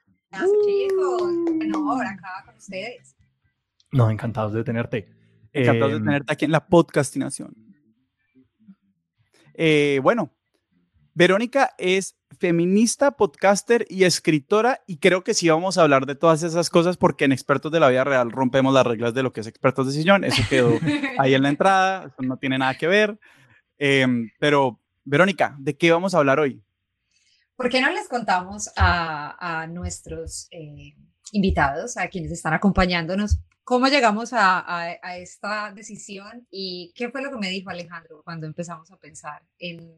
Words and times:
chicos. 0.65 1.21
Bueno, 1.55 1.91
ahora 1.91 2.09
acá 2.09 2.45
con 2.47 2.57
ustedes. 2.57 3.15
No, 3.91 4.09
encantados 4.09 4.53
de 4.53 4.63
tenerte. 4.63 5.07
Encantados 5.53 5.91
de 5.91 5.97
Eh, 5.97 6.01
tenerte 6.01 6.33
aquí 6.33 6.45
en 6.45 6.51
la 6.51 6.65
podcastinación. 6.65 7.68
Eh, 9.61 9.99
bueno, 10.01 10.31
Verónica 11.13 11.71
es 11.77 12.15
feminista, 12.39 13.17
podcaster 13.17 13.85
y 13.89 14.05
escritora 14.05 14.79
y 14.87 14.99
creo 14.99 15.25
que 15.25 15.33
sí 15.33 15.49
vamos 15.49 15.77
a 15.77 15.81
hablar 15.81 16.05
de 16.05 16.15
todas 16.15 16.43
esas 16.43 16.69
cosas 16.69 16.95
porque 16.95 17.25
en 17.25 17.33
Expertos 17.33 17.69
de 17.69 17.81
la 17.81 17.89
Vida 17.89 18.05
Real 18.05 18.31
rompemos 18.31 18.73
las 18.73 18.87
reglas 18.87 19.13
de 19.13 19.21
lo 19.21 19.33
que 19.33 19.41
es 19.41 19.47
Expertos 19.47 19.87
de 19.87 19.91
Sillón. 19.91 20.23
Eso 20.23 20.41
quedó 20.49 20.71
ahí 21.19 21.33
en 21.33 21.43
la 21.43 21.49
entrada, 21.49 22.05
eso 22.05 22.21
no 22.21 22.37
tiene 22.37 22.57
nada 22.57 22.73
que 22.75 22.87
ver. 22.87 23.19
Em, 23.77 24.31
pero, 24.39 24.79
Verónica, 25.03 25.57
¿de 25.59 25.75
qué 25.75 25.91
vamos 25.91 26.15
a 26.15 26.19
hablar 26.19 26.39
hoy? 26.39 26.63
¿Por 27.57 27.67
qué 27.67 27.81
no 27.81 27.89
les 27.89 28.07
contamos 28.07 28.71
a, 28.77 29.63
a 29.63 29.67
nuestros 29.67 30.47
eh, 30.51 30.95
invitados, 31.31 31.97
a 31.97 32.07
quienes 32.07 32.31
están 32.31 32.53
acompañándonos, 32.53 33.39
cómo 33.63 33.87
llegamos 33.87 34.33
a, 34.33 34.59
a- 34.59 34.97
a 35.01 35.17
esta 35.17 35.71
decisión 35.73 36.47
y 36.49 36.91
qué 36.95 37.09
fue 37.09 37.21
lo 37.21 37.29
que 37.31 37.37
me 37.37 37.49
dijo 37.49 37.69
Alejandro 37.69 38.21
cuando 38.23 38.47
empezamos 38.47 38.91
a 38.91 38.97
pensar 38.97 39.43
en, 39.59 39.95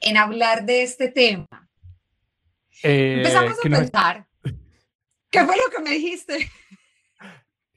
en 0.00 0.16
hablar 0.16 0.64
de 0.64 0.82
este 0.82 1.08
tema? 1.08 1.46
eh, 2.82 3.16
Empezamos 3.18 3.58
a 3.58 3.62
pensar. 3.62 4.26
¿Qué 5.30 5.44
fue 5.44 5.56
lo 5.56 5.70
que 5.76 5.82
me 5.82 5.90
dijiste? 5.90 6.50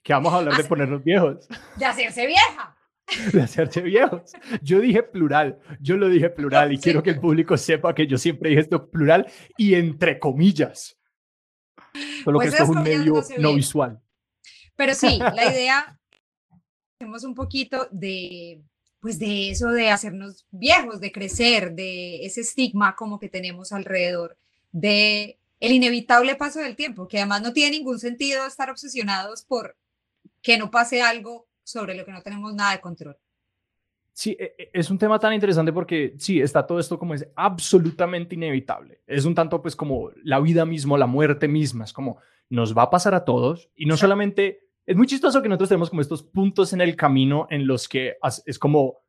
que 0.03 0.13
vamos 0.13 0.31
a 0.33 0.37
hablar 0.37 0.55
de 0.55 0.63
ponernos 0.63 1.03
viejos, 1.03 1.47
De 1.75 1.85
hacerse 1.85 2.25
vieja. 2.27 2.77
de 3.33 3.41
hacerse 3.41 3.81
viejos. 3.81 4.31
Yo 4.61 4.79
dije 4.79 5.03
plural, 5.03 5.59
yo 5.81 5.97
lo 5.97 6.07
dije 6.07 6.29
plural 6.29 6.71
y 6.71 6.77
Sí. 6.77 6.83
quiero 6.83 7.03
que 7.03 7.09
el 7.09 7.19
público 7.19 7.57
sepa 7.57 7.93
que 7.93 8.07
yo 8.07 8.17
siempre 8.17 8.49
dije 8.51 8.61
esto 8.61 8.89
plural 8.89 9.29
y 9.57 9.73
entre 9.75 10.17
comillas. 10.19 10.96
Solo 12.23 12.39
Pues 12.39 12.49
que 12.49 12.55
esto 12.55 12.63
es 12.63 12.77
un 12.77 12.83
medio 12.83 13.23
no 13.39 13.53
visual. 13.53 14.01
Pero 14.75 14.93
sí, 14.93 15.19
la 15.35 15.51
idea, 15.51 15.99
hacemos 16.95 17.23
un 17.23 17.35
poquito 17.35 17.87
de, 17.91 18.61
pues 18.99 19.19
de 19.19 19.51
eso 19.51 19.69
de 19.69 19.89
hacernos 19.89 20.45
viejos, 20.51 20.99
de 20.99 21.11
crecer, 21.11 21.73
de 21.73 22.25
ese 22.25 22.41
estigma 22.41 22.95
como 22.95 23.19
que 23.19 23.29
tenemos 23.29 23.71
alrededor, 23.71 24.37
de 24.71 25.39
el 25.59 25.71
inevitable 25.71 26.35
paso 26.35 26.59
del 26.59 26.75
tiempo, 26.75 27.07
que 27.07 27.17
además 27.17 27.41
no 27.41 27.53
tiene 27.53 27.77
ningún 27.77 27.99
sentido 27.99 28.45
estar 28.45 28.69
obsesionados 28.69 29.43
por 29.43 29.75
que 30.41 30.57
no 30.57 30.69
pase 30.69 31.01
algo 31.01 31.47
sobre 31.63 31.95
lo 31.95 32.05
que 32.05 32.11
no 32.11 32.21
tenemos 32.21 32.53
nada 32.53 32.71
de 32.71 32.81
control. 32.81 33.17
Sí, 34.19 34.35
e- 34.39 34.55
e- 34.57 34.69
es 34.73 34.89
un 34.89 34.97
tema 34.97 35.19
tan 35.19 35.31
interesante 35.31 35.71
porque 35.71 36.15
sí, 36.17 36.41
está 36.41 36.65
todo 36.65 36.79
esto 36.79 36.97
como 36.97 37.13
es 37.13 37.27
absolutamente 37.35 38.33
inevitable. 38.33 38.99
Es 39.05 39.25
un 39.25 39.35
tanto 39.35 39.61
pues 39.61 39.75
como 39.75 40.09
la 40.23 40.39
vida 40.39 40.65
mismo, 40.65 40.97
la 40.97 41.05
muerte 41.05 41.47
misma, 41.47 41.83
es 41.83 41.93
como 41.93 42.17
nos 42.49 42.75
va 42.75 42.81
a 42.81 42.89
pasar 42.89 43.13
a 43.13 43.23
todos 43.23 43.69
y 43.75 43.85
no 43.85 43.95
Sí. 43.95 44.01
solamente, 44.01 44.61
es 44.87 44.95
muy 44.97 45.05
chistoso 45.05 45.39
que 45.43 45.47
nosotros 45.49 45.69
tenemos 45.69 45.91
como 45.91 46.01
estos 46.01 46.23
puntos 46.23 46.73
en 46.73 46.81
el 46.81 46.95
camino 46.95 47.45
en 47.51 47.67
los 47.67 47.87
que 47.87 48.15
es 48.47 48.57
como, 48.57 49.01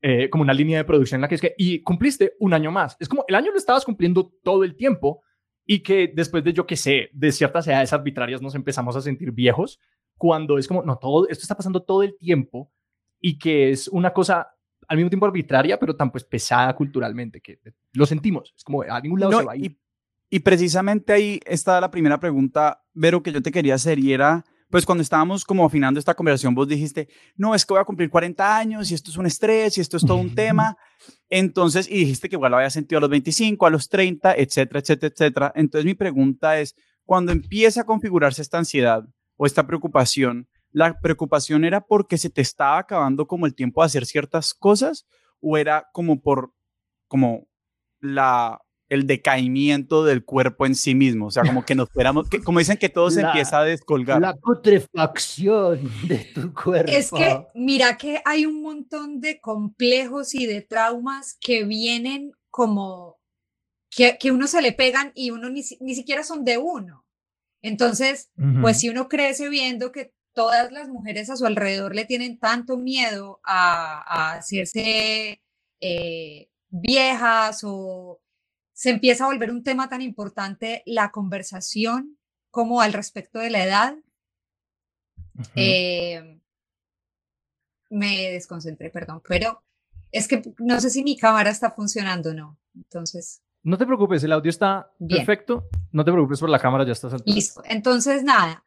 eh, 0.00 0.30
como 0.30 0.40
una 0.40 0.54
línea 0.54 0.78
de 0.78 0.84
producción 0.84 1.18
en 1.18 1.22
la 1.22 1.28
que 1.28 1.34
es 1.34 1.42
que, 1.42 1.54
y 1.58 1.82
cumpliste 1.82 2.32
un 2.40 2.54
año 2.54 2.70
más. 2.70 2.96
Es 3.00 3.08
como 3.10 3.26
el 3.28 3.34
año 3.34 3.50
lo 3.50 3.58
estabas 3.58 3.84
cumpliendo 3.84 4.32
todo 4.42 4.64
el 4.64 4.76
tiempo 4.76 5.20
y 5.66 5.82
que 5.82 6.10
después 6.14 6.42
de, 6.42 6.54
yo 6.54 6.66
qué 6.66 6.76
sé, 6.76 7.10
de 7.12 7.32
ciertas 7.32 7.68
edades 7.68 7.92
arbitrarias 7.92 8.40
nos 8.40 8.54
empezamos 8.54 8.96
a 8.96 9.02
sentir 9.02 9.30
viejos 9.30 9.78
cuando 10.16 10.56
es 10.56 10.66
como, 10.66 10.82
no, 10.82 10.96
todo 10.96 11.28
esto 11.28 11.42
está 11.42 11.54
pasando 11.54 11.82
todo 11.82 12.02
el 12.02 12.16
tiempo 12.16 12.70
y 13.20 13.38
que 13.38 13.68
es 13.70 13.88
una 13.88 14.12
cosa 14.14 14.53
al 14.88 14.96
mismo 14.96 15.10
tiempo 15.10 15.26
arbitraria, 15.26 15.78
pero 15.78 15.96
tan 15.96 16.10
pues 16.10 16.24
pesada 16.24 16.74
culturalmente, 16.74 17.40
que 17.40 17.58
lo 17.92 18.06
sentimos. 18.06 18.52
Es 18.56 18.64
como 18.64 18.82
a 18.82 19.00
ningún 19.00 19.20
lado 19.20 19.32
No, 19.32 19.38
se 19.40 19.44
va 19.44 19.52
a 19.52 19.56
ir. 19.56 19.72
y, 20.30 20.36
y 20.36 20.38
precisamente 20.40 21.12
ahí 21.12 21.40
está 21.46 21.80
la 21.80 21.90
primera 21.90 22.18
pregunta, 22.18 22.82
Vero, 22.92 23.22
que 23.22 23.32
yo 23.32 23.42
te 23.42 23.52
quería 23.52 23.74
hacer 23.74 23.98
y 23.98 24.12
era, 24.12 24.44
pues 24.70 24.84
cuando 24.84 25.02
estábamos 25.02 25.44
como 25.44 25.64
afinando 25.64 26.00
esta 26.00 26.14
conversación, 26.14 26.54
vos 26.54 26.66
dijiste, 26.66 27.08
no, 27.36 27.54
es 27.54 27.64
que 27.64 27.74
voy 27.74 27.80
a 27.80 27.84
cumplir 27.84 28.10
40 28.10 28.56
años 28.56 28.90
y 28.90 28.94
esto 28.94 29.10
es 29.10 29.16
un 29.16 29.26
estrés 29.26 29.78
y 29.78 29.80
esto 29.80 29.96
es 29.96 30.04
todo 30.04 30.16
un 30.16 30.34
tema. 30.34 30.76
Entonces, 31.30 31.88
y 31.88 31.98
dijiste 31.98 32.28
que 32.28 32.36
igual 32.36 32.50
lo 32.50 32.56
había 32.58 32.70
sentido 32.70 32.98
a 32.98 33.00
los 33.02 33.10
25, 33.10 33.66
a 33.66 33.70
los 33.70 33.88
30, 33.88 34.34
etcétera, 34.34 34.80
etcétera, 34.80 35.12
etcétera. 35.14 35.52
Entonces 35.54 35.84
mi 35.84 35.94
pregunta 35.94 36.58
es, 36.58 36.74
cuando 37.04 37.32
empieza 37.32 37.82
a 37.82 37.84
configurarse 37.84 38.42
esta 38.42 38.58
ansiedad 38.58 39.04
o 39.36 39.46
esta 39.46 39.66
preocupación, 39.66 40.48
¿la 40.74 40.98
preocupación 41.00 41.64
era 41.64 41.80
porque 41.86 42.18
se 42.18 42.28
te 42.28 42.42
estaba 42.42 42.78
acabando 42.78 43.26
como 43.26 43.46
el 43.46 43.54
tiempo 43.54 43.80
de 43.80 43.86
hacer 43.86 44.04
ciertas 44.06 44.52
cosas 44.52 45.06
o 45.40 45.56
era 45.56 45.86
como 45.92 46.20
por, 46.20 46.52
como 47.08 47.46
la, 48.00 48.60
el 48.88 49.06
decaimiento 49.06 50.04
del 50.04 50.24
cuerpo 50.24 50.66
en 50.66 50.74
sí 50.74 50.94
mismo? 50.96 51.26
O 51.26 51.30
sea, 51.30 51.44
como 51.44 51.64
que 51.64 51.74
nos 51.76 51.88
fuéramos, 51.90 52.28
que, 52.28 52.42
como 52.42 52.58
dicen 52.58 52.76
que 52.76 52.88
todo 52.88 53.10
se 53.10 53.22
La- 53.22 53.28
empieza 53.28 53.60
a 53.60 53.64
descolgar. 53.64 54.20
La 54.20 54.34
putrefacción 54.34 55.80
de 56.08 56.18
tu 56.34 56.52
cuerpo. 56.52 56.90
Es 56.90 57.10
que 57.12 57.46
mira 57.54 57.96
que 57.96 58.20
hay 58.24 58.46
un 58.46 58.62
montón 58.62 59.20
de 59.20 59.40
complejos 59.40 60.34
y 60.34 60.46
de 60.46 60.62
traumas 60.62 61.36
que 61.40 61.64
vienen 61.64 62.32
como 62.50 63.18
que, 63.90 64.18
que 64.18 64.32
uno 64.32 64.46
se 64.48 64.60
le 64.60 64.72
pegan 64.72 65.12
y 65.14 65.30
uno 65.30 65.50
ni, 65.50 65.62
ni 65.80 65.94
siquiera 65.94 66.24
son 66.24 66.44
de 66.44 66.58
uno. 66.58 67.04
Entonces, 67.62 68.30
pues 68.60 68.80
si 68.80 68.90
uno 68.90 69.08
crece 69.08 69.48
viendo 69.48 69.90
que 69.90 70.12
todas 70.34 70.72
las 70.72 70.88
mujeres 70.88 71.30
a 71.30 71.36
su 71.36 71.46
alrededor 71.46 71.94
le 71.94 72.04
tienen 72.04 72.38
tanto 72.38 72.76
miedo 72.76 73.40
a, 73.44 74.02
a 74.06 74.32
hacerse 74.34 75.40
eh, 75.80 76.48
viejas 76.68 77.62
o 77.64 78.20
se 78.72 78.90
empieza 78.90 79.24
a 79.24 79.28
volver 79.28 79.50
un 79.50 79.62
tema 79.62 79.88
tan 79.88 80.02
importante 80.02 80.82
la 80.86 81.10
conversación 81.10 82.18
como 82.50 82.80
al 82.80 82.92
respecto 82.92 83.38
de 83.38 83.50
la 83.50 83.64
edad, 83.64 83.94
eh, 85.56 86.40
me 87.90 88.30
desconcentré, 88.30 88.90
perdón, 88.90 89.22
pero 89.28 89.62
es 90.12 90.28
que 90.28 90.42
no 90.58 90.80
sé 90.80 90.90
si 90.90 91.02
mi 91.02 91.16
cámara 91.16 91.50
está 91.50 91.70
funcionando 91.70 92.30
o 92.30 92.34
no. 92.34 92.58
Entonces, 92.76 93.42
No 93.62 93.78
te 93.78 93.86
preocupes, 93.86 94.22
el 94.24 94.32
audio 94.32 94.50
está 94.50 94.90
Bien. 94.98 95.24
perfecto. 95.24 95.68
No 95.92 96.04
te 96.04 96.12
preocupes 96.12 96.40
por 96.40 96.50
la 96.50 96.58
cámara, 96.58 96.84
ya 96.84 96.92
estás 96.92 97.14
al 97.14 97.22
listo. 97.24 97.62
Entonces, 97.64 98.22
nada, 98.22 98.64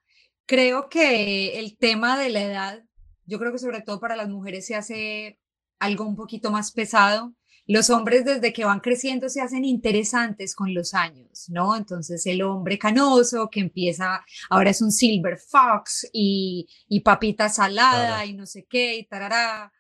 creo 0.48 0.90
que 0.90 1.60
el 1.60 1.78
tema 1.78 2.18
de 2.18 2.30
la 2.30 2.42
edad, 2.42 2.84
yo 3.26 3.38
creo 3.38 3.52
que 3.52 3.60
sobre 3.60 3.82
todo 3.82 4.00
para 4.00 4.16
las 4.16 4.30
mujeres 4.30 4.66
se 4.66 4.76
hace 4.76 5.40
algo 5.78 6.06
un 6.06 6.16
poquito 6.16 6.50
más 6.50 6.72
pesado. 6.72 7.36
Los 7.68 7.90
hombres 7.90 8.24
desde 8.24 8.54
que 8.54 8.64
van 8.64 8.80
creciendo 8.80 9.28
se 9.28 9.42
hacen 9.42 9.66
interesantes 9.66 10.56
con 10.56 10.74
los 10.74 10.94
años, 10.94 11.50
¿no? 11.50 11.76
Entonces 11.76 12.26
el 12.26 12.42
hombre 12.42 12.80
canoso 12.80 13.50
que 13.50 13.60
empieza, 13.60 14.26
ahora 14.50 14.70
es 14.70 14.82
un 14.82 14.92
silver 14.92 15.38
fox 15.38 16.10
y, 16.14 16.68
y 16.88 17.02
papita 17.02 17.50
salada 17.50 18.26
y 18.26 18.34
no 18.34 18.46
sé 18.46 18.66
qué 18.70 18.96
y 18.96 19.06
tarará. 19.06 19.74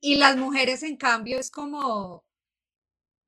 Y 0.00 0.16
las 0.16 0.36
mujeres 0.36 0.82
en 0.82 0.96
cambio 0.96 1.38
es 1.38 1.52
como 1.52 2.24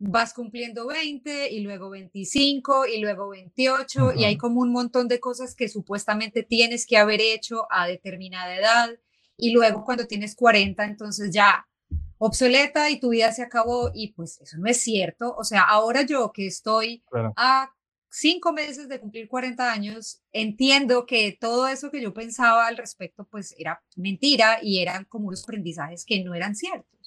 vas 0.00 0.32
cumpliendo 0.32 0.86
20 0.86 1.52
y 1.52 1.60
luego 1.60 1.90
25 1.90 2.86
y 2.86 3.00
luego 3.00 3.28
28 3.28 4.14
y 4.16 4.24
hay 4.24 4.38
como 4.38 4.62
un 4.62 4.72
montón 4.72 5.08
de 5.08 5.20
cosas 5.20 5.54
que 5.54 5.68
supuestamente 5.68 6.42
tienes 6.42 6.86
que 6.86 6.96
haber 6.96 7.20
hecho 7.20 7.66
a 7.70 7.86
determinada 7.86 8.56
edad 8.56 8.90
y 9.36 9.52
luego 9.52 9.84
cuando 9.84 10.06
tienes 10.06 10.34
40, 10.34 10.84
entonces 10.84 11.30
ya 11.32 11.68
obsoleta 12.16 12.90
y 12.90 12.98
tu 12.98 13.10
vida 13.10 13.30
se 13.32 13.42
acabó 13.42 13.90
y 13.94 14.12
pues 14.12 14.40
eso 14.40 14.56
no 14.58 14.68
es 14.68 14.80
cierto. 14.80 15.34
O 15.36 15.44
sea, 15.44 15.62
ahora 15.62 16.02
yo 16.02 16.32
que 16.32 16.46
estoy 16.46 17.02
a 17.36 17.70
cinco 18.08 18.52
meses 18.54 18.88
de 18.88 19.00
cumplir 19.00 19.28
40 19.28 19.70
años, 19.70 20.22
entiendo 20.32 21.04
que 21.04 21.36
todo 21.38 21.68
eso 21.68 21.90
que 21.90 22.02
yo 22.02 22.14
pensaba 22.14 22.66
al 22.66 22.78
respecto 22.78 23.26
pues 23.30 23.54
era 23.58 23.82
mentira 23.96 24.60
y 24.62 24.80
eran 24.80 25.04
como 25.04 25.28
unos 25.28 25.44
aprendizajes 25.44 26.06
que 26.06 26.24
no 26.24 26.34
eran 26.34 26.54
ciertos. 26.54 26.99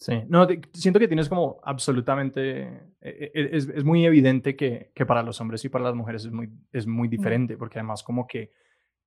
Sí, 0.00 0.14
no, 0.28 0.48
siento 0.72 0.98
que 0.98 1.08
tienes 1.08 1.28
como 1.28 1.60
absolutamente, 1.62 2.62
e, 3.02 3.30
e, 3.32 3.32
e, 3.34 3.50
es, 3.52 3.68
es 3.68 3.84
muy 3.84 4.06
evidente 4.06 4.56
que, 4.56 4.92
que, 4.94 5.04
para 5.04 5.22
los 5.22 5.38
hombres 5.42 5.62
y 5.66 5.68
para 5.68 5.84
las 5.84 5.94
mujeres 5.94 6.24
es 6.24 6.32
muy, 6.32 6.48
es 6.72 6.86
muy 6.86 7.06
diferente, 7.06 7.58
porque 7.58 7.80
además 7.80 8.02
como 8.02 8.26
que 8.26 8.50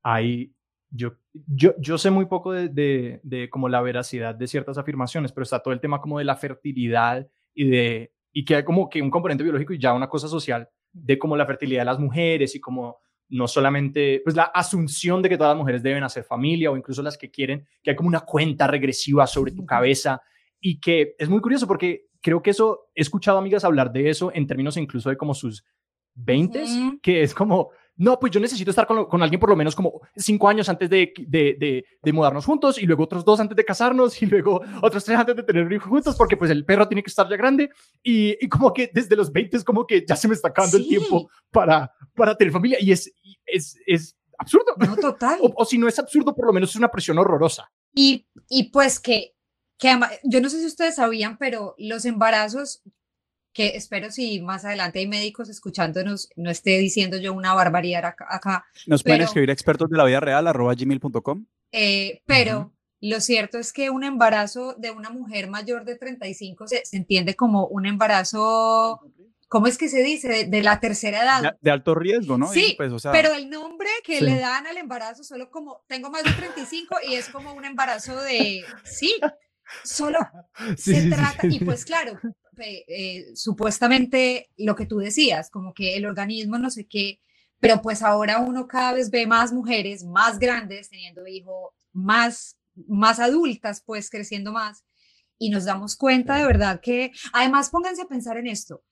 hay, 0.03 0.53
yo, 0.91 1.15
yo, 1.47 1.73
yo 1.79 1.97
sé 1.97 2.11
muy 2.11 2.27
poco 2.27 2.51
de, 2.51 2.69
de, 2.69 3.19
de, 3.23 3.49
como 3.49 3.69
la 3.69 3.81
veracidad 3.81 4.35
de 4.35 4.45
ciertas 4.45 4.77
afirmaciones, 4.77 5.31
pero 5.31 5.41
está 5.41 5.63
todo 5.63 5.73
el 5.73 5.79
tema 5.79 5.99
como 5.99 6.19
de 6.19 6.25
la 6.25 6.35
fertilidad 6.35 7.27
y 7.55 7.69
de, 7.71 8.13
y 8.31 8.45
que 8.45 8.57
hay 8.57 8.63
como 8.63 8.87
que 8.87 9.01
un 9.01 9.09
componente 9.09 9.43
biológico 9.43 9.73
y 9.73 9.79
ya 9.79 9.93
una 9.93 10.09
cosa 10.09 10.27
social 10.27 10.69
de 10.91 11.17
como 11.17 11.35
la 11.35 11.47
fertilidad 11.47 11.81
de 11.81 11.85
las 11.85 11.99
mujeres 11.99 12.53
y 12.53 12.59
como 12.59 12.99
no 13.29 13.47
solamente, 13.47 14.21
pues 14.23 14.35
la 14.35 14.43
asunción 14.43 15.23
de 15.23 15.29
que 15.29 15.37
todas 15.37 15.53
las 15.53 15.57
mujeres 15.57 15.81
deben 15.81 16.03
hacer 16.03 16.23
familia 16.23 16.69
o 16.69 16.77
incluso 16.77 17.01
las 17.01 17.17
que 17.17 17.31
quieren, 17.31 17.65
que 17.81 17.89
hay 17.89 17.95
como 17.95 18.09
una 18.09 18.21
cuenta 18.21 18.67
regresiva 18.67 19.25
sobre 19.25 19.53
tu 19.53 19.65
cabeza 19.65 20.21
y 20.63 20.79
que 20.79 21.13
es 21.19 21.29
muy 21.29 21.41
curioso 21.41 21.67
porque 21.67 22.07
creo 22.21 22.41
que 22.41 22.51
eso, 22.51 22.87
he 22.95 23.01
escuchado 23.01 23.37
amigas 23.37 23.65
hablar 23.65 23.91
de 23.91 24.09
eso 24.09 24.31
en 24.33 24.47
términos 24.47 24.77
incluso 24.77 25.09
de 25.09 25.17
como 25.17 25.35
sus 25.35 25.63
20, 26.15 26.99
que 27.01 27.21
es 27.21 27.33
como, 27.33 27.71
no, 27.97 28.17
pues 28.17 28.31
yo 28.31 28.39
necesito 28.39 28.69
estar 28.69 28.87
con, 28.87 29.05
con, 29.05 29.21
alguien 29.21 29.39
por 29.41 29.49
lo 29.49 29.57
menos 29.57 29.75
como 29.75 29.99
cinco 30.15 30.47
años 30.47 30.69
antes 30.69 30.89
de, 30.89 31.11
de, 31.27 31.83
de, 32.01 32.13
mudarnos 32.13 32.45
juntos 32.45 32.81
y 32.81 32.85
luego 32.85 33.03
otros 33.03 33.25
dos 33.25 33.39
antes 33.39 33.57
de 33.57 33.65
casarnos 33.65 34.21
y 34.21 34.25
luego 34.25 34.61
otros 34.81 35.03
tres 35.03 35.17
antes 35.17 35.35
de 35.35 35.43
tener 35.43 35.65
un 35.65 35.73
hijo 35.73 35.89
juntos 35.89 36.15
porque 36.15 36.37
pues 36.37 36.49
el 36.49 36.63
perro 36.63 36.87
tiene 36.87 37.03
que 37.03 37.09
estar 37.09 37.27
ya 37.27 37.35
grande 37.35 37.69
y, 38.01 38.37
y 38.39 38.47
como 38.47 38.71
que 38.71 38.89
desde 38.93 39.15
los 39.17 39.31
20 39.31 39.57
es 39.57 39.63
como 39.63 39.85
que 39.85 40.05
ya 40.07 40.15
se 40.15 40.27
me 40.29 40.33
está 40.33 40.47
acabando 40.47 40.77
el 40.77 40.87
tiempo 40.87 41.29
para, 41.51 41.91
para 42.15 42.37
tener 42.37 42.53
familia 42.53 42.77
y 42.79 42.91
es, 42.91 43.11
es, 43.45 43.75
es 43.85 44.15
absurdo. 44.37 44.75
No, 44.77 44.95
total. 44.95 45.39
O, 45.41 45.51
o, 45.55 45.65
si 45.65 45.77
no 45.77 45.87
es 45.87 45.99
absurdo, 45.99 46.33
por 46.33 46.45
lo 46.45 46.53
menos 46.53 46.69
es 46.69 46.75
una 46.77 46.89
presión 46.89 47.17
horrorosa. 47.17 47.69
Y, 47.93 48.27
y 48.49 48.71
pues 48.71 48.99
que 48.99 49.33
que 49.83 49.99
yo 50.23 50.39
no 50.39 50.49
sé 50.49 50.61
si 50.61 50.65
ustedes 50.65 50.95
sabían, 50.95 51.37
pero 51.37 51.75
los 51.77 52.05
embarazos, 52.05 52.81
que 53.51 53.75
espero 53.75 54.11
si 54.11 54.39
más 54.41 54.63
adelante 54.63 54.99
hay 54.99 55.07
médicos 55.07 55.49
escuchándonos, 55.49 56.29
no 56.37 56.49
esté 56.49 56.77
diciendo 56.77 57.17
yo 57.17 57.33
una 57.33 57.53
barbaridad 57.53 58.05
acá. 58.05 58.65
Nos 58.87 59.03
pueden 59.03 59.21
escribir 59.21 59.49
expertos 59.49 59.89
de 59.89 59.97
la 59.97 60.05
vida 60.05 60.21
real 60.21 60.47
arroba 60.47 60.73
gmail.com. 60.73 61.45
Eh, 61.73 62.21
pero 62.25 62.71
lo 63.01 63.19
cierto 63.19 63.57
es 63.57 63.73
que 63.73 63.89
un 63.89 64.05
embarazo 64.05 64.73
de 64.75 64.91
una 64.91 65.09
mujer 65.09 65.49
mayor 65.49 65.83
de 65.83 65.97
35 65.97 66.65
se, 66.67 66.85
se 66.85 66.95
entiende 66.95 67.35
como 67.35 67.67
un 67.67 67.85
embarazo 67.85 69.01
¿cómo 69.53 69.67
es 69.67 69.77
que 69.77 69.87
se 69.87 70.01
dice? 70.01 70.45
De, 70.45 70.63
la 70.63 70.79
tercera 70.79 71.21
edad. 71.21 71.55
De, 71.61 71.69
alto 71.69 71.93
riesgo, 71.93 72.39
¿no? 72.39 72.47
Sí, 72.47 72.73
pues, 72.75 72.91
pero 73.11 73.35
el 73.35 73.51
nombre 73.51 73.87
que 74.03 74.19
le 74.19 74.39
dan 74.39 74.65
al 74.65 74.77
embarazo, 74.77 75.23
solo 75.23 75.51
como, 75.51 75.83
tengo 75.85 76.09
más 76.09 76.23
de 76.23 76.31
35 76.31 76.95
y 77.07 77.13
es 77.13 77.29
como 77.29 77.53
un 77.53 77.63
embarazo 77.63 78.19
de, 78.19 78.65
sí, 78.83 79.13
Solo 79.83 80.19
se 80.77 81.09
trata, 81.09 81.47
y 81.47 81.63
pues 81.63 81.85
claro, 81.85 82.19
eh, 82.57 83.31
supuestamente 83.35 84.49
lo 84.57 84.75
que 84.75 84.85
tú 84.85 84.97
decías, 84.97 85.49
como 85.49 85.73
que 85.73 85.95
el 85.95 86.05
organismo 86.05 86.57
no 86.57 86.69
sé 86.69 86.85
qué, 86.85 87.19
pero 87.59 87.81
pues 87.81 88.01
ahora 88.01 88.39
uno 88.39 88.67
cada 88.67 88.93
vez 88.93 89.09
ve 89.09 89.25
más 89.25 89.53
mujeres 89.53 90.03
más 90.03 90.37
grandes 90.37 90.89
teniendo 90.89 91.25
hijos, 91.27 91.73
más, 91.93 92.57
más 92.87 93.19
adultas 93.19 93.81
pues 93.85 94.09
creciendo 94.09 94.51
más 94.51 94.83
y 95.37 95.49
nos 95.49 95.65
damos 95.65 95.95
cuenta 95.95 96.35
de 96.35 96.45
verdad 96.45 96.79
que, 96.81 97.11
además 97.31 97.69
pónganse 97.69 98.01
a 98.01 98.07
pensar 98.07 98.37
en 98.37 98.47
esto, 98.47 98.83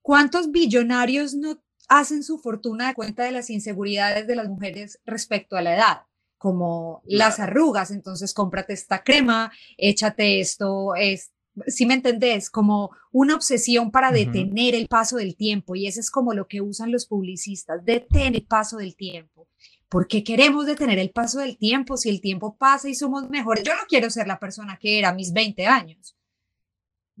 ¿cuántos 0.00 0.50
billonarios 0.50 1.34
no 1.34 1.62
hacen 1.88 2.22
su 2.22 2.38
fortuna 2.38 2.88
de 2.88 2.94
cuenta 2.94 3.24
de 3.24 3.32
las 3.32 3.50
inseguridades 3.50 4.26
de 4.26 4.36
las 4.36 4.48
mujeres 4.48 5.00
respecto 5.04 5.56
a 5.56 5.62
la 5.62 5.74
edad? 5.74 6.02
Como 6.40 7.02
las 7.04 7.38
arrugas, 7.38 7.90
entonces 7.90 8.32
cómprate 8.32 8.72
esta 8.72 9.04
crema, 9.04 9.52
échate 9.76 10.40
esto, 10.40 10.94
es, 10.94 11.32
si 11.66 11.84
me 11.84 11.92
entendés, 11.92 12.48
como 12.48 12.92
una 13.12 13.34
obsesión 13.34 13.90
para 13.90 14.10
detener 14.10 14.74
el 14.74 14.88
paso 14.88 15.18
del 15.18 15.36
tiempo 15.36 15.76
y 15.76 15.86
eso 15.86 16.00
es 16.00 16.10
como 16.10 16.32
lo 16.32 16.48
que 16.48 16.62
usan 16.62 16.92
los 16.92 17.04
publicistas, 17.04 17.84
detener 17.84 18.36
el 18.36 18.46
paso 18.46 18.78
del 18.78 18.96
tiempo. 18.96 19.48
¿Por 19.90 20.08
qué 20.08 20.24
queremos 20.24 20.64
detener 20.64 20.98
el 20.98 21.10
paso 21.10 21.40
del 21.40 21.58
tiempo 21.58 21.98
si 21.98 22.08
el 22.08 22.22
tiempo 22.22 22.56
pasa 22.56 22.88
y 22.88 22.94
somos 22.94 23.28
mejores? 23.28 23.62
Yo 23.62 23.74
no 23.74 23.82
quiero 23.86 24.08
ser 24.08 24.26
la 24.26 24.40
persona 24.40 24.78
que 24.80 24.98
era 24.98 25.10
a 25.10 25.14
mis 25.14 25.34
20 25.34 25.66
años. 25.66 26.16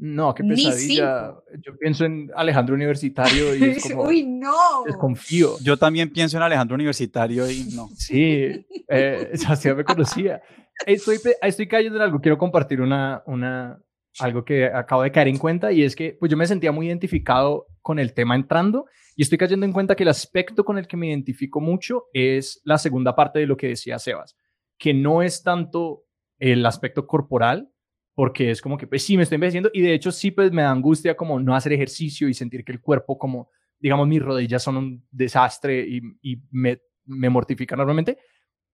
No, 0.02 0.34
qué 0.34 0.42
pesadilla. 0.42 1.34
Yo 1.62 1.76
pienso 1.78 2.06
en 2.06 2.30
Alejandro 2.34 2.74
Universitario 2.76 3.54
y 3.54 3.64
es 3.64 3.82
como... 3.82 4.04
Uy, 4.04 4.24
no. 4.24 4.82
Desconfío. 4.86 5.58
Yo 5.62 5.76
también 5.76 6.10
pienso 6.10 6.38
en 6.38 6.42
Alejandro 6.42 6.74
Universitario 6.74 7.48
y 7.50 7.64
no. 7.74 7.88
Sí, 7.94 8.66
eh, 8.88 9.30
Sebastián 9.34 9.76
me 9.76 9.84
conocía. 9.84 10.40
Estoy, 10.86 11.18
estoy 11.42 11.68
cayendo 11.68 11.96
en 11.98 12.02
algo. 12.02 12.18
Quiero 12.18 12.38
compartir 12.38 12.80
una, 12.80 13.22
una, 13.26 13.78
algo 14.20 14.42
que 14.42 14.64
acabo 14.64 15.02
de 15.02 15.12
caer 15.12 15.28
en 15.28 15.36
cuenta 15.36 15.70
y 15.70 15.82
es 15.82 15.94
que 15.94 16.16
pues 16.18 16.30
yo 16.30 16.36
me 16.38 16.46
sentía 16.46 16.72
muy 16.72 16.86
identificado 16.86 17.66
con 17.82 17.98
el 17.98 18.14
tema 18.14 18.34
entrando 18.34 18.86
y 19.16 19.22
estoy 19.22 19.36
cayendo 19.36 19.66
en 19.66 19.72
cuenta 19.72 19.96
que 19.96 20.04
el 20.04 20.08
aspecto 20.08 20.64
con 20.64 20.78
el 20.78 20.86
que 20.86 20.96
me 20.96 21.08
identifico 21.08 21.60
mucho 21.60 22.04
es 22.14 22.62
la 22.64 22.78
segunda 22.78 23.14
parte 23.14 23.38
de 23.38 23.46
lo 23.46 23.58
que 23.58 23.68
decía 23.68 23.98
Sebas, 23.98 24.34
que 24.78 24.94
no 24.94 25.20
es 25.22 25.42
tanto 25.42 26.04
el 26.38 26.64
aspecto 26.64 27.06
corporal, 27.06 27.70
porque 28.14 28.50
es 28.50 28.60
como 28.60 28.76
que, 28.76 28.86
pues 28.86 29.02
sí, 29.02 29.16
me 29.16 29.22
estoy 29.22 29.36
envejeciendo 29.36 29.70
y 29.72 29.80
de 29.80 29.94
hecho 29.94 30.12
sí, 30.12 30.30
pues 30.30 30.52
me 30.52 30.62
da 30.62 30.70
angustia 30.70 31.16
como 31.16 31.40
no 31.40 31.54
hacer 31.54 31.72
ejercicio 31.72 32.28
y 32.28 32.34
sentir 32.34 32.64
que 32.64 32.72
el 32.72 32.80
cuerpo 32.80 33.18
como, 33.18 33.50
digamos, 33.78 34.06
mis 34.08 34.22
rodillas 34.22 34.62
son 34.62 34.76
un 34.76 35.06
desastre 35.10 35.86
y, 35.86 36.00
y 36.22 36.42
me, 36.50 36.80
me 37.06 37.30
mortifica 37.30 37.76
normalmente, 37.76 38.18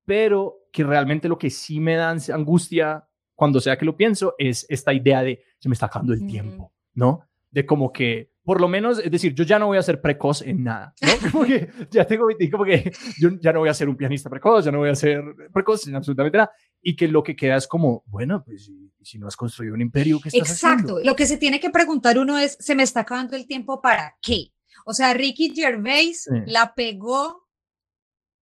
pero 0.04 0.68
que 0.72 0.84
realmente 0.84 1.28
lo 1.28 1.38
que 1.38 1.50
sí 1.50 1.80
me 1.80 1.96
da 1.96 2.10
angustia 2.10 3.06
cuando 3.34 3.60
sea 3.60 3.76
que 3.76 3.84
lo 3.84 3.96
pienso 3.96 4.34
es 4.38 4.66
esta 4.68 4.92
idea 4.94 5.22
de 5.22 5.42
se 5.58 5.68
me 5.68 5.74
está 5.74 5.86
acabando 5.86 6.14
el 6.14 6.26
tiempo, 6.26 6.72
¿no? 6.94 7.20
De 7.50 7.66
como 7.66 7.92
que, 7.92 8.32
por 8.46 8.60
lo 8.60 8.68
menos, 8.68 9.00
es 9.00 9.10
decir, 9.10 9.34
yo 9.34 9.42
ya 9.42 9.58
no 9.58 9.66
voy 9.66 9.76
a 9.76 9.82
ser 9.82 10.00
precoz 10.00 10.40
en 10.40 10.62
nada, 10.62 10.94
¿no? 11.02 11.08
Como 11.32 11.44
que 11.44 11.68
ya 11.90 12.06
tengo, 12.06 12.28
como 12.52 12.64
que 12.64 12.92
yo 13.18 13.30
ya 13.40 13.52
no 13.52 13.58
voy 13.58 13.68
a 13.68 13.74
ser 13.74 13.88
un 13.88 13.96
pianista 13.96 14.30
precoz, 14.30 14.64
ya 14.64 14.70
no 14.70 14.78
voy 14.78 14.88
a 14.88 14.94
ser 14.94 15.20
precoz 15.52 15.88
en 15.88 15.96
absolutamente 15.96 16.38
nada, 16.38 16.52
y 16.80 16.94
que 16.94 17.08
lo 17.08 17.24
que 17.24 17.34
queda 17.34 17.56
es 17.56 17.66
como, 17.66 18.04
bueno, 18.06 18.44
pues 18.44 18.70
si 19.02 19.18
no 19.18 19.26
has 19.26 19.36
construido 19.36 19.74
un 19.74 19.80
imperio, 19.80 20.20
¿qué 20.20 20.28
estás 20.28 20.48
Exacto. 20.48 21.00
Lo 21.02 21.16
que 21.16 21.26
se 21.26 21.38
tiene 21.38 21.58
que 21.58 21.70
preguntar 21.70 22.20
uno 22.20 22.38
es, 22.38 22.56
¿se 22.60 22.76
me 22.76 22.84
está 22.84 23.00
acabando 23.00 23.34
el 23.34 23.48
tiempo 23.48 23.82
para 23.82 24.16
qué? 24.22 24.52
O 24.84 24.94
sea, 24.94 25.12
Ricky 25.12 25.52
Gervais 25.52 26.28
la 26.46 26.72
pegó, 26.76 27.48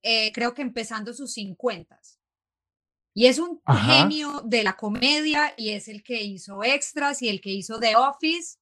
eh, 0.02 0.33
creo 0.35 0.52
que 0.52 0.61
empezando 0.61 1.14
sus 1.14 1.33
50. 1.33 1.99
Y 3.14 3.26
es 3.26 3.38
un 3.38 3.62
genio 3.67 4.43
de 4.45 4.64
la 4.64 4.76
comedia 4.76 5.55
y 5.57 5.71
es 5.71 5.88
el 5.88 6.02
que 6.02 6.23
hizo 6.23 6.62
extras 6.62 7.23
y 7.23 7.31
el 7.31 7.40
que 7.40 7.50
hizo 7.50 7.81
The 7.81 7.97
Office. 7.97 8.59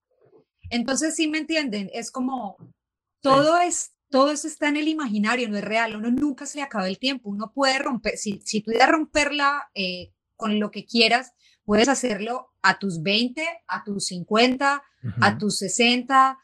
Entonces, 0.72 1.14
sí 1.14 1.28
me 1.28 1.38
entienden, 1.38 1.90
es 1.92 2.10
como 2.10 2.56
todo 3.20 3.58
es 3.58 3.92
todo 4.10 4.30
eso 4.30 4.46
está 4.46 4.68
en 4.68 4.76
el 4.76 4.88
imaginario, 4.88 5.48
no 5.48 5.56
es 5.56 5.64
real, 5.64 5.96
uno 5.96 6.10
nunca 6.10 6.44
se 6.44 6.58
le 6.58 6.62
acaba 6.62 6.86
el 6.86 6.98
tiempo, 6.98 7.30
uno 7.30 7.50
puede 7.54 7.78
romper, 7.78 8.18
si, 8.18 8.42
si 8.44 8.60
tú 8.60 8.70
romperla 8.86 9.70
eh, 9.74 10.12
con 10.36 10.60
lo 10.60 10.70
que 10.70 10.84
quieras, 10.84 11.32
Puedes 11.64 11.88
hacerlo 11.88 12.50
a 12.60 12.78
tus 12.78 13.02
20, 13.02 13.46
a 13.68 13.84
tus 13.84 14.06
50, 14.06 14.82
a 15.20 15.38
tus 15.38 15.58
60. 15.58 16.38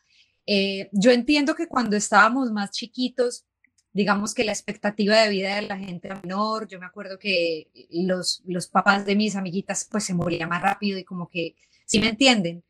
Eh, 0.46 0.88
yo 0.92 1.10
entiendo 1.10 1.54
que 1.54 1.66
cuando 1.66 1.96
estábamos 1.96 2.52
más 2.52 2.70
chiquitos, 2.70 3.44
digamos 3.92 4.32
que 4.32 4.44
la 4.44 4.52
expectativa 4.52 5.16
de 5.16 5.28
vida 5.28 5.56
de 5.56 5.62
la 5.62 5.76
gente 5.76 6.06
era 6.06 6.20
menor. 6.22 6.68
Yo 6.68 6.78
me 6.78 6.86
acuerdo 6.86 7.18
que 7.18 7.68
los, 7.90 8.42
los 8.46 8.68
papás 8.68 9.06
de 9.06 9.16
mis 9.16 9.34
amiguitas 9.34 9.88
pues 9.90 10.04
se 10.04 10.14
morían 10.14 10.48
más 10.48 10.62
rápido 10.62 10.98
y 10.98 11.04
como 11.04 11.28
que, 11.28 11.56
¿sí 11.84 11.98
me 11.98 12.10
entienden? 12.10 12.62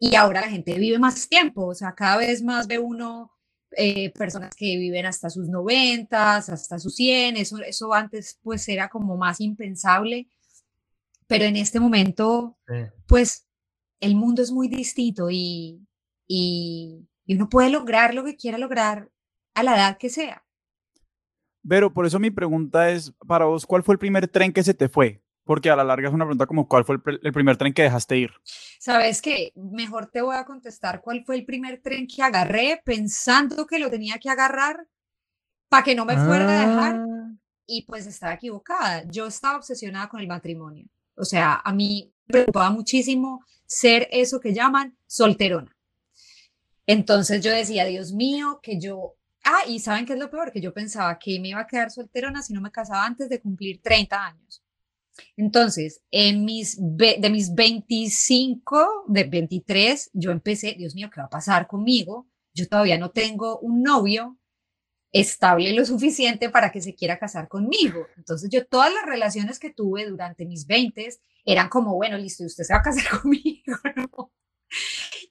Y 0.00 0.14
ahora 0.14 0.42
la 0.42 0.48
gente 0.48 0.78
vive 0.78 0.98
más 0.98 1.28
tiempo, 1.28 1.66
o 1.66 1.74
sea, 1.74 1.94
cada 1.94 2.18
vez 2.18 2.42
más 2.42 2.66
ve 2.66 2.78
uno 2.78 3.32
eh, 3.72 4.12
personas 4.12 4.54
que 4.54 4.76
viven 4.76 5.06
hasta 5.06 5.28
sus 5.28 5.48
90, 5.48 6.36
hasta 6.36 6.78
sus 6.78 6.94
100, 6.94 7.36
eso, 7.36 7.58
eso 7.58 7.92
antes 7.92 8.38
pues 8.42 8.68
era 8.68 8.88
como 8.88 9.16
más 9.16 9.40
impensable 9.40 10.28
pero 11.28 11.44
en 11.44 11.56
este 11.56 11.78
momento, 11.78 12.58
pues 13.06 13.46
el 14.00 14.16
mundo 14.16 14.42
es 14.42 14.50
muy 14.50 14.66
distinto 14.66 15.28
y, 15.30 15.86
y, 16.26 17.06
uno 17.28 17.50
puede 17.50 17.68
lograr 17.68 18.14
lo 18.14 18.24
que 18.24 18.36
quiera 18.36 18.56
lograr 18.56 19.10
a 19.54 19.62
la 19.62 19.76
edad 19.76 19.98
que 19.98 20.08
sea. 20.08 20.42
Pero 21.68 21.92
por 21.92 22.06
eso 22.06 22.18
mi 22.18 22.30
pregunta 22.30 22.90
es, 22.90 23.12
para 23.26 23.44
vos, 23.44 23.66
¿cuál 23.66 23.82
fue 23.82 23.94
el 23.94 23.98
primer 23.98 24.26
tren 24.26 24.54
que 24.54 24.62
se 24.62 24.72
te 24.72 24.88
fue? 24.88 25.22
Porque 25.48 25.70
a 25.70 25.76
la 25.76 25.82
larga 25.82 26.08
es 26.08 26.14
una 26.14 26.26
pregunta 26.26 26.46
como, 26.46 26.68
¿cuál 26.68 26.84
fue 26.84 26.96
el, 27.22 27.32
primer 27.32 27.56
tren 27.56 27.72
que 27.72 27.80
dejaste 27.80 28.18
ir? 28.18 28.32
Sabes 28.78 29.22
que 29.22 29.54
mejor 29.54 30.10
te 30.10 30.20
voy 30.20 30.36
a 30.36 30.44
contestar 30.44 31.00
cuál 31.00 31.24
fue 31.24 31.36
el 31.36 31.46
primer 31.46 31.80
tren 31.80 32.06
que 32.06 32.22
agarré 32.22 32.82
pensando 32.84 33.66
que 33.66 33.78
lo 33.78 33.88
tenía 33.88 34.18
que 34.18 34.28
agarrar 34.28 34.86
para 35.70 35.84
que 35.84 35.94
no 35.94 36.04
me 36.04 36.18
fuera 36.18 36.44
a 36.44 36.66
dejar. 36.66 36.96
Ah. 36.96 37.32
y 37.66 37.86
pues 37.86 38.06
estaba 38.06 38.34
equivocada. 38.34 39.04
Yo 39.08 39.26
estaba 39.26 39.56
obsesionada 39.56 40.10
con 40.10 40.20
el 40.20 40.26
matrimonio. 40.26 40.84
O 41.14 41.24
sea, 41.24 41.62
a 41.64 41.72
mí 41.72 42.12
me 42.26 42.32
preocupaba 42.32 42.68
muchísimo 42.68 43.42
ser 43.64 44.06
eso 44.10 44.40
que 44.40 44.52
llaman 44.52 44.98
solterona. 45.06 45.74
Entonces 46.84 47.42
yo 47.42 47.50
decía, 47.52 47.86
Dios 47.86 48.12
mío, 48.12 48.60
que 48.62 48.78
yo... 48.78 49.14
Ah, 49.44 49.62
y 49.66 49.78
¿saben 49.78 50.04
qué 50.04 50.12
es 50.12 50.18
lo 50.18 50.28
peor? 50.28 50.52
Que 50.52 50.60
yo 50.60 50.74
pensaba 50.74 51.18
que 51.18 51.40
me 51.40 51.48
iba 51.48 51.60
a 51.60 51.66
quedar 51.66 51.90
solterona 51.90 52.42
si 52.42 52.52
no 52.52 52.60
me 52.60 52.70
casaba 52.70 53.06
antes 53.06 53.30
de 53.30 53.40
cumplir 53.40 53.80
30 53.80 54.26
años. 54.26 54.62
Entonces, 55.36 56.02
en 56.10 56.44
mis, 56.44 56.76
de 56.78 57.30
mis 57.30 57.54
25, 57.54 59.04
de 59.08 59.24
23, 59.24 60.10
yo 60.12 60.30
empecé, 60.30 60.74
Dios 60.76 60.94
mío, 60.94 61.10
¿qué 61.12 61.20
va 61.20 61.26
a 61.26 61.30
pasar 61.30 61.66
conmigo? 61.66 62.28
Yo 62.54 62.68
todavía 62.68 62.98
no 62.98 63.10
tengo 63.10 63.58
un 63.60 63.82
novio 63.82 64.38
estable 65.12 65.72
lo 65.72 65.84
suficiente 65.84 66.50
para 66.50 66.70
que 66.70 66.80
se 66.80 66.94
quiera 66.94 67.18
casar 67.18 67.48
conmigo. 67.48 68.06
Entonces, 68.16 68.50
yo 68.50 68.66
todas 68.66 68.92
las 68.92 69.06
relaciones 69.06 69.58
que 69.58 69.72
tuve 69.72 70.06
durante 70.06 70.44
mis 70.44 70.66
20 70.66 71.08
eran 71.44 71.68
como, 71.68 71.94
bueno, 71.94 72.18
listo, 72.18 72.44
usted 72.44 72.64
se 72.64 72.72
va 72.72 72.80
a 72.80 72.82
casar 72.82 73.04
conmigo. 73.22 74.32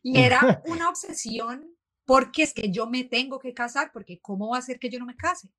Y 0.01 0.19
era 0.19 0.39
una 0.65 0.89
obsesión 0.89 1.75
porque 2.05 2.43
es 2.43 2.53
que 2.53 2.71
yo 2.71 2.87
me 2.87 3.03
tengo 3.03 3.37
que 3.39 3.53
casar, 3.53 3.91
porque 3.91 4.19
¿cómo 4.19 4.49
va 4.49 4.57
a 4.57 4.61
ser 4.61 4.79
que 4.79 4.89
yo 4.89 4.99
no 4.99 5.05
me 5.05 5.15
case? 5.15 5.49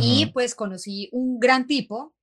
Y 0.00 0.26
pues 0.26 0.54
conocí 0.54 1.08
un 1.10 1.40
gran 1.40 1.66
tipo 1.66 2.14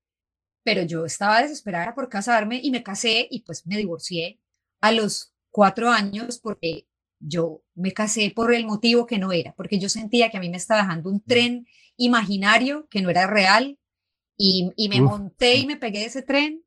pero 0.68 0.82
yo 0.82 1.06
estaba 1.06 1.42
desesperada 1.42 1.96
por 1.96 2.10
casarme 2.10 2.60
y 2.62 2.72
me 2.72 2.84
casé 2.84 3.26
y 3.32 3.44
pues 3.44 3.66
me 3.66 3.78
divorcié 3.78 4.38
a 4.82 4.92
los 4.92 5.34
cuatro 5.50 5.90
años 5.90 6.40
porque 6.40 6.90
yo 7.22 7.62
me 7.74 7.94
casé 7.94 8.34
por 8.36 8.54
el 8.54 8.66
motivo 8.66 9.06
que 9.06 9.18
no 9.18 9.32
era, 9.32 9.54
porque 9.56 9.80
yo 9.80 9.88
sentía 9.88 10.30
que 10.30 10.36
a 10.36 10.40
mí 10.42 10.50
me 10.50 10.58
estaba 10.58 10.82
dejando 10.82 11.10
un 11.10 11.24
tren 11.24 11.66
imaginario 11.96 12.86
que 12.90 13.02
no 13.02 13.10
era 13.10 13.28
real 13.28 13.80
y, 14.36 14.70
me 14.90 15.00
monté 15.00 15.56
y 15.56 15.68
me 15.68 15.78
pegué 15.78 16.00
de 16.00 16.06
ese 16.08 16.22
tren 16.22 16.62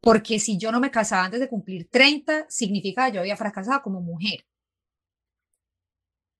porque 0.00 0.40
si 0.40 0.58
yo 0.58 0.72
no 0.72 0.80
me 0.80 0.90
casaba 0.90 1.26
antes 1.26 1.38
de 1.38 1.48
cumplir 1.48 1.88
30, 1.88 2.46
significa 2.48 3.06
que 3.06 3.14
yo 3.14 3.20
había 3.20 3.36
fracasado 3.36 3.82
como 3.82 4.00
mujer. 4.00 4.44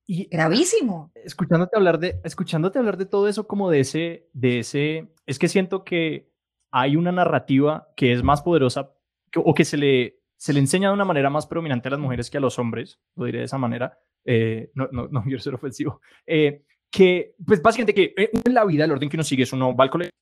Y 0.04 0.24
gravísimo. 0.24 1.12
Escuchándote 1.14 1.76
hablar 1.76 2.00
de, 2.00 2.20
escuchándote 2.24 2.80
hablar 2.80 2.96
de 2.96 3.06
todo 3.06 3.28
eso, 3.28 3.46
como 3.46 3.70
de 3.70 3.78
ese, 3.78 4.28
de 4.32 4.58
ese, 4.58 5.14
es 5.26 5.38
que 5.38 5.46
siento 5.46 5.84
que 5.84 6.31
hay 6.72 6.96
una 6.96 7.12
narrativa 7.12 7.88
que 7.94 8.12
es 8.12 8.22
más 8.22 8.42
poderosa 8.42 8.92
o 9.36 9.54
que 9.54 9.64
se 9.64 9.76
le, 9.76 10.20
se 10.36 10.52
le 10.52 10.58
enseña 10.58 10.88
de 10.88 10.94
una 10.94 11.04
manera 11.04 11.30
más 11.30 11.46
predominante 11.46 11.88
a 11.88 11.92
las 11.92 12.00
mujeres 12.00 12.30
que 12.30 12.38
a 12.38 12.40
los 12.40 12.58
hombres, 12.58 12.98
lo 13.14 13.26
diré 13.26 13.40
de 13.40 13.44
esa 13.44 13.58
manera, 13.58 13.98
eh, 14.24 14.70
no, 14.74 14.88
no, 14.90 15.06
no 15.08 15.22
quiero 15.22 15.38
ser 15.38 15.54
ofensivo, 15.54 16.00
eh, 16.26 16.64
que 16.90 17.34
pues 17.46 17.62
básicamente 17.62 17.94
que 17.94 18.14
eh, 18.16 18.30
en 18.44 18.54
la 18.54 18.64
vida 18.64 18.84
el 18.84 18.92
orden 18.92 19.08
que 19.08 19.16
uno 19.16 19.24
sigue 19.24 19.44
es 19.44 19.52
uno 19.52 19.76
va 19.76 19.84
al 19.84 19.90
colegio, 19.90 20.12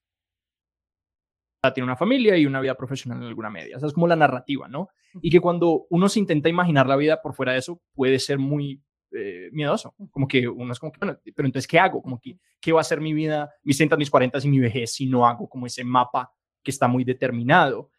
tiene 1.74 1.84
una 1.84 1.96
familia 1.96 2.36
y 2.36 2.46
una 2.46 2.60
vida 2.60 2.74
profesional 2.74 3.18
en 3.22 3.28
alguna 3.28 3.50
media, 3.50 3.76
esa 3.76 3.86
es 3.86 3.92
como 3.92 4.08
la 4.08 4.16
narrativa, 4.16 4.66
¿no? 4.66 4.88
Y 5.20 5.30
que 5.30 5.40
cuando 5.40 5.86
uno 5.90 6.08
se 6.08 6.18
intenta 6.18 6.48
imaginar 6.48 6.86
la 6.86 6.96
vida 6.96 7.20
por 7.20 7.34
fuera 7.34 7.52
de 7.52 7.58
eso 7.58 7.80
puede 7.94 8.18
ser 8.18 8.38
muy 8.38 8.82
miedoso. 9.50 9.92
Como 10.12 10.28
que 10.28 10.46
uno 10.46 10.72
es 10.72 10.78
como 10.78 10.92
que, 10.92 11.00
bueno, 11.00 11.18
pero 11.34 11.44
entonces, 11.44 11.66
¿qué 11.66 11.80
hago? 11.80 12.00
Como 12.00 12.20
que, 12.20 12.38
¿qué 12.60 12.70
va 12.70 12.80
a 12.80 12.84
ser 12.84 13.00
mi 13.00 13.12
vida, 13.12 13.52
mis 13.64 13.76
30, 13.76 13.96
mis 13.96 14.08
40 14.08 14.38
y 14.44 14.48
mi 14.48 14.60
vejez 14.60 14.92
si 14.92 15.06
no 15.06 15.26
hago 15.26 15.48
como 15.48 15.66
ese 15.66 15.82
mapa 15.82 16.32
que 16.62 16.70
está 16.70 16.88
muy 16.88 17.04
determinado, 17.04 17.90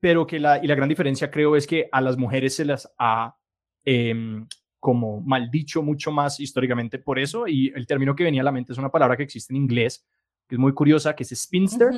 pero 0.00 0.26
que 0.26 0.40
la, 0.40 0.62
y 0.62 0.66
la 0.66 0.74
gran 0.74 0.88
diferencia 0.88 1.30
creo 1.30 1.56
es 1.56 1.66
que 1.66 1.88
a 1.92 2.00
las 2.00 2.16
mujeres 2.16 2.56
se 2.56 2.64
las 2.64 2.92
ha 2.98 3.36
eh, 3.84 4.44
como 4.80 5.20
maldicho 5.20 5.80
mucho 5.80 6.10
más 6.10 6.40
históricamente 6.40 6.98
por 6.98 7.18
eso, 7.18 7.46
y 7.46 7.72
el 7.74 7.86
término 7.86 8.16
que 8.16 8.24
venía 8.24 8.40
a 8.40 8.44
la 8.44 8.52
mente 8.52 8.72
es 8.72 8.78
una 8.78 8.90
palabra 8.90 9.16
que 9.16 9.22
existe 9.22 9.52
en 9.52 9.58
inglés, 9.58 10.04
que 10.48 10.56
es 10.56 10.58
muy 10.58 10.72
curiosa, 10.74 11.14
que 11.14 11.22
es 11.22 11.30
spinster, 11.30 11.90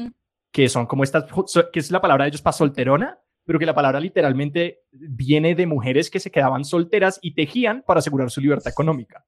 que 0.53 0.69
son 0.69 0.87
como 0.87 1.03
estas, 1.03 1.25
que 1.73 1.81
es 1.81 1.91
la 1.91 2.03
palabra 2.03 2.25
de 2.25 2.29
ellos 2.29 2.43
para 2.43 2.53
solterona, 2.53 3.19
pero 3.45 3.59
que 3.59 3.67
la 3.67 3.75
palabra 3.75 4.01
literalmente 4.01 4.83
viene 4.93 5.55
de 5.55 5.67
mujeres 5.67 6.11
que 6.11 6.21
se 6.21 6.31
quedaban 6.31 6.65
solteras 6.65 7.19
y 7.23 7.35
tejían 7.35 7.83
para 7.87 8.01
asegurar 8.01 8.31
su 8.31 8.41
libertad 8.41 8.71
económica. 8.71 9.25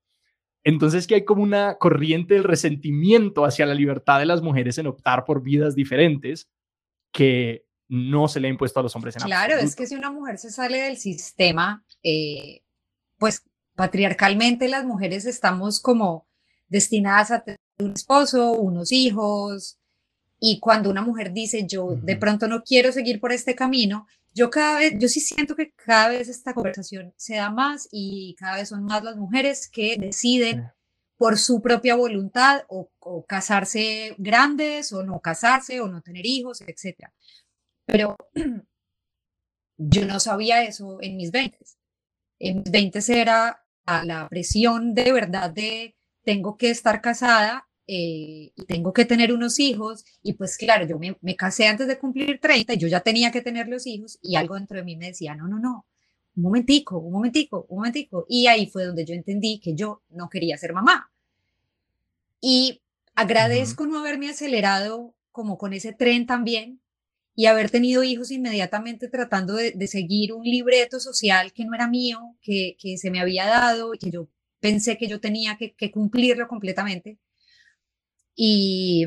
Entonces 0.62 1.06
que 1.06 1.14
hay 1.14 1.24
como 1.24 1.42
una 1.42 1.78
corriente 1.78 2.34
del 2.34 2.44
resentimiento 2.44 3.44
hacia 3.44 3.66
la 3.66 3.74
libertad 3.74 4.18
de 4.18 4.26
las 4.26 4.42
mujeres 4.42 4.78
en 4.78 4.86
optar 4.86 5.24
por 5.24 5.42
vidas 5.42 5.74
diferentes, 5.74 6.50
que 7.16 7.64
no 7.88 8.28
se 8.28 8.40
le 8.40 8.48
ha 8.48 8.50
impuesto 8.50 8.78
a 8.78 8.82
los 8.82 8.94
hombres 8.94 9.16
en 9.16 9.22
Claro, 9.22 9.56
es 9.56 9.74
que 9.74 9.86
si 9.86 9.94
una 9.94 10.10
mujer 10.10 10.36
se 10.36 10.50
sale 10.50 10.82
del 10.82 10.98
sistema, 10.98 11.82
eh, 12.02 12.62
pues 13.16 13.42
patriarcalmente 13.74 14.68
las 14.68 14.84
mujeres 14.84 15.24
estamos 15.24 15.80
como 15.80 16.28
destinadas 16.68 17.30
a 17.30 17.40
tener 17.40 17.58
un 17.78 17.92
esposo, 17.92 18.52
unos 18.52 18.92
hijos, 18.92 19.78
y 20.38 20.60
cuando 20.60 20.90
una 20.90 21.00
mujer 21.00 21.32
dice, 21.32 21.66
yo 21.66 21.96
de 22.02 22.16
pronto 22.16 22.48
no 22.48 22.62
quiero 22.62 22.92
seguir 22.92 23.18
por 23.18 23.32
este 23.32 23.54
camino, 23.54 24.06
yo 24.34 24.50
cada 24.50 24.80
vez, 24.80 24.92
yo 24.98 25.08
sí 25.08 25.20
siento 25.20 25.56
que 25.56 25.72
cada 25.72 26.10
vez 26.10 26.28
esta 26.28 26.52
conversación 26.52 27.14
se 27.16 27.36
da 27.36 27.48
más 27.48 27.88
y 27.90 28.36
cada 28.38 28.56
vez 28.56 28.68
son 28.68 28.84
más 28.84 29.02
las 29.02 29.16
mujeres 29.16 29.70
que 29.70 29.96
deciden 29.98 30.70
por 31.16 31.38
su 31.38 31.62
propia 31.62 31.94
voluntad 31.94 32.64
o, 32.68 32.90
casarse 33.26 34.14
grandes 34.18 34.92
o 34.92 35.02
no 35.02 35.20
casarse 35.20 35.80
o 35.80 35.88
no 35.88 36.02
tener 36.02 36.26
hijos, 36.26 36.60
etc. 36.62 37.10
Pero 37.86 38.16
yo 39.78 40.06
no 40.06 40.20
sabía 40.20 40.62
eso 40.64 40.98
en 41.00 41.16
mis 41.16 41.30
20. 41.30 41.58
En 42.40 42.58
mis 42.58 42.70
20 42.70 43.00
era 43.20 43.64
la 43.86 44.28
presión 44.28 44.94
de 44.94 45.12
verdad 45.12 45.50
de 45.50 45.96
tengo 46.24 46.56
que 46.56 46.70
estar 46.70 47.00
casada 47.00 47.68
eh, 47.86 48.52
y 48.56 48.66
tengo 48.66 48.92
que 48.92 49.04
tener 49.04 49.32
unos 49.32 49.60
hijos 49.60 50.04
y 50.22 50.32
pues 50.34 50.56
claro, 50.56 50.86
yo 50.86 50.98
me, 50.98 51.16
me, 51.20 51.36
casé 51.36 51.68
antes 51.68 51.86
de 51.86 51.98
cumplir 51.98 52.40
30 52.40 52.74
y 52.74 52.78
yo 52.78 52.88
ya 52.88 53.00
tenía 53.00 53.30
que 53.30 53.42
tener 53.42 53.68
los 53.68 53.86
hijos 53.86 54.18
y 54.22 54.34
algo 54.34 54.56
dentro 54.56 54.76
de 54.78 54.84
mí 54.84 54.96
me 54.96 55.06
decía, 55.08 55.36
no, 55.36 55.46
no, 55.46 55.60
no, 55.60 55.86
un 56.36 56.42
momentico, 56.42 56.98
un 56.98 57.12
momentico, 57.12 57.66
un 57.68 57.78
momentico. 57.78 58.26
Y 58.28 58.46
ahí 58.46 58.66
fue 58.66 58.84
donde 58.84 59.04
yo 59.04 59.14
entendí 59.14 59.58
que 59.58 59.74
yo 59.74 60.02
no 60.10 60.28
quería 60.28 60.58
ser 60.58 60.72
mamá. 60.72 61.10
Y 62.40 62.82
agradezco 63.14 63.86
no 63.86 63.98
haberme 63.98 64.28
acelerado 64.28 65.14
como 65.32 65.58
con 65.58 65.72
ese 65.72 65.92
tren 65.92 66.26
también 66.26 66.80
y 67.34 67.46
haber 67.46 67.70
tenido 67.70 68.02
hijos 68.02 68.30
inmediatamente 68.30 69.08
tratando 69.08 69.54
de, 69.54 69.86
seguir 69.86 70.32
un 70.32 70.44
libreto 70.44 71.00
social 71.00 71.52
que 71.52 71.64
no 71.64 71.74
era 71.74 71.88
mío, 71.88 72.36
que, 72.40 72.76
que, 72.78 72.96
se 72.98 73.10
me 73.10 73.20
había 73.20 73.46
dado 73.46 73.94
y 73.94 73.98
que 73.98 74.10
yo 74.10 74.28
pensé 74.60 74.96
que 74.96 75.08
yo 75.08 75.20
tenía 75.20 75.56
que, 75.58 75.74
que 75.74 75.90
cumplirlo 75.90 76.48
completamente. 76.48 77.18
Y, 78.34 79.06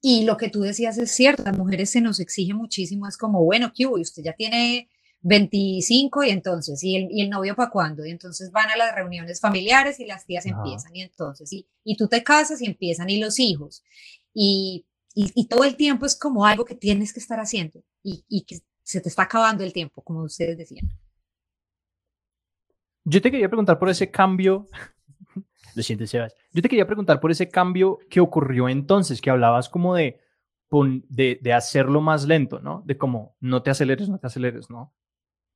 y 0.00 0.24
lo 0.24 0.36
que 0.36 0.48
tú 0.48 0.60
decías 0.60 0.96
es 0.98 1.10
cierto, 1.10 1.42
las 1.42 1.56
mujeres 1.56 1.90
se 1.90 2.00
nos 2.00 2.20
exige 2.20 2.54
muchísimo, 2.54 3.06
es 3.06 3.16
como, 3.16 3.44
bueno, 3.44 3.72
¿qué 3.74 3.86
hubo? 3.86 4.00
Usted 4.00 4.22
ya 4.22 4.32
tiene 4.34 4.88
25 5.20 6.24
y 6.24 6.30
entonces, 6.30 6.82
¿y 6.84 6.96
el, 6.96 7.08
y 7.10 7.22
el 7.22 7.30
novio 7.30 7.56
para 7.56 7.70
cuándo? 7.70 8.04
Y 8.06 8.10
entonces 8.10 8.52
van 8.52 8.70
a 8.70 8.76
las 8.76 8.94
reuniones 8.94 9.40
familiares 9.40 9.98
y 10.00 10.06
las 10.06 10.24
tías 10.24 10.46
empiezan 10.46 10.94
y 10.94 11.02
entonces, 11.02 11.52
y, 11.52 11.66
y 11.84 11.96
tú 11.96 12.08
te 12.08 12.22
casas 12.22 12.62
y 12.62 12.66
empiezan 12.66 13.10
y 13.10 13.18
los 13.18 13.38
hijos. 13.38 13.82
Y, 14.32 14.86
y, 15.14 15.48
todo 15.48 15.64
el 15.64 15.74
tiempo 15.74 16.06
es 16.06 16.16
como 16.16 16.46
algo 16.46 16.64
que 16.64 16.76
tienes 16.76 17.12
que 17.12 17.18
estar 17.18 17.40
haciendo 17.40 17.82
y, 18.04 18.24
y 18.28 18.44
que 18.44 18.60
se 18.82 19.00
te 19.00 19.08
está 19.08 19.22
acabando 19.22 19.64
el 19.64 19.72
tiempo, 19.72 20.02
como 20.02 20.22
ustedes 20.22 20.56
decían. 20.56 20.88
Yo 23.04 23.20
te 23.20 23.30
quería 23.30 23.48
preguntar 23.48 23.78
por 23.78 23.88
ese 23.88 24.10
cambio. 24.10 24.68
Lo 25.74 25.82
siento, 25.82 26.06
Sebas. 26.06 26.34
Yo 26.52 26.62
te 26.62 26.68
quería 26.68 26.86
preguntar 26.86 27.20
por 27.20 27.32
ese 27.32 27.48
cambio 27.48 27.98
que 28.08 28.20
ocurrió 28.20 28.68
entonces, 28.68 29.20
que 29.20 29.30
hablabas 29.30 29.68
como 29.68 29.94
de, 29.96 30.20
de, 31.08 31.38
de 31.42 31.52
hacerlo 31.52 32.00
más 32.00 32.26
lento, 32.26 32.60
¿no? 32.60 32.82
De 32.86 32.96
como 32.96 33.36
no 33.40 33.62
te 33.62 33.70
aceleres, 33.70 34.08
no 34.08 34.18
te 34.18 34.26
aceleres, 34.28 34.70
¿no? 34.70 34.94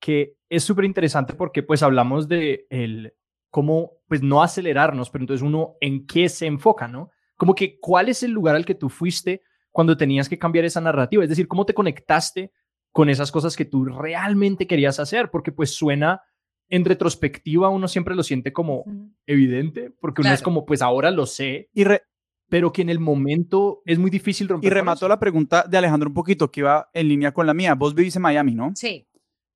Que 0.02 0.34
es 0.48 0.64
súper 0.64 0.84
interesante 0.84 1.32
porque 1.32 1.62
pues 1.62 1.80
hablamos 1.80 2.26
de 2.26 2.66
el 2.70 3.14
cómo 3.50 3.92
pues 4.08 4.20
no 4.20 4.42
acelerarnos, 4.42 5.10
pero 5.10 5.22
entonces 5.22 5.46
uno 5.46 5.76
en 5.80 6.06
qué 6.06 6.28
se 6.28 6.46
enfoca, 6.46 6.88
¿no? 6.88 7.10
Como 7.36 7.54
que 7.54 7.78
cuál 7.78 8.08
es 8.08 8.24
el 8.24 8.32
lugar 8.32 8.56
al 8.56 8.64
que 8.66 8.74
tú 8.74 8.88
fuiste 8.88 9.42
cuando 9.70 9.96
tenías 9.96 10.28
que 10.28 10.40
cambiar 10.40 10.64
esa 10.64 10.80
narrativa, 10.80 11.22
es 11.22 11.30
decir, 11.30 11.46
cómo 11.46 11.64
te 11.64 11.72
conectaste 11.72 12.50
con 12.90 13.10
esas 13.10 13.30
cosas 13.30 13.56
que 13.56 13.64
tú 13.64 13.84
realmente 13.84 14.66
querías 14.66 14.98
hacer, 14.98 15.30
porque 15.30 15.52
pues 15.52 15.70
suena 15.70 16.20
en 16.68 16.84
retrospectiva 16.84 17.68
uno 17.68 17.86
siempre 17.86 18.16
lo 18.16 18.24
siente 18.24 18.52
como 18.52 18.84
evidente, 19.24 19.92
porque 20.00 20.22
uno 20.22 20.32
es 20.32 20.42
como 20.42 20.66
pues 20.66 20.82
ahora 20.82 21.12
lo 21.12 21.26
sé, 21.26 21.70
y 21.72 21.84
pero 22.48 22.72
que 22.72 22.82
en 22.82 22.90
el 22.90 22.98
momento 22.98 23.82
es 23.86 23.98
muy 23.98 24.10
difícil 24.10 24.48
romper. 24.48 24.70
Y 24.70 24.74
remató 24.74 25.08
la 25.08 25.18
pregunta 25.18 25.64
de 25.66 25.78
Alejandro 25.78 26.10
un 26.10 26.14
poquito, 26.14 26.50
que 26.50 26.60
iba 26.60 26.90
en 26.92 27.08
línea 27.08 27.32
con 27.32 27.46
la 27.46 27.54
mía. 27.54 27.74
Vos 27.74 27.94
vivís 27.94 28.14
en 28.16 28.22
Miami, 28.22 28.54
¿no? 28.54 28.72
Sí. 28.74 29.06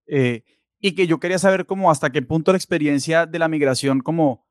Eh, 0.06 0.42
y 0.80 0.92
que 0.92 1.06
yo 1.06 1.18
quería 1.18 1.38
saber 1.38 1.66
cómo 1.66 1.90
hasta 1.90 2.10
qué 2.10 2.22
punto 2.22 2.52
la 2.52 2.58
experiencia 2.58 3.26
de 3.26 3.38
la 3.38 3.48
migración 3.48 4.00
como 4.00 4.46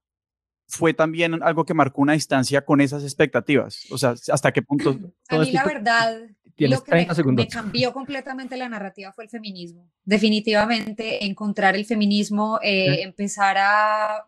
fue 0.67 0.93
también 0.93 1.41
algo 1.43 1.65
que 1.65 1.73
marcó 1.73 2.01
una 2.01 2.13
distancia 2.13 2.65
con 2.65 2.81
esas 2.81 3.03
expectativas. 3.03 3.83
O 3.91 3.97
sea, 3.97 4.15
hasta 4.31 4.51
qué 4.51 4.61
punto... 4.61 4.97
A 5.29 5.37
mí 5.37 5.51
la 5.51 5.63
verdad, 5.63 6.17
lo 6.57 6.83
que 6.83 7.07
me, 7.25 7.47
cambió 7.47 7.93
completamente 7.93 8.57
la 8.57 8.69
narrativa 8.69 9.11
fue 9.11 9.25
el 9.25 9.29
feminismo. 9.29 9.91
Definitivamente 10.03 11.25
encontrar 11.25 11.75
el 11.75 11.85
feminismo, 11.85 12.59
eh, 12.63 13.01
empezar 13.01 13.57
a 13.59 14.25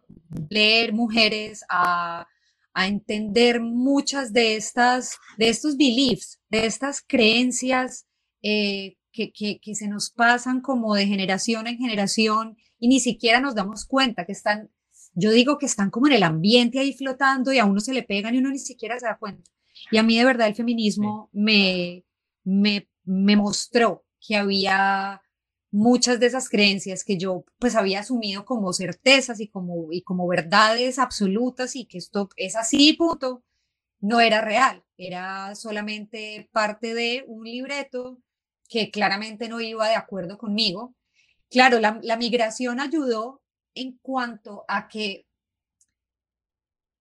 leer 0.50 0.94
mujeres, 0.94 1.64
a, 1.70 2.28
a 2.74 2.88
entender 2.88 3.62
muchas 3.62 4.34
de 4.34 4.56
estas, 4.56 5.18
de 5.38 5.50
estos 5.50 5.78
beliefs, 5.78 6.40
de 6.50 6.66
estas 6.66 7.02
creencias 7.02 8.06
eh, 8.44 8.97
que, 9.18 9.32
que, 9.32 9.60
que 9.60 9.74
se 9.74 9.88
nos 9.88 10.12
pasan 10.12 10.62
como 10.62 10.94
de 10.94 11.08
generación 11.08 11.66
en 11.66 11.80
generación 11.80 12.56
y 12.78 12.88
ni 12.88 13.00
siquiera 13.00 13.42
nos 13.42 13.56
damos 13.56 13.86
cuenta 13.86 14.26
que 14.26 14.32
están, 14.32 14.70
yo 15.16 15.32
digo 15.32 15.58
que 15.58 15.66
están 15.66 15.90
como 15.90 16.06
en 16.06 16.14
el 16.14 16.22
ambiente 16.22 16.78
ahí 16.78 16.94
flotando 16.94 17.52
y 17.52 17.58
a 17.58 17.66
uno 17.66 17.80
se 17.80 17.94
le 17.94 18.04
pegan 18.04 18.36
y 18.36 18.38
uno 18.38 18.52
ni 18.52 18.60
siquiera 18.60 19.00
se 19.00 19.08
da 19.08 19.18
cuenta. 19.18 19.50
Y 19.90 19.98
a 19.98 20.04
mí 20.04 20.20
de 20.20 20.26
verdad 20.26 20.48
el 20.48 20.54
feminismo 20.54 21.32
me, 21.34 22.06
me, 22.44 22.88
me 23.06 23.36
mostró 23.36 24.06
que 24.20 24.36
había 24.36 25.24
muchas 25.72 26.20
de 26.20 26.28
esas 26.28 26.48
creencias 26.48 27.04
que 27.04 27.18
yo 27.18 27.44
pues 27.58 27.76
había 27.76 28.02
asumido 28.02 28.46
como 28.46 28.72
certezas 28.72 29.40
y 29.40 29.48
como, 29.48 29.92
y 29.92 30.04
como 30.04 30.28
verdades 30.28 31.00
absolutas 31.00 31.76
y 31.76 31.86
que 31.86 31.98
esto 31.98 32.30
es 32.36 32.56
así, 32.56 32.94
punto, 32.94 33.44
no 34.00 34.20
era 34.20 34.42
real, 34.42 34.84
era 34.96 35.56
solamente 35.56 36.50
parte 36.52 36.94
de 36.94 37.26
un 37.28 37.46
libreto 37.46 38.22
que 38.68 38.92
claramente 38.92 39.50
no 39.50 39.60
iba 39.62 39.88
de 39.88 39.96
acuerdo 39.96 40.38
conmigo. 40.38 40.96
Claro, 41.50 41.80
la, 41.80 42.00
la 42.04 42.18
migración 42.18 42.80
ayudó 42.80 43.42
en 43.74 43.98
cuanto 44.02 44.66
a 44.68 44.88
que 44.88 45.26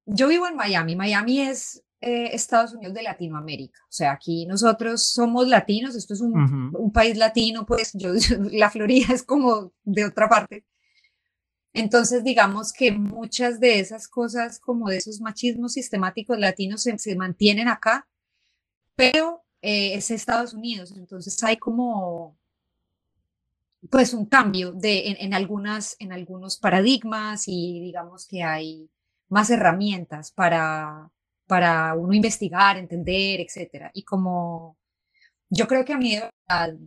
yo 0.04 0.28
vivo 0.28 0.46
en 0.46 0.56
Miami, 0.56 0.94
Miami 0.94 1.40
es 1.40 1.82
eh, 2.00 2.30
Estados 2.32 2.74
Unidos 2.74 2.94
de 2.94 3.02
Latinoamérica. 3.02 3.80
O 3.84 3.92
sea, 3.92 4.12
aquí 4.12 4.46
nosotros 4.46 5.02
somos 5.02 5.48
latinos, 5.48 5.96
esto 5.96 6.14
es 6.14 6.20
un, 6.20 6.70
un 6.74 6.92
país 6.92 7.16
latino, 7.16 7.66
pues 7.66 7.92
yo, 7.94 8.10
la 8.52 8.70
Florida 8.70 9.12
es 9.12 9.22
como 9.22 9.72
de 9.82 10.04
otra 10.04 10.28
parte. 10.28 10.64
Entonces, 11.72 12.22
digamos 12.22 12.72
que 12.72 12.92
muchas 12.92 13.60
de 13.60 13.80
esas 13.80 14.08
cosas, 14.08 14.60
como 14.60 14.88
de 14.88 14.98
esos 14.98 15.20
machismos 15.20 15.72
sistemáticos 15.72 16.38
latinos, 16.38 16.82
se, 16.82 16.96
se 16.98 17.16
mantienen 17.16 17.68
acá, 17.68 18.08
pero 18.94 19.45
eh, 19.62 19.94
es 19.94 20.10
Estados 20.10 20.54
Unidos. 20.54 20.92
Entonces 20.96 21.42
hay 21.42 21.56
como, 21.56 22.36
pues, 23.90 24.14
un 24.14 24.26
cambio 24.26 24.72
de, 24.72 25.08
en, 25.08 25.16
en, 25.18 25.34
algunas, 25.34 25.96
en 25.98 26.12
algunos 26.12 26.58
paradigmas 26.58 27.44
y 27.46 27.80
digamos 27.80 28.26
que 28.26 28.42
hay 28.42 28.88
más 29.28 29.50
herramientas 29.50 30.32
para, 30.32 31.10
para 31.46 31.94
uno 31.94 32.12
investigar, 32.14 32.76
entender, 32.76 33.40
etcétera. 33.40 33.90
Y 33.94 34.04
como 34.04 34.76
yo 35.48 35.66
creo 35.68 35.84
que 35.84 35.92
a 35.92 35.98
mí 35.98 36.18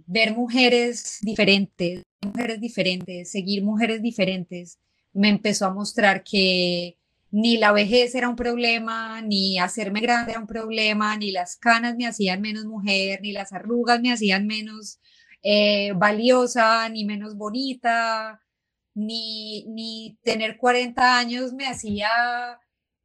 ver 0.05 0.35
mujeres 0.35 1.19
diferentes, 1.21 2.03
mujeres 2.21 2.59
diferentes, 2.59 3.31
seguir 3.31 3.63
mujeres 3.63 4.01
diferentes, 4.01 4.77
me 5.13 5.29
empezó 5.29 5.65
a 5.65 5.73
mostrar 5.73 6.23
que 6.23 6.97
ni 7.31 7.57
la 7.57 7.71
vejez 7.71 8.15
era 8.15 8.29
un 8.29 8.35
problema, 8.35 9.21
ni 9.21 9.59
hacerme 9.59 10.01
grande 10.01 10.31
era 10.31 10.39
un 10.39 10.47
problema, 10.47 11.15
ni 11.17 11.31
las 11.31 11.57
canas 11.57 11.95
me 11.95 12.07
hacían 12.07 12.41
menos 12.41 12.65
mujer, 12.65 13.19
ni 13.21 13.31
las 13.31 13.53
arrugas 13.53 14.01
me 14.01 14.11
hacían 14.11 14.47
menos 14.47 14.99
eh, 15.43 15.93
valiosa, 15.95 16.89
ni 16.89 17.05
menos 17.05 17.35
bonita, 17.37 18.41
ni, 18.95 19.65
ni 19.67 20.17
tener 20.23 20.57
40 20.57 21.17
años 21.17 21.53
me 21.53 21.67
hacía 21.67 22.09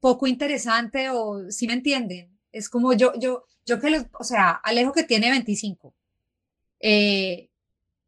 poco 0.00 0.26
interesante 0.26 1.10
o 1.10 1.50
si 1.50 1.66
me 1.66 1.74
entienden. 1.74 2.38
Es 2.52 2.68
como 2.68 2.92
yo, 2.94 3.12
yo, 3.18 3.44
yo 3.66 3.80
que 3.80 3.90
los, 3.90 4.06
o 4.18 4.24
sea, 4.24 4.52
Alejo 4.52 4.92
que 4.92 5.04
tiene 5.04 5.30
25. 5.30 5.94
Eh, 6.80 7.50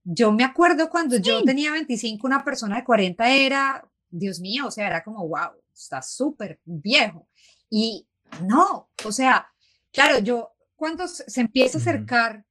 yo 0.04 0.32
me 0.32 0.44
acuerdo 0.44 0.88
cuando 0.88 1.16
yo 1.18 1.42
tenía 1.42 1.72
25, 1.72 2.26
una 2.26 2.44
persona 2.44 2.76
de 2.76 2.84
40 2.84 3.28
era, 3.28 3.88
Dios 4.08 4.40
mío, 4.40 4.66
o 4.68 4.70
sea, 4.70 4.86
era 4.86 5.02
como, 5.02 5.26
wow, 5.26 5.52
está 5.76 6.02
súper 6.02 6.60
viejo. 6.64 7.28
Y 7.70 8.08
no, 8.42 8.90
o 9.04 9.12
sea, 9.12 9.48
claro, 9.92 10.18
yo 10.18 10.54
cuando 10.74 11.06
se 11.08 11.40
empieza 11.40 11.78
a 11.78 11.80
acercar, 11.80 12.44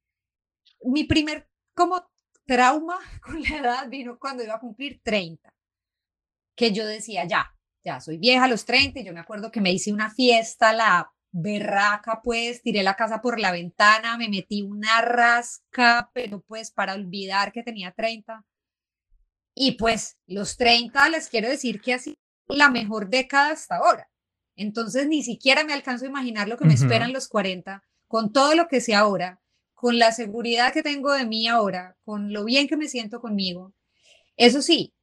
mi 0.82 1.04
primer 1.04 1.48
como 1.74 2.08
trauma 2.46 2.98
con 3.22 3.42
la 3.42 3.56
edad 3.56 3.88
vino 3.88 4.18
cuando 4.18 4.42
iba 4.42 4.54
a 4.54 4.60
cumplir 4.60 5.00
30, 5.02 5.52
que 6.54 6.72
yo 6.72 6.86
decía, 6.86 7.26
ya, 7.26 7.52
ya 7.84 8.00
soy 8.00 8.18
vieja 8.18 8.44
a 8.44 8.48
los 8.48 8.64
30 8.64 9.00
y 9.00 9.04
yo 9.04 9.12
me 9.12 9.20
acuerdo 9.20 9.50
que 9.50 9.60
me 9.60 9.72
hice 9.72 9.92
una 9.92 10.10
fiesta, 10.10 10.72
la 10.72 11.12
berraca, 11.30 12.20
pues 12.22 12.62
tiré 12.62 12.82
la 12.82 12.94
casa 12.94 13.20
por 13.20 13.38
la 13.38 13.52
ventana, 13.52 14.16
me 14.16 14.28
metí 14.28 14.62
una 14.62 15.02
rasca, 15.02 16.10
pero 16.14 16.40
pues 16.40 16.70
para 16.70 16.94
olvidar 16.94 17.52
que 17.52 17.62
tenía 17.62 17.92
30. 17.92 18.44
Y 19.54 19.72
pues 19.72 20.18
los 20.26 20.56
30 20.56 21.08
les 21.10 21.28
quiero 21.28 21.48
decir 21.48 21.80
que 21.80 21.98
sido 21.98 22.16
la 22.48 22.70
mejor 22.70 23.08
década 23.08 23.50
hasta 23.50 23.76
ahora. 23.76 24.08
Entonces 24.56 25.06
ni 25.06 25.22
siquiera 25.22 25.64
me 25.64 25.74
alcanzo 25.74 26.04
a 26.04 26.08
imaginar 26.08 26.48
lo 26.48 26.56
que 26.56 26.64
me 26.64 26.74
esperan 26.74 27.12
los 27.12 27.28
40, 27.28 27.82
con 28.08 28.32
todo 28.32 28.54
lo 28.54 28.68
que 28.68 28.80
sé 28.80 28.94
ahora, 28.94 29.40
con 29.74 29.98
la 29.98 30.12
seguridad 30.12 30.72
que 30.72 30.82
tengo 30.82 31.12
de 31.12 31.26
mí 31.26 31.46
ahora, 31.46 31.96
con 32.04 32.32
lo 32.32 32.44
bien 32.44 32.66
que 32.66 32.78
me 32.78 32.88
siento 32.88 33.20
conmigo. 33.20 33.74
Eso 34.36 34.62
sí, 34.62 34.94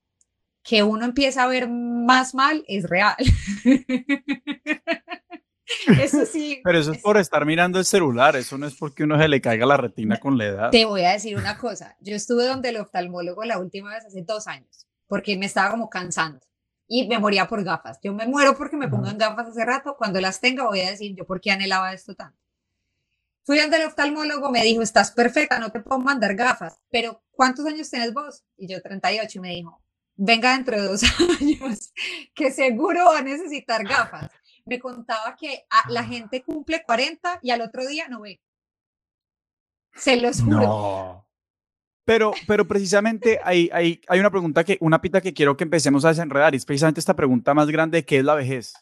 que 0.64 0.82
uno 0.82 1.06
empieza 1.06 1.44
a 1.44 1.48
ver 1.48 1.70
más 1.70 2.34
mal 2.34 2.66
es 2.68 2.90
real. 2.90 3.16
eso 6.02 6.26
sí. 6.26 6.62
Pero 6.64 6.80
eso 6.80 6.94
es, 6.94 7.02
por 7.02 7.18
estar 7.18 7.46
mirando 7.46 7.78
el 7.78 7.86
celular, 7.86 8.36
eso 8.36 8.58
no 8.58 8.66
es 8.66 8.74
porque 8.74 9.04
uno 9.04 9.20
se 9.20 9.28
le 9.28 9.40
caiga 9.40 9.68
la 9.68 9.78
retina 9.78 10.20
con 10.20 10.40
la 10.40 10.46
edad. 10.46 10.70
Te 10.72 10.86
voy 10.86 11.04
a 11.04 11.12
decir 11.12 11.38
una 11.38 11.60
cosa, 11.60 11.96
yo 12.00 12.16
estuve 12.16 12.48
donde 12.48 12.70
el 12.70 12.78
oftalmólogo 12.78 13.44
la 13.44 13.60
última 13.60 13.94
vez 13.94 14.06
hace 14.06 14.24
dos 14.24 14.48
años, 14.48 14.88
porque 15.06 15.38
me 15.38 15.46
estaba 15.46 15.70
como 15.70 15.92
cansando 15.92 16.40
y 16.88 17.08
me 17.08 17.20
moría 17.20 17.48
por 17.48 17.64
gafas. 17.64 18.00
Yo 18.04 18.14
me 18.14 18.28
muero 18.28 18.58
porque 18.58 18.78
me 18.78 18.88
pongo 18.88 19.08
en 19.08 19.18
gafas 19.18 19.48
hace 19.48 19.66
rato, 19.66 19.96
cuando 19.98 20.20
las 20.22 20.40
tenga 20.40 20.66
voy 20.66 20.82
a 20.82 20.92
decir 20.92 21.16
yo 21.16 21.26
por 21.26 21.42
qué 21.42 21.52
anhelaba 21.52 21.94
esto 21.94 22.16
tanto. 22.16 22.38
Fui 23.46 23.60
donde 23.60 23.78
el 23.78 23.88
oftalmólogo, 23.88 24.50
me 24.52 24.64
dijo, 24.64 24.82
estás 24.82 25.12
perfecta, 25.12 25.60
no 25.60 25.72
te 25.72 25.82
puedo 25.82 26.00
mandar 26.00 26.36
gafas, 26.36 26.80
pero 26.90 27.24
¿cuántos 27.32 27.66
años 27.66 27.90
tienes 27.90 28.14
vos? 28.14 28.44
Y 28.56 28.68
yo 28.68 28.82
38 28.82 29.38
y 29.38 29.42
me 29.42 29.50
dijo, 29.50 29.84
venga 30.16 30.54
dentro 30.54 30.82
de 30.82 30.88
dos 30.88 31.04
años, 31.42 31.94
que 32.34 32.52
seguro 32.52 33.06
va 33.06 33.20
a 33.20 33.24
necesitar 33.24 33.84
gafas. 33.84 34.32
Me 34.66 34.80
contaba 34.80 35.36
que 35.36 35.66
la 35.90 36.02
ah. 36.02 36.04
gente 36.06 36.42
cumple 36.42 36.84
40 36.84 37.40
y 37.42 37.52
al 37.52 37.62
otro 37.62 37.86
día 37.86 38.08
no 38.08 38.22
ve. 38.22 38.42
Se 39.94 40.16
los 40.16 40.42
juro. 40.42 40.62
No. 40.62 41.28
Pero, 42.06 42.34
pero 42.48 42.68
precisamente 42.68 43.40
hay, 43.44 43.70
hay, 43.72 44.02
hay 44.08 44.20
una 44.20 44.30
pregunta 44.30 44.64
que, 44.64 44.78
una 44.82 45.02
pita 45.02 45.22
que 45.22 45.34
quiero 45.34 45.56
que 45.56 45.64
empecemos 45.64 46.04
a 46.04 46.10
desenredar 46.10 46.54
y 46.54 46.58
es 46.58 46.66
precisamente 46.66 47.00
esta 47.00 47.16
pregunta 47.16 47.54
más 47.54 47.70
grande 47.70 48.04
¿qué 48.04 48.18
es 48.18 48.26
la 48.26 48.36
vejez? 48.36 48.74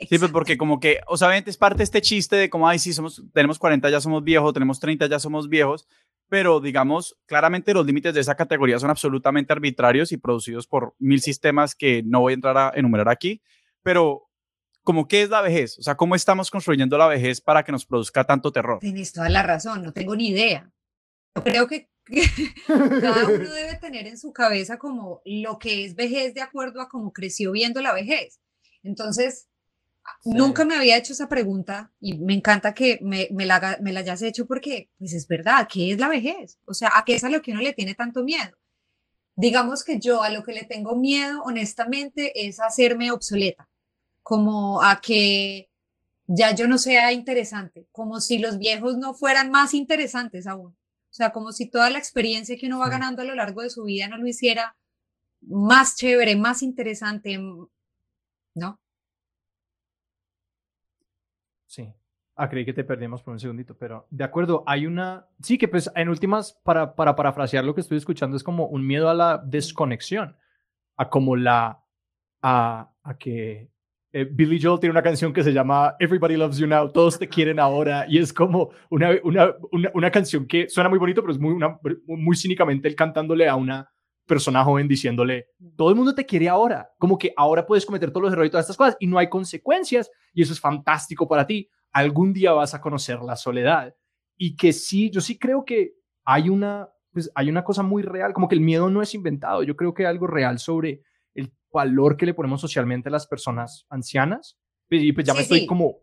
Sí, 0.00 0.18
pues 0.18 0.30
porque 0.30 0.56
como 0.58 0.80
que, 0.80 1.00
o 1.06 1.16
sea, 1.16 1.36
es 1.36 1.56
parte 1.56 1.78
de 1.78 1.84
este 1.84 2.02
chiste 2.02 2.36
de 2.36 2.50
como, 2.50 2.68
ay, 2.68 2.78
sí, 2.78 2.92
somos, 2.92 3.22
tenemos 3.32 3.58
40, 3.58 3.88
ya 3.90 4.00
somos 4.00 4.24
viejos, 4.24 4.52
tenemos 4.52 4.80
30, 4.80 5.06
ya 5.06 5.18
somos 5.18 5.48
viejos, 5.48 5.86
pero 6.28 6.60
digamos, 6.60 7.16
claramente 7.26 7.72
los 7.74 7.86
límites 7.86 8.14
de 8.14 8.20
esa 8.20 8.34
categoría 8.34 8.78
son 8.78 8.90
absolutamente 8.90 9.52
arbitrarios 9.52 10.10
y 10.12 10.16
producidos 10.16 10.66
por 10.66 10.94
mil 10.98 11.20
sistemas 11.20 11.74
que 11.74 12.02
no 12.04 12.20
voy 12.20 12.32
a 12.32 12.34
entrar 12.34 12.56
a 12.58 12.72
enumerar 12.74 13.08
aquí, 13.08 13.40
pero 13.82 14.28
como 14.82 15.06
qué 15.06 15.22
es 15.22 15.30
la 15.30 15.42
vejez, 15.42 15.78
o 15.78 15.82
sea, 15.82 15.96
cómo 15.96 16.14
estamos 16.14 16.50
construyendo 16.50 16.98
la 16.98 17.06
vejez 17.06 17.40
para 17.40 17.62
que 17.62 17.72
nos 17.72 17.86
produzca 17.86 18.24
tanto 18.24 18.52
terror. 18.52 18.80
Tienes 18.80 19.12
toda 19.12 19.28
la 19.28 19.42
razón, 19.42 19.82
no 19.82 19.92
tengo 19.92 20.16
ni 20.16 20.28
idea. 20.28 20.70
Yo 21.36 21.42
creo 21.42 21.66
que 21.66 21.88
cada 22.06 23.24
uno 23.28 23.52
debe 23.52 23.76
tener 23.80 24.06
en 24.06 24.18
su 24.18 24.32
cabeza 24.32 24.78
como 24.78 25.22
lo 25.24 25.58
que 25.58 25.84
es 25.84 25.94
vejez 25.94 26.34
de 26.34 26.42
acuerdo 26.42 26.80
a 26.80 26.88
cómo 26.88 27.12
creció 27.12 27.52
viendo 27.52 27.80
la 27.80 27.92
vejez. 27.92 28.40
Entonces, 28.82 29.48
Nunca 30.24 30.64
me 30.64 30.74
había 30.74 30.96
hecho 30.96 31.12
esa 31.12 31.28
pregunta 31.28 31.92
y 32.00 32.18
me 32.18 32.34
encanta 32.34 32.74
que 32.74 32.98
me, 33.02 33.28
me, 33.30 33.46
la, 33.46 33.78
me 33.80 33.92
la 33.92 34.00
hayas 34.00 34.22
hecho 34.22 34.46
porque, 34.46 34.90
pues 34.98 35.12
es 35.12 35.26
verdad, 35.26 35.68
¿qué 35.70 35.92
es 35.92 35.98
la 35.98 36.08
vejez? 36.08 36.58
O 36.66 36.74
sea, 36.74 36.90
¿a 36.94 37.04
qué 37.04 37.14
es 37.14 37.24
a 37.24 37.30
lo 37.30 37.42
que 37.42 37.52
uno 37.52 37.60
le 37.60 37.72
tiene 37.72 37.94
tanto 37.94 38.22
miedo? 38.22 38.56
Digamos 39.36 39.84
que 39.84 39.98
yo 39.98 40.22
a 40.22 40.30
lo 40.30 40.42
que 40.42 40.52
le 40.52 40.64
tengo 40.64 40.96
miedo, 40.96 41.42
honestamente, 41.42 42.46
es 42.46 42.60
hacerme 42.60 43.10
obsoleta, 43.10 43.68
como 44.22 44.82
a 44.82 45.00
que 45.00 45.70
ya 46.26 46.54
yo 46.54 46.68
no 46.68 46.78
sea 46.78 47.12
interesante, 47.12 47.86
como 47.92 48.20
si 48.20 48.38
los 48.38 48.58
viejos 48.58 48.96
no 48.96 49.14
fueran 49.14 49.50
más 49.50 49.74
interesantes 49.74 50.46
aún. 50.46 50.76
O 51.14 51.16
sea, 51.16 51.30
como 51.30 51.52
si 51.52 51.70
toda 51.70 51.90
la 51.90 51.98
experiencia 51.98 52.56
que 52.58 52.66
uno 52.66 52.80
va 52.80 52.88
ganando 52.88 53.22
a 53.22 53.24
lo 53.24 53.36
largo 53.36 53.62
de 53.62 53.70
su 53.70 53.84
vida 53.84 54.08
no 54.08 54.18
lo 54.18 54.26
hiciera 54.26 54.74
más 55.42 55.94
chévere, 55.94 56.34
más 56.34 56.60
interesante, 56.60 57.38
¿no? 58.56 58.80
Sí. 61.66 61.88
Ah, 62.34 62.48
creí 62.48 62.64
que 62.64 62.72
te 62.72 62.82
perdimos 62.82 63.22
por 63.22 63.32
un 63.32 63.38
segundito, 63.38 63.78
pero 63.78 64.08
de 64.10 64.24
acuerdo, 64.24 64.64
hay 64.66 64.86
una... 64.86 65.28
Sí, 65.40 65.56
que 65.56 65.68
pues 65.68 65.88
en 65.94 66.08
últimas, 66.08 66.54
para, 66.64 66.96
para 66.96 67.14
parafrasear 67.14 67.64
lo 67.64 67.76
que 67.76 67.82
estoy 67.82 67.98
escuchando, 67.98 68.36
es 68.36 68.42
como 68.42 68.66
un 68.66 68.84
miedo 68.84 69.08
a 69.08 69.14
la 69.14 69.38
desconexión, 69.38 70.36
a 70.96 71.10
como 71.10 71.36
la... 71.36 71.80
a, 72.42 72.90
a 73.04 73.18
que 73.18 73.70
eh, 74.16 74.28
Billy 74.30 74.60
Joel 74.62 74.78
tiene 74.78 74.92
una 74.92 75.02
canción 75.02 75.32
que 75.32 75.42
se 75.42 75.52
llama 75.52 75.96
Everybody 75.98 76.36
Loves 76.36 76.56
You 76.58 76.68
Now, 76.68 76.92
todos 76.92 77.18
te 77.18 77.28
quieren 77.28 77.58
ahora, 77.58 78.06
y 78.08 78.18
es 78.18 78.32
como 78.32 78.70
una, 78.88 79.10
una, 79.24 79.52
una, 79.72 79.90
una 79.92 80.10
canción 80.12 80.46
que 80.46 80.68
suena 80.68 80.88
muy 80.88 81.00
bonito, 81.00 81.20
pero 81.20 81.32
es 81.32 81.40
muy, 81.40 81.52
una, 81.52 81.80
muy 82.06 82.36
cínicamente 82.36 82.86
él 82.86 82.94
cantándole 82.94 83.48
a 83.48 83.56
una 83.56 83.90
persona 84.24 84.62
joven 84.62 84.86
diciéndole, 84.86 85.48
todo 85.76 85.90
el 85.90 85.96
mundo 85.96 86.14
te 86.14 86.24
quiere 86.24 86.48
ahora, 86.48 86.92
como 86.96 87.18
que 87.18 87.32
ahora 87.36 87.66
puedes 87.66 87.84
cometer 87.84 88.12
todos 88.12 88.22
los 88.22 88.32
errores 88.32 88.50
y 88.50 88.52
todas 88.52 88.66
estas 88.66 88.76
cosas 88.76 88.96
y 89.00 89.08
no 89.08 89.18
hay 89.18 89.28
consecuencias 89.28 90.08
y 90.32 90.42
eso 90.42 90.52
es 90.52 90.60
fantástico 90.60 91.26
para 91.26 91.44
ti. 91.44 91.68
Algún 91.90 92.32
día 92.32 92.52
vas 92.52 92.72
a 92.72 92.80
conocer 92.80 93.18
la 93.18 93.34
soledad 93.34 93.96
y 94.36 94.54
que 94.54 94.72
sí, 94.72 95.10
yo 95.10 95.20
sí 95.20 95.40
creo 95.40 95.64
que 95.64 95.94
hay 96.24 96.50
una, 96.50 96.88
pues 97.12 97.32
hay 97.34 97.50
una 97.50 97.64
cosa 97.64 97.82
muy 97.82 98.04
real, 98.04 98.32
como 98.32 98.46
que 98.46 98.54
el 98.54 98.60
miedo 98.60 98.88
no 98.90 99.02
es 99.02 99.12
inventado, 99.12 99.64
yo 99.64 99.74
creo 99.74 99.92
que 99.92 100.04
hay 100.06 100.10
algo 100.10 100.28
real 100.28 100.60
sobre 100.60 101.02
valor 101.74 102.16
que 102.16 102.24
le 102.24 102.32
ponemos 102.32 102.60
socialmente 102.60 103.10
a 103.10 103.12
las 103.12 103.26
personas 103.26 103.86
ancianas. 103.90 104.56
Y 104.88 105.12
pues 105.12 105.26
ya 105.26 105.34
me 105.34 105.40
estoy 105.40 105.66
como 105.66 105.98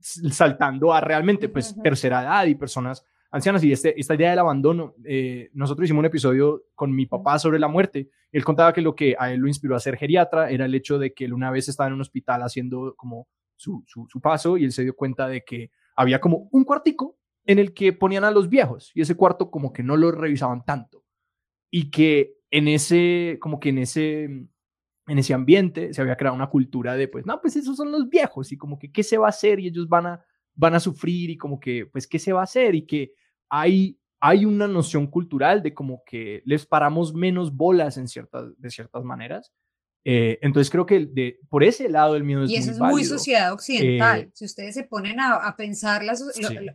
saltando 0.00 0.92
a 0.92 1.00
realmente 1.00 1.48
pues 1.48 1.74
tercera 1.82 2.22
edad 2.22 2.46
y 2.46 2.54
personas 2.56 3.06
ancianas. 3.30 3.64
Y 3.64 3.72
este, 3.72 3.98
esta 3.98 4.14
idea 4.14 4.30
del 4.30 4.40
abandono. 4.40 4.94
Eh, 5.04 5.50
nosotros 5.54 5.84
hicimos 5.84 6.00
un 6.00 6.06
episodio 6.06 6.64
con 6.74 6.94
mi 6.94 7.06
papá 7.06 7.38
sobre 7.38 7.58
la 7.58 7.68
muerte. 7.68 8.10
Él 8.30 8.44
contaba 8.44 8.72
que 8.72 8.82
lo 8.82 8.94
que 8.94 9.16
a 9.18 9.32
él 9.32 9.40
lo 9.40 9.48
inspiró 9.48 9.76
a 9.76 9.80
ser 9.80 9.96
geriatra 9.96 10.50
era 10.50 10.66
el 10.66 10.74
hecho 10.74 10.98
de 10.98 11.14
que 11.14 11.24
él 11.24 11.32
una 11.32 11.50
vez 11.50 11.68
estaba 11.68 11.88
en 11.88 11.94
un 11.94 12.00
hospital 12.00 12.42
haciendo 12.42 12.94
como 12.96 13.28
su, 13.56 13.84
su, 13.86 14.20
paso 14.20 14.56
y 14.56 14.64
él 14.64 14.72
se 14.72 14.82
dio 14.82 14.96
cuenta 14.96 15.28
de 15.28 15.44
que 15.44 15.70
había 15.94 16.20
como 16.20 16.48
un 16.50 16.64
cuartico 16.64 17.16
en 17.44 17.60
el 17.60 17.74
que 17.74 17.92
ponían 17.92 18.24
a 18.24 18.30
los 18.32 18.48
viejos 18.48 18.90
y 18.94 19.02
ese 19.02 19.14
cuarto 19.14 19.50
como 19.50 19.72
que 19.72 19.84
no 19.84 19.96
lo 19.96 20.10
revisaban 20.10 20.64
tanto. 20.64 21.04
Y 21.70 21.90
que 21.90 22.38
en 22.50 22.68
ese 22.68 23.38
como 23.40 23.60
que 23.60 23.70
en 23.70 23.78
ese 23.78 24.46
en 25.06 25.18
ese 25.18 25.34
ambiente 25.34 25.92
se 25.92 26.00
había 26.00 26.16
creado 26.16 26.36
una 26.36 26.48
cultura 26.48 26.94
de 26.94 27.08
pues 27.08 27.26
no 27.26 27.40
pues 27.40 27.56
esos 27.56 27.76
son 27.76 27.90
los 27.90 28.08
viejos 28.08 28.52
y 28.52 28.56
como 28.56 28.78
que 28.78 28.92
qué 28.92 29.02
se 29.02 29.18
va 29.18 29.26
a 29.26 29.30
hacer 29.30 29.58
y 29.58 29.66
ellos 29.66 29.88
van 29.88 30.06
a 30.06 30.24
van 30.54 30.74
a 30.74 30.80
sufrir 30.80 31.30
y 31.30 31.36
como 31.36 31.58
que 31.58 31.86
pues 31.86 32.06
qué 32.06 32.18
se 32.18 32.32
va 32.32 32.40
a 32.40 32.44
hacer 32.44 32.74
y 32.74 32.86
que 32.86 33.14
hay, 33.48 33.98
hay 34.20 34.44
una 34.44 34.68
noción 34.68 35.06
cultural 35.06 35.62
de 35.62 35.74
como 35.74 36.02
que 36.04 36.42
les 36.44 36.66
paramos 36.66 37.14
menos 37.14 37.54
bolas 37.54 37.96
en 37.96 38.08
ciertas, 38.08 38.58
de 38.58 38.70
ciertas 38.70 39.04
maneras. 39.04 39.52
Eh, 40.04 40.40
entonces 40.42 40.68
creo 40.68 40.84
que 40.84 41.06
de, 41.06 41.38
por 41.48 41.62
ese 41.62 41.88
lado 41.88 42.16
el 42.16 42.24
miedo 42.24 42.42
es 42.42 42.50
y 42.50 42.56
eso 42.56 42.70
muy 42.70 42.74
es 42.74 42.80
muy 42.80 43.04
sociedad 43.04 43.52
occidental. 43.52 44.20
Eh, 44.20 44.30
si 44.34 44.44
ustedes 44.44 44.74
se 44.74 44.82
ponen 44.82 45.20
a, 45.20 45.54
pensar, 45.56 46.02
la, 46.02 46.14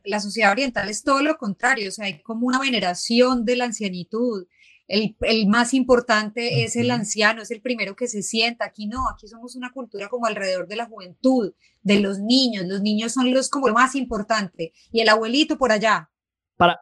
la, 0.05 0.19
sociedad 0.21 0.51
oriental 0.51 0.87
es 0.87 1.03
todo 1.03 1.21
lo 1.21 1.35
contrario. 1.37 1.89
O 1.89 1.91
sea, 1.91 2.05
hay 2.05 2.21
como 2.21 2.47
una 2.47 2.59
veneración 2.59 3.43
de 3.43 3.57
la 3.57 3.65
ancianitud. 3.65 4.47
El, 4.87 5.15
el 5.21 5.47
más 5.47 5.73
importante 5.73 6.63
es 6.63 6.75
el 6.75 6.91
anciano, 6.91 7.41
es 7.41 7.51
el 7.51 7.61
primero 7.61 7.95
que 7.95 8.07
se 8.07 8.21
sienta. 8.21 8.65
Aquí 8.65 8.87
no, 8.87 9.09
aquí 9.09 9.27
somos 9.27 9.55
una 9.55 9.71
cultura 9.71 10.07
como 10.07 10.25
alrededor 10.25 10.67
de 10.67 10.75
la 10.77 10.85
juventud, 10.85 11.53
de 11.81 11.99
los 11.99 12.19
niños. 12.19 12.65
Los 12.65 12.81
niños 12.81 13.13
son 13.13 13.33
los 13.33 13.49
como 13.49 13.67
lo 13.67 13.73
más 13.73 13.95
importante. 13.95 14.73
Y 14.91 15.01
el 15.01 15.09
abuelito 15.09 15.57
por 15.57 15.71
allá, 15.71 16.09
para, 16.57 16.81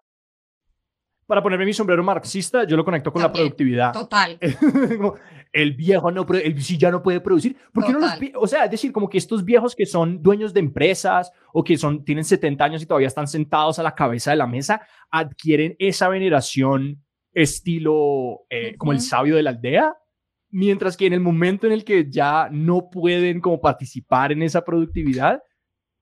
para 1.27 1.43
ponerme 1.43 1.65
mi 1.65 1.73
sombrero 1.73 2.03
marxista, 2.03 2.65
yo 2.65 2.77
lo 2.77 2.85
conecto 2.85 3.11
con 3.11 3.21
la 3.21 3.31
productividad. 3.31 3.93
Total. 3.93 4.39
el 5.53 5.73
viejo 5.73 6.11
no, 6.11 6.25
el, 6.33 6.61
si 6.61 6.77
ya 6.77 6.91
no 6.91 7.03
puede 7.03 7.19
producir, 7.19 7.57
porque 7.73 7.91
no 7.91 7.99
los, 7.99 8.13
o 8.35 8.47
sea, 8.47 8.65
es 8.65 8.71
decir, 8.71 8.91
como 8.91 9.09
que 9.09 9.17
estos 9.17 9.43
viejos 9.43 9.75
que 9.75 9.85
son 9.85 10.21
dueños 10.21 10.53
de 10.53 10.59
empresas 10.59 11.31
o 11.53 11.63
que 11.63 11.77
son 11.77 12.05
tienen 12.05 12.23
70 12.23 12.63
años 12.63 12.81
y 12.81 12.85
todavía 12.85 13.07
están 13.07 13.27
sentados 13.27 13.79
a 13.79 13.83
la 13.83 13.95
cabeza 13.95 14.31
de 14.31 14.37
la 14.37 14.47
mesa, 14.47 14.81
adquieren 15.09 15.75
esa 15.79 16.09
veneración 16.09 17.04
estilo 17.35 18.47
eh, 18.49 18.75
como 18.77 18.93
el 18.93 18.99
sabio 18.99 19.35
de 19.35 19.43
la 19.43 19.51
aldea, 19.51 19.95
mientras 20.49 20.97
que 20.97 21.05
en 21.05 21.13
el 21.13 21.19
momento 21.19 21.67
en 21.67 21.73
el 21.73 21.83
que 21.83 22.09
ya 22.09 22.49
no 22.51 22.89
pueden 22.89 23.41
como 23.41 23.61
participar 23.61 24.31
en 24.31 24.41
esa 24.41 24.65
productividad, 24.65 25.43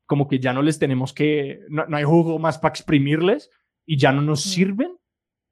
como 0.06 0.30
que 0.30 0.40
ya 0.40 0.54
no 0.54 0.62
les 0.62 0.80
tenemos 0.80 1.12
que, 1.12 1.60
no 1.68 1.98
hay 1.98 2.04
jugo 2.04 2.40
más 2.40 2.58
para 2.58 2.72
exprimirles, 2.72 3.50
y 3.86 3.98
ya 3.98 4.12
no 4.12 4.22
nos 4.22 4.42
sirven. 4.42 4.98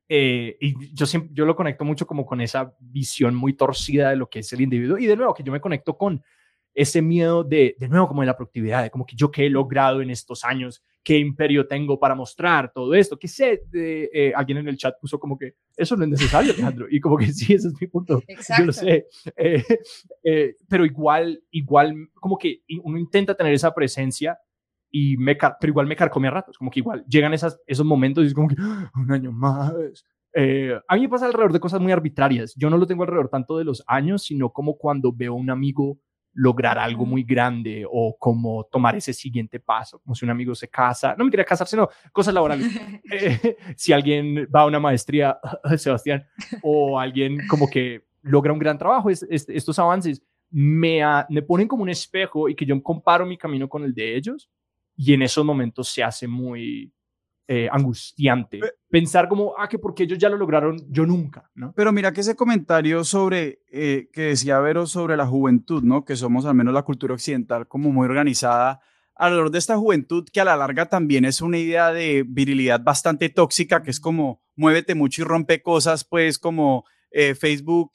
Eh, 0.10 0.58
y 0.60 0.94
yo, 0.94 1.06
siempre, 1.06 1.32
yo 1.34 1.46
lo 1.46 1.56
conecto 1.56 1.86
mucho 1.86 2.06
como 2.06 2.26
con 2.26 2.42
esa 2.42 2.76
visión 2.80 3.36
muy 3.36 3.54
torcida 3.54 4.10
de 4.10 4.18
lo 4.18 4.30
que 4.30 4.40
es 4.40 4.52
el 4.54 4.62
individuo. 4.62 4.98
Y 4.98 5.06
de 5.06 5.16
nuevo, 5.16 5.34
que 5.34 5.44
yo 5.44 5.52
me 5.52 5.62
conecto 5.62 5.98
con 5.98 6.22
ese 6.74 7.02
miedo 7.02 7.44
de, 7.44 7.76
de 7.80 7.88
nuevo, 7.88 8.08
como 8.08 8.22
de 8.22 8.28
la 8.28 8.36
productividad, 8.36 8.84
de 8.84 8.90
como 8.90 9.06
que 9.06 9.16
yo 9.16 9.32
qué 9.32 9.46
he 9.46 9.50
logrado 9.50 10.02
en 10.02 10.10
estos 10.10 10.44
años, 10.44 10.84
qué 11.04 11.18
imperio 11.18 11.68
tengo 11.68 12.00
para 12.00 12.16
mostrar 12.16 12.72
todo 12.74 12.94
esto, 12.94 13.18
qué 13.18 13.28
sé, 13.28 13.64
de, 13.70 14.10
eh, 14.14 14.34
alguien 14.36 14.60
en 14.60 14.68
el 14.68 14.78
chat 14.78 14.96
puso 15.00 15.20
como 15.20 15.38
que 15.38 15.56
eso 15.76 15.96
no 15.96 16.04
es 16.04 16.10
necesario, 16.10 16.54
Alejandro, 16.54 16.88
y 16.90 17.00
como 17.00 17.18
que 17.18 17.28
sí, 17.34 17.54
ese 17.54 17.70
es 17.70 17.74
mi 17.80 17.88
punto, 17.88 18.22
yo 18.58 18.66
lo 18.66 18.72
sé, 18.72 19.08
eh, 19.36 20.56
pero 20.70 20.86
igual, 20.86 21.44
igual, 21.52 21.96
como 22.14 22.38
que 22.38 22.62
uno 22.84 22.98
intenta 22.98 23.36
tener 23.36 23.54
esa 23.54 23.74
presencia 23.74 24.38
y 24.92 25.18
me, 25.18 25.36
pero 25.36 25.72
igual 25.72 25.88
me 25.88 25.96
carcome 25.96 26.28
a 26.28 26.32
ratos, 26.32 26.58
como 26.58 26.70
que 26.70 26.80
igual 26.80 27.06
llegan 27.08 27.34
esas, 27.34 27.60
esos 27.66 27.86
momentos 27.86 28.24
y 28.24 28.28
es 28.28 28.34
como 28.34 28.50
que 28.50 28.56
ah, 28.60 28.92
un 28.96 29.12
año 29.12 29.32
más. 29.32 29.74
Eh, 30.34 30.74
a 30.88 30.96
mí 30.96 31.02
me 31.02 31.10
pasa 31.10 31.26
alrededor 31.26 31.54
de 31.54 31.60
cosas 31.60 31.80
muy 31.82 31.92
arbitrarias. 31.92 32.54
Yo 32.56 32.70
no 32.70 32.78
lo 32.78 32.88
tengo 32.88 33.04
alrededor 33.04 33.30
tanto 33.30 33.58
de 33.58 33.64
los 33.64 33.84
años, 33.88 34.24
sino 34.24 34.52
como 34.52 34.78
cuando 34.78 35.14
veo 35.14 35.34
a 35.34 35.38
un 35.38 35.50
amigo 35.50 35.98
lograr 36.34 36.80
algo 36.80 37.06
muy 37.06 37.24
grande 37.24 37.86
o 37.90 38.16
como 38.18 38.64
tomar 38.66 38.96
ese 38.96 39.14
siguiente 39.14 39.60
paso, 39.60 40.00
como 40.00 40.16
si 40.16 40.26
un 40.26 40.32
amigo 40.32 40.56
se 40.56 40.70
casa, 40.70 41.16
no 41.18 41.26
me 41.26 41.32
quería 41.32 41.46
casarse, 41.46 41.76
no, 41.76 41.90
cosas 42.12 42.34
laborales. 42.34 42.68
Eh, 43.12 43.58
si 43.76 43.92
alguien 43.92 44.48
va 44.54 44.62
a 44.62 44.66
una 44.66 44.80
maestría, 44.80 45.38
Sebastián, 45.78 46.26
o 46.62 46.98
alguien 46.98 47.46
como 47.48 47.70
que 47.70 48.06
logra 48.22 48.54
un 48.54 48.60
gran 48.60 48.78
trabajo, 48.78 49.10
estos 49.10 49.80
avances 49.80 50.22
me, 50.50 51.02
me 51.30 51.42
ponen 51.42 51.68
como 51.68 51.84
un 51.84 51.90
espejo 51.90 52.48
y 52.48 52.56
que 52.56 52.66
yo 52.66 52.82
comparo 52.82 53.26
mi 53.26 53.38
camino 53.38 53.68
con 53.68 53.84
el 53.84 53.94
de 53.94 54.16
ellos 54.16 54.50
y 54.96 55.14
en 55.14 55.24
esos 55.24 55.44
momentos 55.44 55.90
se 55.90 56.04
hace 56.04 56.28
muy 56.28 56.94
eh, 57.54 57.68
angustiante 57.70 58.62
pensar 58.90 59.28
como, 59.28 59.54
ah, 59.58 59.68
que 59.68 59.78
porque 59.78 60.04
ellos 60.04 60.18
ya 60.18 60.30
lo 60.30 60.38
lograron, 60.38 60.78
yo 60.90 61.06
nunca, 61.06 61.52
¿no? 61.54 61.74
Pero 61.76 61.92
mira 61.92 62.14
que 62.14 62.22
ese 62.22 62.34
comentario 62.34 63.04
sobre, 63.04 63.60
eh, 63.70 64.08
que 64.14 64.22
decía 64.22 64.62
Vero 64.62 64.88
sobre 64.88 65.18
la 65.18 65.28
juventud, 65.28 65.84
¿no? 65.84 66.06
Que 66.06 66.16
somos 66.16 66.46
al 66.46 66.56
menos 66.56 66.74
la 66.74 66.84
cultura 66.84 67.14
occidental 67.14 67.68
como 67.68 67.92
muy 67.92 68.06
organizada 68.06 68.80
alrededor 69.16 69.52
de 69.52 69.58
esta 69.58 69.76
juventud 69.76 70.26
que 70.32 70.40
a 70.40 70.46
la 70.46 70.56
larga 70.56 70.86
también 70.86 71.26
es 71.26 71.42
una 71.42 71.58
idea 71.58 71.92
de 71.92 72.24
virilidad 72.26 72.80
bastante 72.82 73.28
tóxica, 73.28 73.84
que 73.84 73.92
es 73.92 74.00
como 74.00 74.42
muévete 74.56 74.96
mucho 74.96 75.22
y 75.22 75.26
rompe 75.26 75.62
cosas, 75.62 76.06
pues 76.06 76.40
como 76.40 76.86
eh, 77.12 77.36
Facebook, 77.36 77.92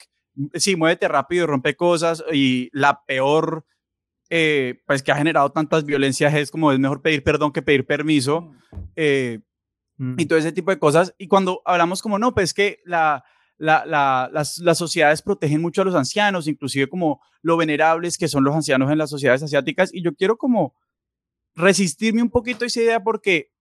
sí, 0.53 0.75
muévete 0.75 1.07
rápido 1.07 1.45
y 1.45 1.47
rompe 1.47 1.75
cosas 1.75 2.23
y 2.31 2.69
la 2.73 3.03
peor 3.07 3.65
eh, 4.29 4.83
pues 4.85 5.01
que 5.01 5.11
ha 5.11 5.15
generado 5.15 5.51
tantas 5.51 5.83
violencias 5.83 6.35
es 6.35 6.51
como 6.51 6.71
es 6.71 6.79
mejor 6.79 7.01
pedir 7.01 7.23
perdón 7.23 7.53
que 7.53 7.61
pedir 7.61 7.85
permiso 7.85 8.51
eh, 8.97 9.39
y 9.99 10.25
todo 10.25 10.37
ese 10.37 10.51
tipo 10.51 10.71
de 10.71 10.79
cosas. 10.79 11.13
Y 11.17 11.27
cuando 11.27 11.61
hablamos 11.65 12.01
como 12.01 12.19
no, 12.19 12.33
pues 12.33 12.53
que 12.53 12.79
la, 12.85 13.23
la, 13.57 13.85
la, 13.85 14.29
las, 14.31 14.59
las, 14.59 14.77
sociedades 14.77 15.21
protegen 15.21 15.61
mucho 15.61 15.81
a 15.81 15.85
los 15.85 15.95
ancianos, 15.95 16.47
inclusive 16.47 16.87
como 16.87 17.21
lo 17.41 17.57
venerables 17.57 18.17
que 18.17 18.27
son 18.27 18.43
los 18.43 18.55
ancianos 18.55 18.91
en 18.91 18.97
las 18.97 19.09
sociedades 19.09 19.43
asiáticas. 19.43 19.93
Y 19.93 20.03
yo 20.03 20.13
quiero 20.13 20.37
como 20.37 20.75
resistirme 21.55 22.21
un 22.21 22.29
poquito 22.29 22.63
a 22.63 22.67
esa 22.67 22.81
idea 22.81 23.03
porque 23.03 23.51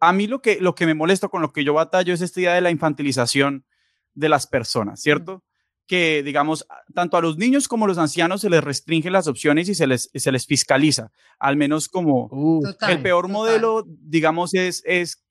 a 0.00 0.12
mí 0.12 0.26
lo 0.26 0.40
que, 0.40 0.60
lo 0.60 0.74
que 0.74 0.86
me 0.86 0.94
molesta 0.94 1.28
con 1.28 1.42
lo 1.42 1.52
que 1.52 1.64
yo 1.64 1.74
batallo 1.74 2.14
es 2.14 2.20
esta 2.20 2.40
idea 2.40 2.54
de 2.54 2.60
la 2.60 2.70
infantilización 2.70 3.66
de 4.14 4.28
las 4.28 4.46
personas, 4.46 5.00
¿cierto? 5.00 5.44
Que, 5.88 6.22
digamos, 6.22 6.66
tanto 6.94 7.16
a 7.16 7.22
los 7.22 7.38
niños 7.38 7.66
como 7.66 7.86
a 7.86 7.88
los 7.88 7.96
ancianos 7.96 8.42
se 8.42 8.50
les 8.50 8.62
restringen 8.62 9.10
las 9.10 9.26
opciones 9.26 9.70
y 9.70 9.74
se 9.74 9.86
les, 9.86 10.10
se 10.14 10.30
les 10.30 10.46
fiscaliza, 10.46 11.10
al 11.38 11.56
menos 11.56 11.88
como 11.88 12.28
uh, 12.30 12.62
el 12.86 13.00
peor 13.00 13.28
modelo, 13.28 13.84
digamos, 13.86 14.52
es, 14.52 14.82
es 14.84 15.24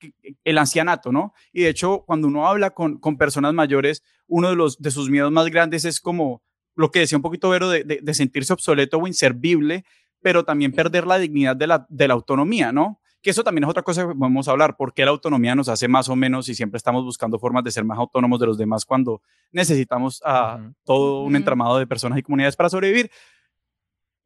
el 0.44 0.58
ancianato, 0.58 1.12
¿no? 1.12 1.32
Y 1.52 1.62
de 1.62 1.68
hecho, 1.68 2.02
cuando 2.06 2.26
uno 2.26 2.48
habla 2.48 2.70
con, 2.70 2.98
con 2.98 3.16
personas 3.16 3.54
mayores, 3.54 4.02
uno 4.26 4.50
de, 4.50 4.56
los, 4.56 4.78
de 4.78 4.90
sus 4.90 5.08
miedos 5.08 5.30
más 5.30 5.46
grandes 5.46 5.84
es 5.84 6.00
como 6.00 6.42
lo 6.74 6.90
que 6.90 7.00
decía 7.00 7.18
un 7.18 7.22
poquito 7.22 7.50
Vero, 7.50 7.70
de, 7.70 7.84
de, 7.84 8.14
sentirse 8.14 8.52
obsoleto 8.52 8.98
o 8.98 9.06
inservible, 9.06 9.84
pero 10.20 10.44
también 10.44 10.72
perder 10.72 11.06
la 11.06 11.18
dignidad 11.18 11.54
de 11.54 11.68
la, 11.68 11.86
de 11.88 12.08
la 12.08 12.14
autonomía, 12.14 12.72
¿no? 12.72 13.00
Que 13.22 13.30
eso 13.30 13.42
también 13.42 13.64
es 13.64 13.70
otra 13.70 13.82
cosa 13.82 14.06
que 14.06 14.12
vamos 14.14 14.46
a 14.46 14.52
hablar, 14.52 14.76
porque 14.76 15.04
la 15.04 15.10
autonomía 15.10 15.54
nos 15.54 15.68
hace 15.68 15.88
más 15.88 16.08
o 16.08 16.16
menos 16.16 16.48
y 16.48 16.54
siempre 16.54 16.76
estamos 16.76 17.04
buscando 17.04 17.38
formas 17.38 17.64
de 17.64 17.72
ser 17.72 17.84
más 17.84 17.98
autónomos 17.98 18.38
de 18.38 18.46
los 18.46 18.58
demás 18.58 18.84
cuando 18.84 19.22
necesitamos 19.50 20.22
a 20.24 20.70
todo 20.84 21.22
un 21.22 21.34
entramado 21.34 21.78
de 21.78 21.86
personas 21.86 22.18
y 22.18 22.22
comunidades 22.22 22.56
para 22.56 22.68
sobrevivir. 22.68 23.10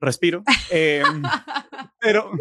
Respiro. 0.00 0.42
Em, 0.70 1.22
pero, 2.00 2.32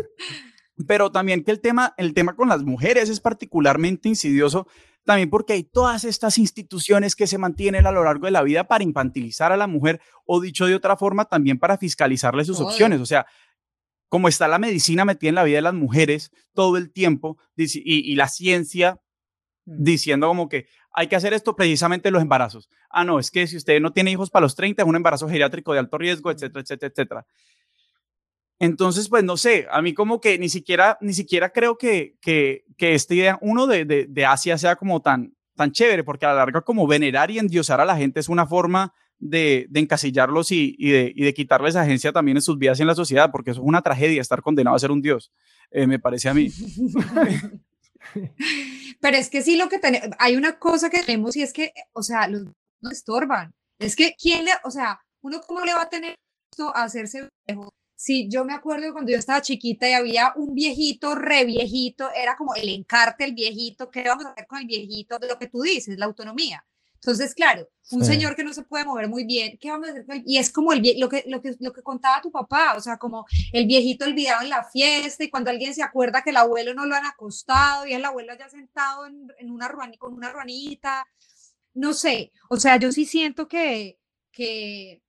pero 0.88 1.12
también 1.12 1.44
que 1.44 1.52
el 1.52 1.62
tema, 1.62 1.94
el 1.98 2.14
tema 2.14 2.36
con 2.36 2.50
las 2.50 2.64
mujeres 2.64 3.08
es 3.08 3.20
particularmente 3.20 4.10
insidioso, 4.10 4.68
también 5.06 5.30
porque 5.30 5.54
hay 5.54 5.64
todas 5.64 6.04
estas 6.04 6.38
instituciones 6.38 7.16
que 7.16 7.28
se 7.28 7.38
mantienen 7.38 7.88
a 7.88 7.92
lo 7.92 8.04
largo 8.04 8.26
de 8.26 8.32
la 8.32 8.44
vida 8.44 8.68
para 8.68 8.84
infantilizar 8.84 9.52
a 9.52 9.58
la 9.58 9.68
mujer 9.68 10.00
o 10.26 10.40
dicho 10.40 10.66
de 10.66 10.76
otra 10.76 10.96
forma, 10.96 11.26
también 11.26 11.58
para 11.58 11.78
fiscalizarle 11.78 12.46
sus 12.46 12.60
opciones. 12.60 13.00
O 13.02 13.06
sea, 13.06 13.26
como 14.12 14.28
está 14.28 14.50
la 14.50 14.60
medicina 14.60 15.06
metida 15.06 15.30
en 15.30 15.36
la 15.36 15.46
vida 15.46 15.56
de 15.56 15.62
las 15.62 15.74
mujeres 15.74 16.32
todo 16.54 16.76
el 16.76 16.92
tiempo 16.92 17.38
y, 17.56 18.14
la 18.16 18.28
ciencia 18.28 19.00
mm. 19.64 19.84
diciendo 19.84 20.28
como 20.28 20.50
que 20.50 20.68
hay 20.92 21.08
que 21.08 21.16
hacer 21.16 21.32
esto 21.34 21.56
precisamente 21.56 22.12
los 22.12 22.22
embarazos. 22.22 22.70
Ah, 22.90 23.06
no, 23.06 23.20
es 23.20 23.32
que 23.32 23.48
si 23.48 23.56
usted 23.56 23.80
no 23.80 23.94
tiene 23.94 24.12
hijos 24.12 24.30
para 24.30 24.44
los 24.44 24.54
30, 24.58 24.82
es 24.82 24.88
un 24.88 24.98
embarazo 24.98 25.30
geriátrico 25.30 25.72
de 25.72 25.80
alto 25.80 25.98
riesgo, 25.98 26.30
etcétera, 26.30 26.60
etcétera, 26.60 26.92
etcétera. 26.92 27.26
Entonces, 28.60 29.08
pues 29.08 29.24
no 29.24 29.38
sé, 29.38 29.66
a 29.72 29.82
mí 29.82 29.94
como 29.94 30.20
que 30.20 30.38
ni 30.38 30.50
siquiera, 30.50 30.98
ni 31.00 31.14
siquiera 31.14 31.54
creo 31.54 31.78
que, 31.78 32.18
que, 32.22 32.66
que 32.78 32.94
esta 32.94 33.16
idea, 33.16 33.40
uno 33.40 33.66
de, 33.66 33.86
de, 33.86 34.26
Asia 34.26 34.58
sea 34.58 34.76
como 34.76 35.02
tan, 35.02 35.38
tan 35.56 35.72
chévere, 35.72 36.04
porque 36.04 36.26
a 36.26 36.30
la 36.30 36.36
larga 36.36 36.60
como 36.60 36.86
venerar 36.86 37.32
y 37.32 37.40
endiosar 37.40 37.80
a 37.80 37.86
la 37.86 37.96
gente 37.96 38.20
es 38.20 38.28
una 38.28 38.46
forma 38.46 38.94
de, 39.22 39.70
encasillarlos 39.74 40.52
y, 40.52 40.76
de, 40.78 41.14
y, 41.16 41.24
de, 41.24 41.34
quitarles 41.34 41.78
agencia 41.78 42.12
también 42.12 42.38
en 42.38 42.42
sus 42.42 42.58
vidas 42.58 42.80
y 42.80 42.82
en 42.82 42.88
la 42.88 42.96
sociedad, 42.96 43.32
porque 43.32 43.52
eso 43.52 43.62
es 43.62 43.68
una 43.68 43.82
tragedia 43.82 44.20
estar 44.20 44.42
condenado 44.42 44.76
a 44.76 44.80
ser 44.80 44.92
un 44.92 45.02
dios, 45.02 45.32
eh, 45.70 45.88
me 45.88 46.00
parece 46.00 46.28
a 46.28 46.34
mí. 46.34 46.52
Pero 49.00 49.18
es 49.18 49.30
que 49.30 49.42
sí 49.42 49.56
lo 49.56 49.70
que 49.70 49.80
tenemos, 49.80 50.10
hay 50.20 50.36
una 50.36 50.60
cosa 50.60 50.90
que 50.90 51.04
tenemos 51.04 51.36
y 51.36 51.44
es 51.44 51.54
que, 51.54 51.72
o 51.94 52.04
sea, 52.04 52.28
los 52.28 52.44
nos 52.82 52.94
estorban. 52.94 53.54
Es 53.80 53.96
que, 53.96 54.16
¿quién 54.20 54.46
le, 54.46 54.52
o 54.64 54.72
sea, 54.72 55.00
uno 55.22 55.42
cómo 55.48 55.64
le 55.64 55.74
va 55.74 55.84
a 55.84 55.90
tener 55.90 56.16
esto 56.52 56.76
a 56.76 56.84
hacerse 56.84 57.30
viejo? 57.48 57.70
Sí, 57.96 58.28
yo 58.30 58.44
me 58.44 58.54
acuerdo 58.54 58.92
cuando 58.94 59.12
yo 59.12 59.20
estaba 59.20 59.42
chiquita 59.42 59.88
y 59.88 59.94
había 59.94 60.34
un 60.36 60.56
viejito, 60.56 61.14
re 61.14 61.46
viejito, 61.46 62.10
era 62.12 62.36
como 62.36 62.56
el 62.56 62.68
encarte, 62.70 63.26
el 63.26 63.36
viejito, 63.36 63.92
¿qué 63.92 64.04
vamos 64.04 64.26
a 64.26 64.32
hacer 64.32 64.48
con 64.48 64.60
el 64.60 64.66
viejito? 64.66 65.20
De 65.20 65.28
lo 65.28 65.38
que 65.38 65.48
tú 65.48 65.62
dices, 65.62 66.00
la 66.00 66.06
autonomía. 66.06 66.66
Entonces, 67.04 67.34
claro, 67.34 67.68
un 67.92 68.06
señor 68.06 68.36
que 68.36 68.44
no 68.44 68.54
se 68.54 68.62
puede 68.62 68.86
mover 68.86 69.10
muy 69.10 69.26
bien, 69.26 69.58
¿qué 69.60 69.72
vamos 69.72 69.88
a 69.88 69.92
hacer 69.92 70.06
con? 70.06 70.22
Y 70.24 70.38
es 70.38 70.52
como 70.52 70.72
el, 70.72 70.84
lo, 71.00 71.10
que, 71.10 71.24
lo, 71.28 71.42
que, 71.42 71.56
lo 71.60 71.74
que 71.74 71.82
contaba 71.82 72.22
tu 72.22 72.32
papá, 72.32 72.76
o 72.78 72.80
sea, 72.80 72.98
como 72.98 73.26
el 73.52 73.66
viejito 73.66 74.06
olvidado 74.06 74.44
en 74.44 74.50
la 74.50 74.64
fiesta 74.64 75.24
y 75.24 75.30
cuando 75.32 75.50
alguien 75.50 75.74
se 75.74 75.82
acuerda 75.82 76.22
que 76.22 76.30
el 76.30 76.38
abuelo 76.38 76.76
no 76.76 76.86
lo 76.86 76.96
han 76.96 77.06
acostado 77.06 77.88
y 77.88 77.94
el 77.94 78.06
abuelo 78.06 78.34
ya 78.38 78.50
sentado 78.50 79.08
en, 79.08 79.28
en 79.40 79.50
una 79.50 79.68
ruanita, 79.68 79.98
con 79.98 80.14
una 80.14 80.32
ruanita, 80.32 81.08
no 81.74 81.94
sé, 81.94 82.32
o 82.50 82.58
sea, 82.58 82.78
yo 82.78 82.92
sí 82.92 83.06
siento 83.06 83.48
que, 83.48 83.98
que 84.32 85.02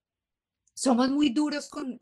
somos 0.74 1.10
muy 1.10 1.30
duros 1.30 1.68
con, 1.68 1.98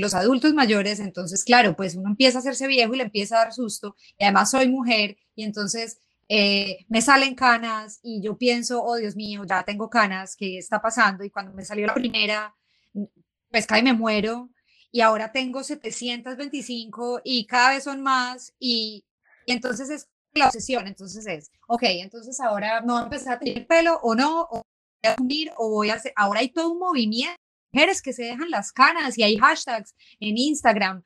los 0.00 0.14
adultos 0.14 0.54
mayores, 0.54 1.00
entonces, 1.00 1.44
claro, 1.44 1.76
pues 1.76 1.94
uno 1.94 2.08
empieza 2.08 2.38
a 2.38 2.40
hacerse 2.40 2.66
viejo 2.66 2.94
y 2.94 2.98
le 2.98 3.04
empieza 3.04 3.36
a 3.36 3.44
dar 3.44 3.52
susto, 3.52 3.94
y 4.18 4.24
además 4.24 4.50
soy 4.50 4.68
mujer, 4.68 5.16
y 5.34 5.44
entonces 5.44 6.00
eh, 6.28 6.86
me 6.88 7.02
salen 7.02 7.34
canas 7.34 8.00
y 8.02 8.22
yo 8.22 8.36
pienso, 8.36 8.82
oh 8.82 8.96
Dios 8.96 9.16
mío, 9.16 9.44
ya 9.48 9.64
tengo 9.64 9.88
canas, 9.88 10.36
¿qué 10.36 10.58
está 10.58 10.80
pasando? 10.80 11.24
Y 11.24 11.30
cuando 11.30 11.52
me 11.52 11.64
salió 11.64 11.86
la 11.86 11.94
primera, 11.94 12.54
pues 13.50 13.66
cae 13.66 13.82
me 13.82 13.92
muero, 13.92 14.50
y 14.90 15.00
ahora 15.00 15.32
tengo 15.32 15.62
725 15.62 17.20
y 17.24 17.46
cada 17.46 17.70
vez 17.70 17.84
son 17.84 18.02
más, 18.02 18.54
y, 18.58 19.04
y 19.46 19.52
entonces 19.52 19.90
es 19.90 20.08
la 20.34 20.46
obsesión, 20.46 20.86
entonces 20.86 21.26
es, 21.26 21.50
ok, 21.66 21.82
entonces 21.84 22.38
ahora 22.40 22.80
no 22.80 22.94
voy 22.94 23.02
a 23.02 23.04
empezar 23.04 23.34
a 23.34 23.38
tener 23.38 23.66
pelo 23.66 23.98
o 24.02 24.14
no, 24.14 24.42
o 24.42 24.62
voy 24.62 24.62
a 25.04 25.12
asumir, 25.12 25.52
o 25.56 25.70
voy 25.70 25.90
a 25.90 25.94
hacer, 25.94 26.12
ahora 26.16 26.40
hay 26.40 26.50
todo 26.50 26.70
un 26.70 26.78
movimiento 26.78 27.36
mujeres 27.72 28.02
que 28.02 28.12
se 28.12 28.24
dejan 28.24 28.50
las 28.50 28.72
canas 28.72 29.18
y 29.18 29.22
hay 29.22 29.36
hashtags 29.36 29.94
en 30.20 30.38
Instagram, 30.38 31.04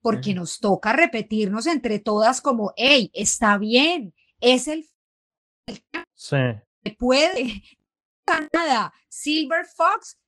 porque 0.00 0.34
nos 0.34 0.60
toca 0.60 0.92
repetirnos 0.92 1.66
entre 1.66 1.98
todas 1.98 2.40
como, 2.40 2.72
hey, 2.76 3.10
está 3.14 3.58
bien, 3.58 4.14
es 4.40 4.68
el... 4.68 4.86
Sí. 6.14 6.36
Puede, 6.98 7.62
nada, 8.52 8.92
Silver 9.08 9.64
Fox, 9.66 10.18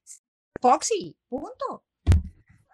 Foxy, 0.61 1.17
punto. 1.29 1.85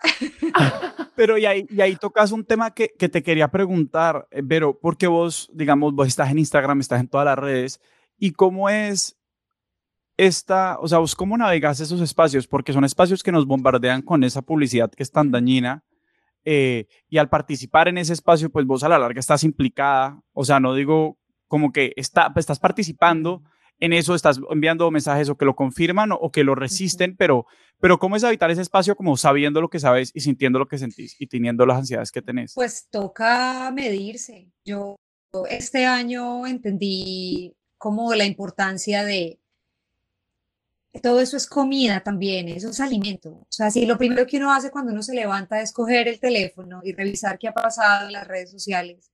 Pero 1.17 1.39
y 1.39 1.47
ahí, 1.47 1.67
y 1.71 1.81
ahí 1.81 1.97
tocas 1.97 2.33
un 2.33 2.45
tema 2.45 2.73
que, 2.73 2.93
que 2.99 3.09
te 3.09 3.23
quería 3.23 3.49
preguntar, 3.49 4.29
eh, 4.31 4.43
pero 4.47 4.79
porque 4.79 5.07
vos, 5.07 5.51
digamos, 5.53 5.95
vos 5.95 6.07
estás 6.07 6.31
en 6.31 6.39
Instagram, 6.39 6.81
estás 6.81 7.01
en 7.01 7.09
todas 7.09 7.25
las 7.25 7.39
redes, 7.39 7.81
¿y 8.19 8.33
cómo 8.33 8.69
es 8.69 9.17
esta, 10.17 10.79
o 10.81 10.89
sea, 10.89 10.99
vos 10.99 11.15
cómo 11.15 11.37
navegas 11.37 11.81
esos 11.81 12.01
espacios? 12.01 12.47
Porque 12.47 12.73
son 12.73 12.85
espacios 12.85 13.23
que 13.23 13.33
nos 13.33 13.47
bombardean 13.47 14.03
con 14.03 14.23
esa 14.25 14.43
publicidad 14.43 14.91
que 14.91 15.03
es 15.03 15.11
tan 15.11 15.31
dañina. 15.31 15.83
Eh, 16.45 16.87
y 17.09 17.19
al 17.19 17.29
participar 17.29 17.89
en 17.89 17.99
ese 17.99 18.13
espacio, 18.13 18.51
pues 18.51 18.67
vos 18.67 18.85
a 18.85 18.89
la 18.89 18.99
larga 19.01 19.19
estás 19.19 19.43
implicada, 19.43 20.21
o 20.33 20.45
sea, 20.45 20.61
no 20.61 20.75
digo 20.75 21.19
como 21.49 21.73
que 21.73 21.93
está, 21.97 22.33
pues, 22.33 22.45
estás 22.45 22.59
participando 22.59 23.43
en 23.79 23.93
eso, 23.93 24.15
estás 24.15 24.41
enviando 24.51 24.91
mensajes 24.91 25.29
o 25.29 25.37
que 25.37 25.45
lo 25.45 25.55
confirman 25.55 26.11
o, 26.13 26.31
que 26.31 26.45
lo 26.45 26.55
resisten, 26.55 27.17
pero, 27.17 27.47
pero 27.79 27.99
¿cómo 27.99 28.17
es 28.17 28.25
habitar 28.25 28.51
ese 28.51 28.63
espacio 28.63 28.97
como 28.97 29.17
sabiendo 29.17 29.61
lo 29.61 29.69
que 29.69 29.81
sabes 29.81 30.11
y 30.15 30.21
sintiendo 30.21 30.59
lo 30.59 30.67
que 30.67 30.79
sentís 30.79 31.15
y 31.19 31.27
teniendo 31.27 31.67
las 31.67 31.79
ansiedades 31.79 32.11
que 32.11 32.23
tenés? 32.23 32.55
Pues 32.55 32.89
toca 32.91 33.71
medirse. 33.73 34.51
Yo 34.65 34.97
este 35.51 35.85
año 35.85 36.47
entendí 36.47 37.55
como 37.77 38.15
la 38.15 38.25
importancia 38.25 39.05
de 39.05 39.41
todo 41.03 41.21
eso 41.21 41.37
es 41.37 41.47
comida 41.47 42.03
también, 42.03 42.49
eso 42.49 42.71
es 42.71 42.81
alimento. 42.81 43.31
O 43.31 43.47
sea, 43.51 43.71
si 43.71 43.85
lo 43.85 43.99
primero 43.99 44.27
que 44.27 44.39
uno 44.39 44.53
hace 44.53 44.71
cuando 44.71 44.93
uno 44.93 45.03
se 45.03 45.15
levanta 45.15 45.61
es 45.61 45.73
coger 45.73 46.09
el 46.09 46.19
teléfono 46.19 46.81
y 46.83 46.93
revisar 46.93 47.39
qué 47.39 47.49
ha 47.49 47.53
pasado 47.53 48.07
en 48.07 48.15
las 48.15 48.27
redes 48.27 48.51
sociales, 48.51 49.11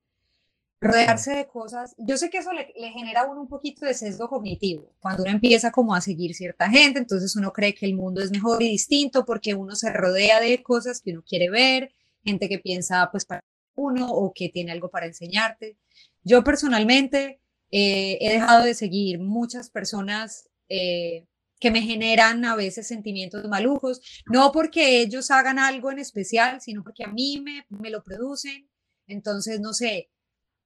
rodearse 0.83 1.33
de 1.33 1.47
cosas, 1.47 1.95
yo 1.97 2.16
sé 2.16 2.29
que 2.29 2.38
eso 2.38 2.51
le, 2.53 2.73
genera 2.90 3.21
a 3.21 3.31
uno 3.31 3.42
un 3.42 3.49
poquito 3.49 3.87
de 3.87 3.95
sesgo 3.95 4.29
cognitivo, 4.29 4.92
cuando 5.01 5.23
uno 5.23 5.31
empieza 5.31 5.71
como 5.71 5.95
a 5.95 6.01
seguir 6.01 6.35
cierta 6.35 6.68
gente, 6.68 6.99
entonces 6.99 7.37
uno 7.37 7.53
cree 7.53 7.73
que 7.73 7.87
el 7.87 7.95
mundo 7.95 8.21
es 8.21 8.33
mejor 8.33 8.62
y 8.62 8.68
distinto 8.68 9.25
porque 9.25 9.55
uno 9.55 9.77
se 9.77 9.92
rodea 9.92 10.40
de 10.40 10.61
cosas 10.61 11.01
que 11.01 11.12
uno 11.12 11.23
quiere 11.23 11.51
ver, 11.51 11.95
gente 12.25 12.49
que 12.49 12.59
piensa 12.59 13.09
pues 13.12 13.25
para 13.25 13.45
uno 13.77 14.09
o 14.11 14.33
que 14.35 14.49
tiene 14.49 14.73
algo 14.73 14.90
para 14.90 15.07
enseñarte. 15.07 15.79
Yo 16.25 16.42
personalmente 16.42 17.40
eh, 17.71 18.18
he 18.21 18.33
dejado 18.33 18.64
de 18.64 18.75
seguir 18.75 19.21
muchas 19.21 19.71
personas 19.71 20.49
eh, 20.68 21.27
que 21.61 21.71
me 21.71 21.83
generan 21.83 22.45
a 22.45 22.57
veces 22.57 22.88
sentimientos 22.88 23.49
malujos, 23.49 24.01
no 24.27 24.51
porque 24.51 25.01
ellos 25.01 25.31
hagan 25.31 25.61
algo 25.61 25.92
en 25.92 26.01
especial, 26.01 26.61
sino 26.61 26.83
porque 26.83 27.05
a 27.05 27.09
mí 27.09 27.40
me, 27.40 27.66
me 27.68 27.90
lo 27.90 28.03
producen. 28.03 28.68
Entonces, 29.07 29.61
no 29.61 29.73
sé, 29.73 30.11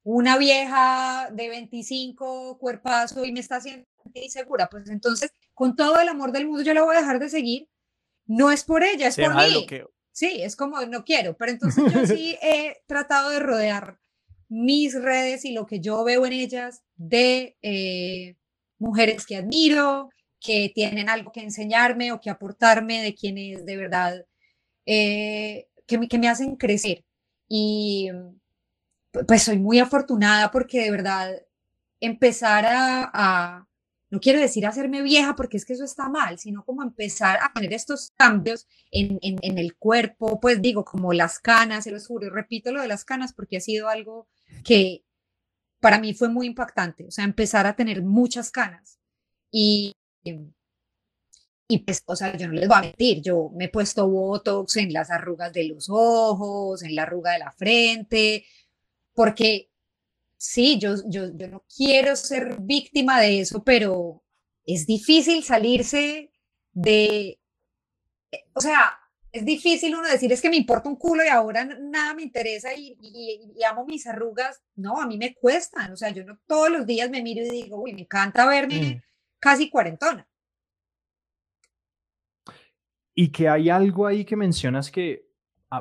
una 0.09 0.39
vieja 0.39 1.31
de 1.33 1.49
25 1.49 2.59
cuerpazo 2.59 3.25
y 3.25 3.33
me 3.33 3.41
está 3.41 3.57
haciendo 3.57 3.85
insegura, 4.15 4.69
pues 4.69 4.89
entonces, 4.89 5.33
con 5.53 5.75
todo 5.75 5.99
el 5.99 6.09
amor 6.09 6.31
del 6.31 6.47
mundo, 6.47 6.63
yo 6.63 6.75
la 6.75 6.85
voy 6.85 6.95
a 6.95 7.01
dejar 7.01 7.19
de 7.19 7.29
seguir. 7.29 7.69
No 8.25 8.53
es 8.53 8.63
por 8.63 8.85
ella, 8.85 9.09
es 9.09 9.17
por 9.17 9.35
mí. 9.35 9.67
Sí, 10.13 10.43
es 10.43 10.55
como 10.55 10.81
no 10.83 11.05
quiero, 11.05 11.37
pero 11.37 11.51
entonces 11.51 11.93
yo 11.93 12.07
sí 12.07 12.39
he 12.41 12.77
tratado 12.87 13.31
de 13.31 13.41
rodear 13.41 13.99
mis 14.49 14.95
redes 14.95 15.45
y 15.45 15.53
lo 15.53 15.67
que 15.67 15.81
yo 15.81 16.05
veo 16.05 16.25
en 16.25 16.35
ellas 16.35 16.85
de 16.95 17.57
eh, 17.63 18.37
mujeres 18.79 19.27
que 19.27 19.35
admiro, 19.35 20.11
que 20.39 20.71
tienen 20.73 21.09
algo 21.09 21.33
que 21.33 21.41
enseñarme 21.41 22.13
o 22.13 22.21
que 22.21 22.31
aportarme, 22.31 23.03
de 23.03 23.13
quienes 23.17 23.67
de 23.67 23.77
verdad 23.77 24.25
eh, 24.87 25.67
que, 25.85 25.99
me, 25.99 26.07
que 26.07 26.19
me 26.21 26.29
hacen 26.29 26.55
crecer. 26.55 27.05
Y 27.49 28.09
pues 29.27 29.43
soy 29.45 29.59
muy 29.59 29.79
afortunada 29.79 30.51
porque 30.51 30.83
de 30.83 30.91
verdad 30.91 31.43
empezar 32.01 32.65
a, 32.69 33.67
no 34.11 34.21
quiero 34.21 34.41
decir 34.41 34.67
hacerme 34.67 35.03
vieja 35.03 35.35
porque 35.35 35.57
es 35.57 35.65
que 35.65 35.73
eso 35.73 35.85
está 35.85 36.09
mal, 36.09 36.39
sino 36.39 36.65
como 36.65 36.83
empezar 36.83 37.39
a 37.43 37.53
tener 37.53 37.73
estos 37.73 38.13
cambios 38.17 38.67
en, 38.91 39.19
en, 39.23 39.59
el 39.59 39.77
cuerpo, 39.77 40.41
pues 40.41 40.61
digo, 40.63 40.85
como 40.85 41.13
las 41.13 41.39
canas, 41.39 41.85
se 41.85 41.91
los 41.91 42.07
juro, 42.07 42.31
repito 42.31 42.73
lo 42.73 42.83
de 42.83 42.89
las 42.89 43.05
canas 43.05 43.33
porque 43.33 43.57
ha 43.57 43.61
sido 43.61 43.89
algo 43.89 44.29
que 44.65 45.05
para 45.81 45.99
mí 45.99 46.15
fue 46.15 46.29
muy 46.29 46.47
impactante, 46.47 47.07
o 47.07 47.11
sea, 47.11 47.25
empezar 47.25 47.67
a 47.67 47.77
tener 47.77 48.03
muchas 48.03 48.51
canas. 48.51 48.99
Y, 49.51 49.93
y 51.69 51.79
pues, 51.79 52.03
o 52.07 52.17
sea, 52.17 52.37
yo 52.37 52.49
no 52.49 52.55
les 52.55 52.69
voy 52.69 52.79
a 52.79 52.81
mentir, 52.83 53.23
yo 53.23 53.51
me 53.55 53.67
he 53.67 53.69
puesto 53.69 54.09
Botox 54.09 54.77
en 54.77 54.93
las 54.93 55.11
arrugas 55.11 55.53
de 55.53 55.69
los 55.69 55.89
ojos, 55.89 56.83
en 56.83 56.95
la 56.95 57.03
arruga 57.03 57.33
de 57.33 57.39
la 57.41 57.53
frente, 57.53 58.45
porque 59.17 59.73
sí, 60.37 60.79
yo, 60.79 60.95
yo, 61.09 61.37
yo 61.37 61.49
no 61.49 61.65
quiero 61.75 62.15
ser 62.15 62.61
víctima 62.61 63.21
de 63.21 63.41
eso, 63.41 63.65
pero 63.65 64.23
es 64.65 64.87
difícil 64.87 65.43
salirse 65.43 66.31
de, 66.73 67.41
eh, 68.31 68.45
o 68.53 68.61
sea, 68.61 68.99
es 69.33 69.45
difícil 69.45 69.97
uno 69.97 70.09
decir 70.09 70.33
es 70.33 70.41
que 70.41 70.51
me 70.51 70.57
importa 70.57 70.89
un 70.89 70.97
culo 70.97 71.25
y 71.25 71.29
ahora 71.29 71.65
nada 71.65 72.15
me 72.15 72.23
interesa 72.23 72.73
y, 72.73 72.97
y, 73.03 73.65
amo 73.65 73.85
mis 73.85 74.07
arrugas. 74.07 74.63
No, 74.77 75.01
a 75.01 75.07
mí 75.07 75.19
me 75.19 75.35
cuestan. 75.35 75.93
O 75.93 75.97
sea, 75.97 76.09
yo 76.11 76.25
no 76.25 76.39
todos 76.47 76.71
los 76.71 76.87
días 76.87 77.11
me 77.11 77.23
miro 77.23 77.45
y 77.45 77.51
digo, 77.51 77.83
uy, 77.83 77.93
me 77.93 78.03
encanta 78.03 78.47
verme. 78.47 78.81
Mm 78.81 79.03
casi 79.39 79.71
cuarentona. 79.71 80.29
Y 83.15 83.31
que 83.31 83.49
hay 83.49 83.71
algo 83.71 84.07
ahí 84.07 84.25
que 84.25 84.37
mencionas 84.37 84.91
que 84.91 85.26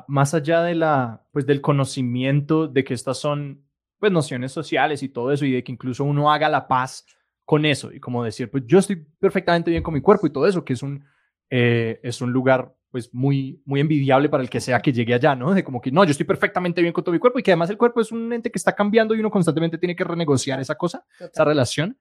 más 0.08 0.34
allá 0.34 0.62
de 0.64 0.76
la, 0.76 1.26
pues 1.32 1.46
del 1.46 1.62
conocimiento 1.62 2.68
de 2.68 2.84
que 2.84 2.94
estas 2.94 3.18
son 3.18 3.66
pues 4.00 4.12
nociones 4.12 4.52
sociales 4.52 5.04
y 5.04 5.10
todo 5.10 5.32
eso 5.32 5.46
y 5.46 5.52
de 5.52 5.64
que 5.64 5.72
incluso 5.72 6.04
uno 6.04 6.32
haga 6.32 6.50
la 6.50 6.68
paz 6.68 7.06
con 7.46 7.66
eso 7.66 7.92
y 7.92 8.00
como 8.00 8.24
decir, 8.24 8.50
pues 8.50 8.64
yo 8.66 8.80
estoy 8.80 9.06
perfectamente 9.20 9.72
bien 9.72 9.84
con 9.84 9.94
mi 9.94 10.02
cuerpo 10.02 10.28
y 10.28 10.32
todo 10.32 10.48
eso, 10.48 10.66
que 10.66 10.74
es 10.74 10.84
un, 10.84 11.06
eh, 11.50 12.00
es 12.04 12.22
un 12.22 12.32
lugar 12.32 12.76
pues 12.90 13.14
muy, 13.14 13.62
muy 13.66 13.82
envidiable 13.82 14.30
para 14.30 14.42
el 14.42 14.50
que 14.50 14.62
sea 14.62 14.80
que 14.80 14.94
llegue 14.94 15.14
allá, 15.14 15.36
¿no? 15.36 15.54
De 15.54 15.64
como 15.64 15.82
que 15.82 15.92
no, 15.92 16.04
yo 16.06 16.12
estoy 16.12 16.26
perfectamente 16.26 16.82
bien 16.82 16.94
con 16.94 17.04
todo 17.04 17.12
mi 17.12 17.20
cuerpo 17.20 17.40
y 17.40 17.44
que 17.44 17.52
además 17.52 17.70
el 17.70 17.78
cuerpo 17.78 18.02
es 18.02 18.12
un 18.12 18.32
ente 18.32 18.50
que 18.50 18.58
está 18.58 18.74
cambiando 18.74 19.14
y 19.14 19.20
uno 19.20 19.30
constantemente 19.30 19.78
tiene 19.78 19.96
que 19.96 20.06
renegociar 20.06 20.60
esa 20.60 20.76
cosa, 20.76 21.06
esa 21.20 21.44
relación, 21.44 21.98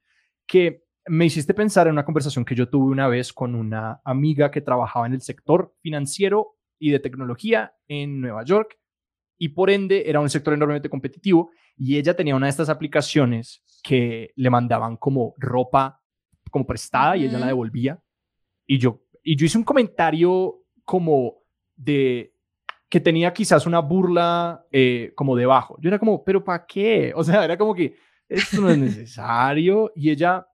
que 0.46 0.84
me 1.06 1.26
hiciste 1.26 1.52
pensar 1.52 1.86
en 1.86 1.94
una 1.94 2.04
conversación 2.04 2.44
que 2.44 2.54
yo 2.54 2.68
tuve 2.68 2.90
una 2.90 3.08
vez 3.08 3.32
con 3.32 3.54
una 3.54 4.00
amiga 4.04 4.50
que 4.50 4.60
trabajaba 4.60 5.06
en 5.06 5.14
el 5.14 5.20
sector 5.20 5.74
financiero 5.80 6.53
y 6.84 6.90
de 6.90 6.98
tecnología 6.98 7.72
en 7.88 8.20
Nueva 8.20 8.44
York 8.44 8.78
y 9.38 9.48
por 9.48 9.70
ende 9.70 10.04
era 10.06 10.20
un 10.20 10.28
sector 10.28 10.52
enormemente 10.52 10.90
competitivo 10.90 11.50
Y 11.78 11.96
ella 11.96 12.14
tenía 12.14 12.36
una 12.36 12.44
de 12.44 12.50
estas 12.50 12.68
aplicaciones 12.68 13.62
que 13.82 14.32
le 14.36 14.50
mandaban 14.50 14.98
como 14.98 15.34
ropa 15.38 16.02
como 16.50 16.66
prestada 16.66 17.16
y 17.16 17.24
ella 17.24 17.38
la 17.38 17.46
devolvía. 17.46 17.98
Y 18.66 18.78
yo, 18.78 19.00
y 19.22 19.34
yo 19.34 19.46
hice 19.46 19.56
un 19.56 19.64
comentario 19.64 20.62
como 20.84 21.38
de 21.74 22.34
que 22.90 23.00
tenía 23.00 23.32
quizás 23.32 23.66
una 23.66 23.80
burla 23.80 24.64
eh, 24.70 25.12
como 25.16 25.34
debajo. 25.34 25.78
Yo 25.80 25.88
era 25.88 25.98
como, 25.98 26.22
pero 26.22 26.44
¿para 26.44 26.66
qué? 26.66 27.12
O 27.16 27.24
sea, 27.24 27.44
era 27.44 27.56
como 27.56 27.74
que 27.74 27.96
esto 28.28 28.60
no 28.60 28.68
es 28.68 28.78
necesario. 28.78 29.90
Y 29.96 30.10
ella, 30.10 30.46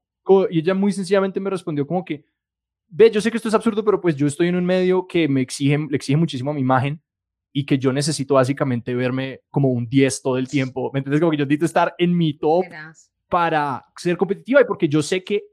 y 0.49 0.61
ella 0.61 0.75
muy 0.75 0.93
sencillamente 0.93 1.41
me 1.41 1.51
respondió 1.51 1.87
como 1.87 2.05
que, 2.05 2.25
ve, 2.91 3.11
yo 3.11 3.21
sé 3.21 3.31
que 3.31 3.37
esto 3.37 3.49
es 3.49 3.55
absurdo, 3.55 3.85
pero 3.85 4.01
pues 4.01 4.17
yo 4.17 4.27
estoy 4.27 4.49
en 4.49 4.57
un 4.57 4.65
medio 4.65 5.07
que 5.07 5.29
me 5.29 5.41
exige, 5.41 5.79
le 5.79 5.97
exige 5.97 6.17
muchísimo 6.17 6.51
a 6.51 6.55
mi 6.55 6.61
imagen 6.61 7.03
y 7.53 7.65
que 7.65 7.79
yo 7.79 7.93
necesito 7.93 8.35
básicamente 8.35 8.95
verme 8.95 9.41
como 9.51 9.71
un 9.71 9.89
10 9.89 10.23
todo 10.23 10.39
el 10.39 10.49
tiempo. 10.49 10.91
¿Me 10.93 10.99
entiendes? 10.99 11.21
Como 11.21 11.31
que 11.31 11.37
yo 11.37 11.45
necesito 11.45 11.67
estar 11.67 11.95
en 11.99 12.17
mi 12.17 12.37
top 12.39 12.65
para 13.29 13.85
ser 13.97 14.17
competitiva 14.17 14.61
y 14.61 14.65
porque 14.65 14.89
yo 14.89 15.03
sé 15.03 15.25
que 15.25 15.45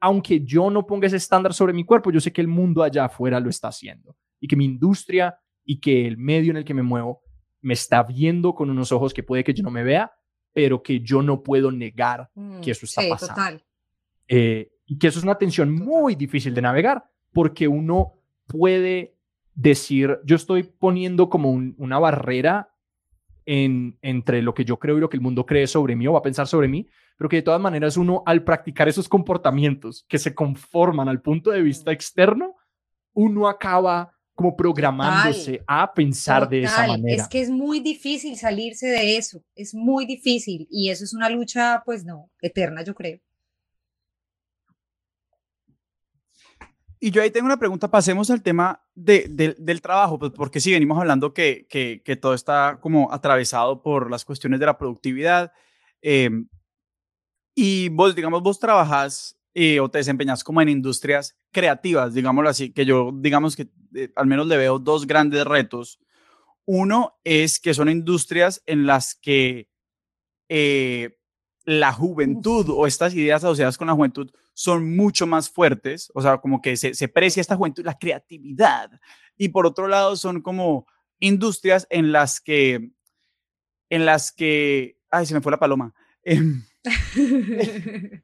aunque 0.00 0.40
yo 0.44 0.70
no 0.70 0.84
ponga 0.84 1.06
ese 1.06 1.16
estándar 1.16 1.54
sobre 1.54 1.72
mi 1.72 1.84
cuerpo, 1.84 2.10
yo 2.10 2.20
sé 2.20 2.32
que 2.32 2.40
el 2.40 2.48
mundo 2.48 2.82
allá 2.82 3.04
afuera 3.04 3.38
lo 3.38 3.48
está 3.48 3.68
haciendo 3.68 4.16
y 4.40 4.48
que 4.48 4.56
mi 4.56 4.64
industria 4.64 5.38
y 5.64 5.80
que 5.80 6.06
el 6.06 6.18
medio 6.18 6.50
en 6.50 6.56
el 6.56 6.64
que 6.64 6.74
me 6.74 6.82
muevo 6.82 7.22
me 7.60 7.74
está 7.74 8.02
viendo 8.02 8.54
con 8.54 8.68
unos 8.68 8.90
ojos 8.90 9.14
que 9.14 9.22
puede 9.22 9.44
que 9.44 9.54
yo 9.54 9.62
no 9.62 9.70
me 9.70 9.84
vea, 9.84 10.12
pero 10.52 10.82
que 10.82 11.00
yo 11.00 11.22
no 11.22 11.42
puedo 11.42 11.70
negar 11.70 12.28
mm, 12.34 12.60
que 12.60 12.72
eso 12.72 12.84
está 12.84 13.02
pasando. 13.08 13.34
Total. 13.34 13.64
Eh, 14.26 14.72
y 14.92 14.98
que 14.98 15.06
eso 15.06 15.20
es 15.20 15.24
una 15.24 15.38
tensión 15.38 15.74
muy 15.74 16.14
difícil 16.16 16.52
de 16.52 16.60
navegar 16.60 17.06
porque 17.32 17.66
uno 17.66 18.12
puede 18.46 19.16
decir, 19.54 20.18
yo 20.26 20.36
estoy 20.36 20.64
poniendo 20.64 21.30
como 21.30 21.50
una 21.50 21.98
barrera 21.98 22.74
en, 23.46 23.96
entre 24.02 24.42
lo 24.42 24.52
que 24.52 24.66
yo 24.66 24.78
creo 24.78 24.98
y 24.98 25.00
lo 25.00 25.08
que 25.08 25.16
el 25.16 25.22
mundo 25.22 25.46
cree 25.46 25.66
sobre 25.66 25.96
mí 25.96 26.06
o 26.06 26.12
va 26.12 26.18
a 26.18 26.22
pensar 26.22 26.46
sobre 26.46 26.68
mí, 26.68 26.86
pero 27.16 27.30
que 27.30 27.36
de 27.36 27.42
todas 27.42 27.60
maneras 27.60 27.96
uno 27.96 28.22
al 28.26 28.44
practicar 28.44 28.86
esos 28.86 29.08
comportamientos 29.08 30.04
que 30.08 30.18
se 30.18 30.34
conforman 30.34 31.08
al 31.08 31.22
punto 31.22 31.50
de 31.50 31.62
vista 31.62 31.90
mm. 31.90 31.94
externo, 31.94 32.56
uno 33.14 33.48
acaba 33.48 34.12
como 34.34 34.54
programándose 34.54 35.62
a 35.66 35.90
pensar 35.94 36.50
de 36.50 36.64
esa 36.64 36.86
manera. 36.86 37.22
Es 37.22 37.28
que 37.28 37.40
es 37.40 37.48
muy 37.48 37.80
difícil 37.80 38.36
salirse 38.36 38.88
de 38.88 39.16
eso, 39.16 39.42
es 39.54 39.74
muy 39.74 40.04
difícil 40.04 40.68
y 40.70 40.90
eso 40.90 41.04
es 41.04 41.14
una 41.14 41.30
lucha, 41.30 41.82
pues 41.86 42.04
no, 42.04 42.30
eterna, 42.42 42.84
yo 42.84 42.94
creo. 42.94 43.20
Y 47.04 47.10
yo 47.10 47.20
ahí 47.20 47.32
tengo 47.32 47.46
una 47.46 47.58
pregunta, 47.58 47.90
pasemos 47.90 48.30
al 48.30 48.44
tema 48.44 48.80
del 48.94 49.82
trabajo, 49.82 50.20
pues 50.20 50.30
porque 50.30 50.60
sí, 50.60 50.70
venimos 50.70 50.96
hablando 51.00 51.34
que, 51.34 51.66
que, 51.68 52.16
todo 52.16 52.32
está 52.32 52.78
como 52.80 53.12
atravesado 53.12 53.82
por 53.82 54.08
las 54.08 54.24
cuestiones 54.24 54.60
de 54.60 54.66
la 54.66 54.78
productividad. 54.78 55.52
Em, 56.00 56.46
y 57.56 57.88
vos, 57.88 58.14
digamos, 58.14 58.40
vos 58.40 58.60
trabajas 58.60 59.36
eh, 59.52 59.80
o 59.80 59.90
te 59.90 59.98
desempeñas 59.98 60.44
como 60.44 60.62
en 60.62 60.68
industrias 60.68 61.36
creativas, 61.50 62.14
digámoslo 62.14 62.48
así, 62.48 62.72
que 62.72 62.84
yo, 62.84 63.10
digamos 63.12 63.56
que 63.56 63.68
eh, 63.96 64.12
al 64.14 64.28
menos 64.28 64.46
le 64.46 64.56
veo 64.56 64.78
dos 64.78 65.04
grandes 65.04 65.44
retos. 65.44 65.98
Uno 66.66 67.18
es 67.24 67.58
que 67.58 67.74
son 67.74 67.88
industrias 67.88 68.62
en 68.64 68.86
las 68.86 69.16
que 69.16 69.68
eh, 70.48 71.18
la 71.64 71.92
juventud 71.92 72.66
o 72.70 72.86
estas 72.86 73.14
ideas 73.14 73.44
asociadas 73.44 73.78
con 73.78 73.86
la 73.86 73.94
juventud 73.94 74.30
son 74.54 74.96
mucho 74.96 75.26
más 75.26 75.48
fuertes, 75.48 76.10
o 76.14 76.22
sea, 76.22 76.38
como 76.38 76.60
que 76.60 76.76
se, 76.76 76.94
se 76.94 77.08
precia 77.08 77.40
esta 77.40 77.56
juventud, 77.56 77.84
la 77.84 77.98
creatividad. 77.98 78.90
Y 79.36 79.48
por 79.48 79.66
otro 79.66 79.88
lado, 79.88 80.16
son 80.16 80.42
como 80.42 80.86
industrias 81.20 81.86
en 81.90 82.12
las 82.12 82.40
que, 82.40 82.90
en 83.88 84.06
las 84.06 84.32
que, 84.32 84.98
ay, 85.10 85.26
se 85.26 85.34
me 85.34 85.40
fue 85.40 85.52
la 85.52 85.58
paloma. 85.58 85.94
Em, 86.24 86.62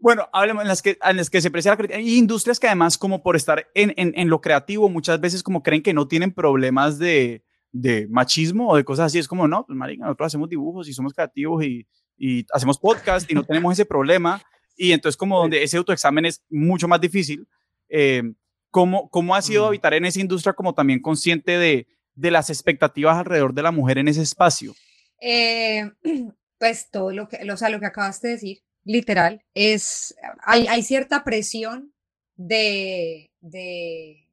bueno, 0.00 0.28
hablemos 0.32 0.62
en 0.62 0.68
las 0.68 0.82
que, 0.82 0.98
en 1.02 1.16
las 1.16 1.30
que 1.30 1.40
se 1.40 1.50
precia 1.50 1.70
la 1.70 1.76
creatividad. 1.76 2.06
Y 2.06 2.18
industrias 2.18 2.60
que 2.60 2.66
además, 2.66 2.98
como 2.98 3.22
por 3.22 3.36
estar 3.36 3.68
en, 3.74 3.94
en, 3.96 4.12
en 4.16 4.28
lo 4.28 4.40
creativo, 4.40 4.88
muchas 4.88 5.20
veces 5.20 5.42
como 5.42 5.62
creen 5.62 5.82
que 5.82 5.94
no 5.94 6.08
tienen 6.08 6.32
problemas 6.32 6.98
de, 6.98 7.44
de 7.72 8.06
machismo 8.08 8.68
o 8.68 8.76
de 8.76 8.84
cosas 8.84 9.06
así. 9.06 9.18
Es 9.18 9.28
como, 9.28 9.48
no, 9.48 9.64
pues 9.64 9.76
marica, 9.76 10.04
nosotros 10.04 10.26
hacemos 10.26 10.48
dibujos 10.48 10.88
y 10.88 10.92
somos 10.92 11.14
creativos 11.14 11.64
y, 11.64 11.86
y 12.16 12.46
hacemos 12.52 12.78
podcast 12.78 13.30
y 13.30 13.34
no 13.34 13.44
tenemos 13.44 13.72
ese 13.72 13.84
problema. 13.84 14.42
Y 14.76 14.92
entonces 14.92 15.16
como 15.16 15.38
donde 15.38 15.62
ese 15.62 15.76
autoexamen 15.76 16.26
es 16.26 16.42
mucho 16.50 16.88
más 16.88 17.00
difícil, 17.00 17.46
eh, 17.88 18.22
¿cómo, 18.70 19.08
¿cómo 19.10 19.34
ha 19.34 19.42
sido 19.42 19.64
mm. 19.64 19.66
habitar 19.68 19.94
en 19.94 20.04
esa 20.04 20.20
industria 20.20 20.52
como 20.52 20.74
también 20.74 21.00
consciente 21.00 21.58
de, 21.58 21.86
de 22.14 22.30
las 22.30 22.50
expectativas 22.50 23.16
alrededor 23.16 23.54
de 23.54 23.62
la 23.62 23.70
mujer 23.70 23.98
en 23.98 24.08
ese 24.08 24.22
espacio? 24.22 24.74
Eh, 25.20 25.90
pues 26.58 26.90
todo 26.90 27.12
lo 27.12 27.28
que, 27.28 27.50
o 27.50 27.56
sea, 27.56 27.70
lo 27.70 27.80
que 27.80 27.86
acabaste 27.86 28.28
de 28.28 28.32
decir, 28.34 28.58
literal, 28.84 29.44
es, 29.54 30.14
hay, 30.44 30.66
hay 30.66 30.82
cierta 30.82 31.24
presión 31.24 31.92
de, 32.36 33.30
de, 33.40 34.28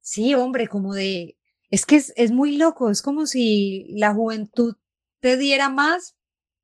sí, 0.00 0.34
hombre, 0.34 0.68
como 0.68 0.94
de, 0.94 1.36
es 1.70 1.86
que 1.86 1.96
es, 1.96 2.12
es 2.16 2.30
muy 2.30 2.56
loco, 2.56 2.90
es 2.90 3.02
como 3.02 3.26
si 3.26 3.86
la 3.90 4.14
juventud 4.14 4.76
te 5.20 5.36
diera 5.36 5.68
más, 5.68 6.16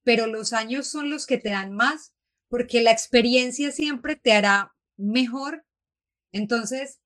pero 0.02 0.26
los 0.26 0.52
años 0.52 0.86
son 0.86 1.10
los 1.10 1.26
que 1.26 1.38
te 1.38 1.50
dan 1.50 1.72
más, 1.72 2.14
porque 2.48 2.82
la 2.82 2.92
experiencia 2.92 3.72
siempre 3.72 4.16
te 4.16 4.32
hará 4.32 4.74
mejor. 4.96 5.64
Entonces, 6.30 7.00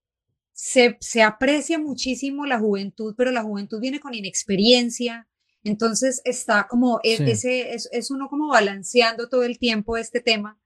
se, 0.52 0.96
se 1.00 1.22
aprecia 1.22 1.78
muchísimo 1.78 2.44
la 2.44 2.58
juventud, 2.58 3.14
pero 3.16 3.30
la 3.30 3.42
juventud 3.42 3.80
viene 3.80 4.00
con 4.00 4.14
inexperiencia. 4.14 5.28
Entonces, 5.62 6.20
está 6.24 6.66
como, 6.68 7.00
e, 7.02 7.30
ese, 7.30 7.72
es, 7.72 8.10
uno 8.10 8.28
como 8.28 8.48
balanceando 8.48 9.28
todo 9.28 9.44
el 9.44 9.58
tiempo 9.58 9.96
este 9.96 10.20
tema. 10.20 10.60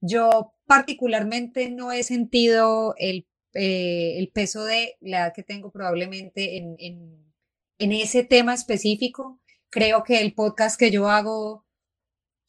Yo 0.00 0.52
particularmente 0.66 1.70
no 1.70 1.90
he 1.92 2.02
sentido 2.02 2.94
el, 2.98 3.26
eh, 3.54 4.18
el 4.18 4.28
peso 4.28 4.64
de 4.64 4.96
la 5.00 5.18
edad 5.20 5.32
que 5.34 5.42
tengo 5.42 5.72
probablemente 5.72 6.58
en, 6.58 6.76
en, 6.78 7.32
en 7.78 7.92
ese 7.92 8.24
tema 8.24 8.52
específico 8.52 9.40
creo 9.74 10.04
que 10.04 10.20
el 10.20 10.34
podcast 10.34 10.78
que 10.78 10.92
yo 10.92 11.10
hago 11.10 11.66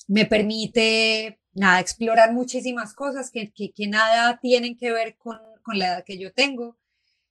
me 0.08 0.28
permite, 0.28 1.40
nada, 1.54 1.80
explorar 1.80 2.32
muchísimas 2.34 2.94
cosas 2.94 3.32
que, 3.32 3.52
que, 3.52 3.88
nada 3.88 4.40
tienen 4.40 4.78
que 4.78 4.92
ver 4.92 5.18
con, 5.18 5.40
con, 5.64 5.80
la 5.80 5.88
edad 5.88 6.04
que 6.06 6.20
yo 6.20 6.32
tengo. 6.32 6.78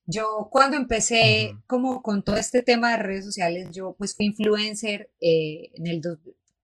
Yo 0.04 0.48
cuando 0.50 0.76
empecé 0.76 1.57
como 1.68 2.02
con 2.02 2.24
todo 2.24 2.37
este 2.37 2.62
tema 2.62 2.90
de 2.90 3.04
redes 3.04 3.24
sociales, 3.24 3.68
yo 3.70 3.94
pues 3.96 4.16
fui 4.16 4.26
influencer 4.26 5.12
eh, 5.20 5.70
en 5.74 5.87
el 5.87 6.02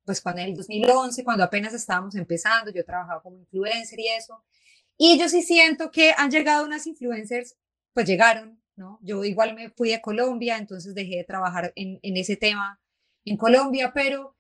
pues 0.04 0.20
cuando 0.20 0.42
en 0.42 0.48
el 0.48 0.56
2011, 0.56 1.22
cuando 1.22 1.44
apenas 1.44 1.72
estábamos 1.72 2.16
empezando, 2.16 2.72
yo 2.72 2.84
trabajaba 2.84 3.22
como 3.22 3.38
influencer 3.38 4.00
y 4.00 4.08
eso. 4.08 4.42
Y 4.98 5.20
yo 5.20 5.28
sí 5.28 5.42
siento 5.42 5.92
que 5.92 6.14
han 6.16 6.32
llegado 6.32 6.64
unas 6.64 6.84
influencers, 6.88 7.56
pues 7.94 8.06
llegaron, 8.08 8.60
¿no? 8.74 8.98
Yo 9.02 9.24
igual 9.24 9.54
me 9.54 9.70
fui 9.70 9.92
a 9.92 10.02
Colombia, 10.02 10.58
entonces 10.58 10.96
dejé 10.96 11.18
de 11.18 11.24
trabajar 11.24 11.72
en, 11.76 12.00
en 12.02 12.16
ese 12.16 12.36
tema 12.36 12.79
en 13.24 13.36
Colombia, 13.36 13.92
pero 13.94 14.36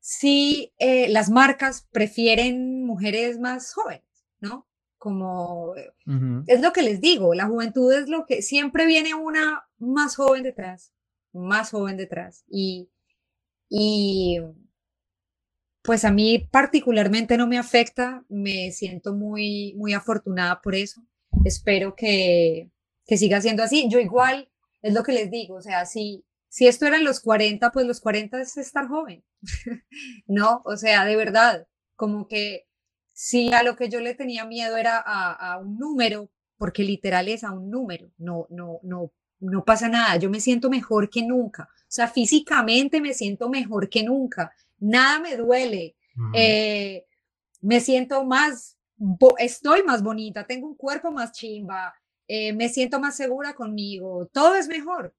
sí 0.00 0.72
eh, 0.78 1.08
las 1.08 1.30
marcas 1.30 1.86
prefieren 1.92 2.84
mujeres 2.84 3.38
más 3.38 3.72
jóvenes, 3.72 4.26
¿no? 4.40 4.66
Como 4.96 5.74
es 6.46 6.60
lo 6.60 6.72
que 6.72 6.82
les 6.82 7.00
digo, 7.00 7.32
la 7.34 7.46
juventud 7.46 7.92
es 7.92 8.08
lo 8.08 8.26
que 8.26 8.42
siempre 8.42 8.84
viene 8.84 9.14
una 9.14 9.68
más 9.78 10.16
joven 10.16 10.42
detrás, 10.42 10.92
más 11.32 11.70
joven 11.70 11.96
detrás. 11.96 12.44
Y, 12.48 12.90
y 13.68 14.40
pues 15.82 16.04
a 16.04 16.10
mí 16.10 16.48
particularmente 16.50 17.36
no 17.36 17.46
me 17.46 17.58
afecta, 17.58 18.24
me 18.28 18.72
siento 18.72 19.14
muy, 19.14 19.74
muy 19.76 19.92
afortunada 19.92 20.60
por 20.60 20.74
eso. 20.74 21.02
Espero 21.44 21.94
que, 21.94 22.70
que 23.06 23.16
siga 23.16 23.40
siendo 23.40 23.62
así. 23.62 23.88
Yo 23.88 24.00
igual, 24.00 24.50
es 24.82 24.94
lo 24.94 25.02
que 25.02 25.12
les 25.12 25.30
digo, 25.30 25.54
o 25.54 25.62
sea, 25.62 25.86
si, 25.86 26.24
si 26.58 26.66
esto 26.66 26.86
eran 26.86 27.04
los 27.04 27.20
40, 27.20 27.70
pues 27.70 27.86
los 27.86 28.00
40 28.00 28.40
es 28.40 28.56
estar 28.56 28.88
joven, 28.88 29.22
¿no? 30.26 30.60
O 30.64 30.76
sea, 30.76 31.04
de 31.04 31.14
verdad, 31.14 31.68
como 31.94 32.26
que 32.26 32.66
si 33.12 33.52
a 33.52 33.62
lo 33.62 33.76
que 33.76 33.88
yo 33.88 34.00
le 34.00 34.16
tenía 34.16 34.44
miedo 34.44 34.76
era 34.76 34.98
a, 34.98 35.56
un 35.58 35.78
número, 35.78 36.32
porque 36.56 36.82
literal 36.82 37.28
es 37.28 37.44
a 37.44 37.52
un 37.52 37.70
número, 37.70 38.10
no, 38.18 38.48
no, 38.50 38.80
no, 38.82 39.12
no 39.38 39.64
pasa 39.64 39.88
nada, 39.88 40.16
yo 40.16 40.30
me 40.30 40.40
siento 40.40 40.68
mejor 40.68 41.08
que 41.08 41.22
nunca, 41.22 41.68
o 41.72 41.86
sea, 41.86 42.08
físicamente 42.08 43.00
me 43.00 43.14
siento 43.14 43.48
mejor 43.48 43.88
que 43.88 44.02
nunca, 44.02 44.52
nada 44.80 45.20
me 45.20 45.36
duele, 45.36 45.94
eh, 46.34 47.04
me 47.60 47.78
siento 47.78 48.24
más, 48.24 48.76
estoy 49.38 49.84
más 49.84 50.02
bonita, 50.02 50.44
tengo 50.44 50.66
un 50.66 50.76
cuerpo 50.76 51.12
más 51.12 51.30
chimba, 51.30 51.94
eh, 52.26 52.52
me 52.52 52.68
siento 52.68 52.98
más 52.98 53.16
segura 53.16 53.54
conmigo, 53.54 54.28
todo 54.32 54.56
es 54.56 54.66
mejor, 54.66 55.14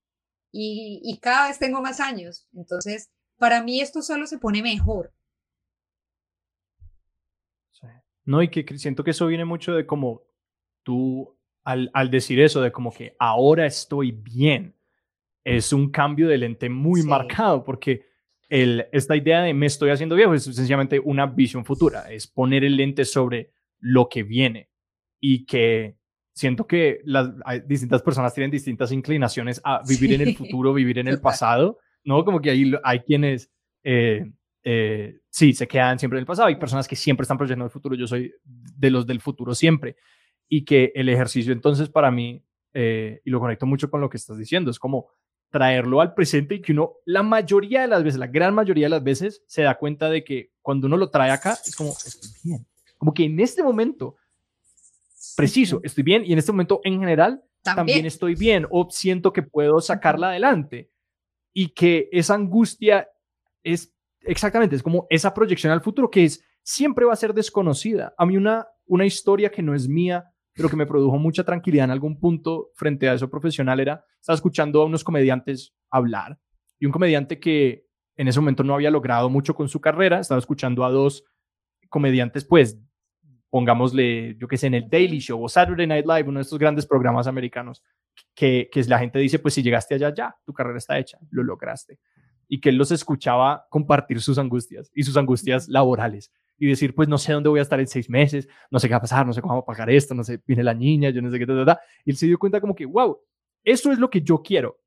y, 0.52 1.20
cada 1.22 1.48
vez 1.48 1.60
tengo 1.60 1.82
más 1.82 2.00
años. 2.00 2.48
Entonces, 2.54 3.10
para 3.38 3.64
mí 3.64 3.82
esto 3.82 4.02
solo 4.02 4.28
se 4.28 4.40
pone 4.40 4.62
mejor. 4.62 5.14
No, 8.26 8.44
y 8.44 8.50
que 8.50 8.78
siento 8.78 9.04
que 9.04 9.12
eso 9.12 9.26
viene 9.26 9.46
mucho 9.46 9.74
de 9.74 9.88
como 9.88 10.22
tú, 10.84 11.36
al, 11.64 11.90
al, 11.94 12.12
decir 12.12 12.40
eso, 12.40 12.62
de 12.62 12.72
como 12.72 12.92
que 12.92 13.16
ahora 13.18 13.66
estoy 13.66 14.12
bien, 14.12 14.76
es 15.44 15.74
un 15.74 15.90
cambio 15.90 16.28
de 16.28 16.38
lente 16.38 16.70
muy 16.70 17.02
marcado, 17.04 17.64
porque 17.64 18.06
el, 18.50 18.88
esta 18.92 19.16
idea 19.16 19.42
de 19.42 19.54
me 19.54 19.68
estoy 19.68 19.92
haciendo 19.92 20.16
viejo 20.16 20.34
es 20.34 20.44
sencillamente 20.44 21.00
una 21.00 21.28
visión 21.28 21.66
futura, 21.66 22.12
es 22.12 22.28
poner 22.28 22.64
el 22.64 22.76
lente 22.76 23.06
sobre 23.06 23.52
lo 23.80 24.10
que 24.10 24.24
viene 24.24 24.70
y 25.20 25.46
que 25.46 25.99
siento 26.40 26.66
que 26.66 27.02
las 27.04 27.32
distintas 27.66 28.02
personas 28.02 28.34
tienen 28.34 28.50
distintas 28.50 28.94
inclinaciones 28.94 29.60
a 29.62 29.82
vivir 29.86 30.14
en 30.14 30.22
el 30.22 30.38
futuro, 30.38 30.74
vivir 30.74 30.98
en 30.98 31.10
el 31.10 31.20
pasado, 31.20 31.80
¿no? 32.06 32.24
Como 32.24 32.40
que 32.40 32.50
hay, 32.50 32.72
hay 32.82 33.02
quienes, 33.02 33.52
eh, 33.84 34.32
eh, 34.64 35.20
sí, 35.30 35.52
se 35.52 35.68
quedan 35.68 36.00
siempre 36.00 36.18
en 36.18 36.22
el 36.22 36.26
pasado, 36.26 36.48
hay 36.48 36.56
personas 36.56 36.88
que 36.88 36.96
siempre 36.96 37.24
están 37.24 37.38
proyectando 37.38 37.66
el 37.66 37.72
futuro, 37.72 37.94
yo 37.94 38.08
soy 38.08 38.34
de 38.46 38.90
los 38.90 39.06
del 39.06 39.20
futuro 39.20 39.54
siempre, 39.54 39.98
y 40.48 40.64
que 40.64 40.94
el 40.96 41.10
ejercicio 41.10 41.52
entonces 41.52 41.90
para 41.90 42.10
mí, 42.10 42.42
eh, 42.74 43.20
y 43.26 43.30
lo 43.30 43.42
conecto 43.42 43.66
mucho 43.66 43.90
con 43.90 44.00
lo 44.00 44.10
que 44.10 44.16
estás 44.16 44.38
diciendo, 44.38 44.72
es 44.72 44.80
como 44.80 45.10
traerlo 45.50 46.00
al 46.00 46.14
presente 46.14 46.56
y 46.56 46.62
que 46.62 46.72
uno, 46.72 46.94
la 47.04 47.22
mayoría 47.22 47.82
de 47.82 47.88
las 47.88 48.02
veces, 48.02 48.18
la 48.18 48.28
gran 48.28 48.56
mayoría 48.56 48.86
de 48.86 48.92
las 48.92 49.04
veces, 49.04 49.44
se 49.46 49.64
da 49.64 49.78
cuenta 49.78 50.10
de 50.10 50.24
que 50.24 50.52
cuando 50.62 50.88
uno 50.88 50.96
lo 50.96 51.10
trae 51.10 51.32
acá, 51.32 51.58
es 51.66 51.76
como, 51.76 51.90
estoy 51.90 52.32
bien. 52.46 52.66
Como 52.98 53.14
que 53.14 53.26
en 53.26 53.42
este 53.42 53.62
momento, 53.62 54.16
preciso, 55.40 55.80
estoy 55.84 56.04
bien 56.04 56.24
y 56.26 56.34
en 56.34 56.40
este 56.40 56.52
momento 56.52 56.82
en 56.84 57.00
general 57.00 57.42
también, 57.64 58.06
estoy 58.06 58.36
bien 58.36 58.68
o 58.70 58.90
siento 58.90 59.32
que 59.32 59.42
puedo 59.42 59.80
sacarla 59.80 60.30
adelante 60.30 60.92
y 61.54 61.70
que 61.70 62.10
esa 62.12 62.36
angustia 62.36 63.08
es 63.64 63.96
exactamente, 64.22 64.76
es 64.76 64.84
como 64.84 65.08
esa 65.10 65.34
proyección 65.34 65.72
al 65.72 65.82
futuro 65.82 66.12
que 66.12 66.26
es 66.26 66.44
siempre 66.62 67.06
va 67.06 67.14
a 67.14 67.18
ser 67.18 67.34
desconocida. 67.34 68.14
A 68.18 68.26
mí 68.26 68.36
una, 68.36 68.68
una 68.86 69.06
historia 69.06 69.50
que 69.50 69.62
no 69.62 69.74
es 69.74 69.88
mía, 69.88 70.26
pero 70.54 70.70
que 70.70 70.76
me 70.76 70.86
produjo 70.86 71.18
mucha 71.18 71.46
tranquilidad 71.46 71.86
en 71.86 71.92
algún 71.92 72.20
punto 72.20 72.72
frente 72.76 73.08
a 73.08 73.14
eso 73.14 73.30
profesional 73.30 73.80
era, 73.80 74.04
estaba 74.20 74.36
escuchando 74.36 74.82
a 74.82 74.86
unos 74.86 75.06
comediantes 75.06 75.74
hablar 75.90 76.38
y 76.80 76.86
un 76.86 76.92
comediante 76.92 77.40
que 77.40 77.86
en 78.18 78.28
ese 78.28 78.42
momento 78.42 78.66
no 78.66 78.74
había 78.74 78.92
logrado 78.92 79.30
mucho 79.30 79.56
con 79.56 79.70
su 79.70 79.80
carrera, 79.80 80.20
estaba 80.20 80.40
escuchando 80.40 80.84
a 80.84 80.92
dos 80.92 81.24
comediantes, 81.88 82.44
pues, 82.44 82.78
pongámosle, 83.50 84.36
yo 84.38 84.48
qué 84.48 84.58
sé, 84.58 84.68
en 84.68 84.76
el 84.76 84.90
Daily 84.90 85.20
Show 85.20 85.44
o 85.44 85.50
Saturday 85.50 85.88
Night 85.88 86.06
Live, 86.06 86.30
uno 86.30 86.40
de 86.40 86.44
estos 86.44 86.60
grandes 86.60 86.86
programas 86.86 87.28
americanos, 87.28 87.84
que, 88.36 88.70
que 88.72 88.84
la 88.84 89.00
gente 89.00 89.20
dice, 89.20 89.40
pues 89.40 89.54
si 89.54 89.64
llegaste 89.64 89.96
allá, 89.96 90.14
ya, 90.14 90.36
tu 90.46 90.54
carrera 90.54 90.78
está 90.78 90.98
hecha, 90.98 91.18
lo 91.32 91.44
lograste. 91.44 92.00
Y 92.48 92.60
que 92.60 92.70
él 92.70 92.76
los 92.76 92.92
escuchaba 92.92 93.68
compartir 93.70 94.22
sus 94.22 94.38
angustias 94.38 94.92
y 94.94 95.04
sus 95.04 95.18
angustias 95.18 95.68
laborales 95.68 96.32
y 96.60 96.68
decir, 96.68 96.94
pues 96.94 97.08
no 97.08 97.18
sé 97.18 97.32
dónde 97.34 97.50
voy 97.50 97.60
a 97.60 97.62
estar 97.62 97.80
en 97.80 97.88
seis 97.88 98.10
meses, 98.10 98.48
no 98.70 98.80
sé 98.80 98.88
qué 98.88 98.94
va 98.94 98.98
a 98.98 99.02
pasar, 99.02 99.26
no 99.26 99.32
sé 99.32 99.42
cómo 99.42 99.56
va 99.56 99.62
a 99.62 99.66
pagar 99.66 99.90
esto, 99.90 100.14
no 100.14 100.24
sé, 100.24 100.42
viene 100.46 100.64
la 100.64 100.74
niña, 100.74 101.10
yo 101.10 101.22
no 101.22 101.32
sé 101.32 101.40
qué, 101.40 101.46
ta, 101.46 101.80
Y 102.04 102.12
él 102.12 102.18
se 102.18 102.26
dio 102.26 102.38
cuenta 102.38 102.60
como 102.60 102.76
que, 102.76 102.86
wow, 102.86 103.18
eso 103.64 103.92
es 103.92 103.98
lo 103.98 104.10
que 104.10 104.22
yo 104.22 104.42
quiero. 104.44 104.78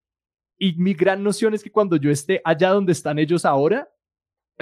Y 0.59 0.75
mi 0.75 0.93
gran 0.93 1.23
noción 1.23 1.55
es 1.55 1.63
que 1.63 1.73
cuando 1.73 1.97
yo 1.97 2.11
esté 2.11 2.41
allá 2.45 2.71
donde 2.71 2.93
están 2.93 3.19
ellos 3.19 3.45
ahora, 3.45 3.89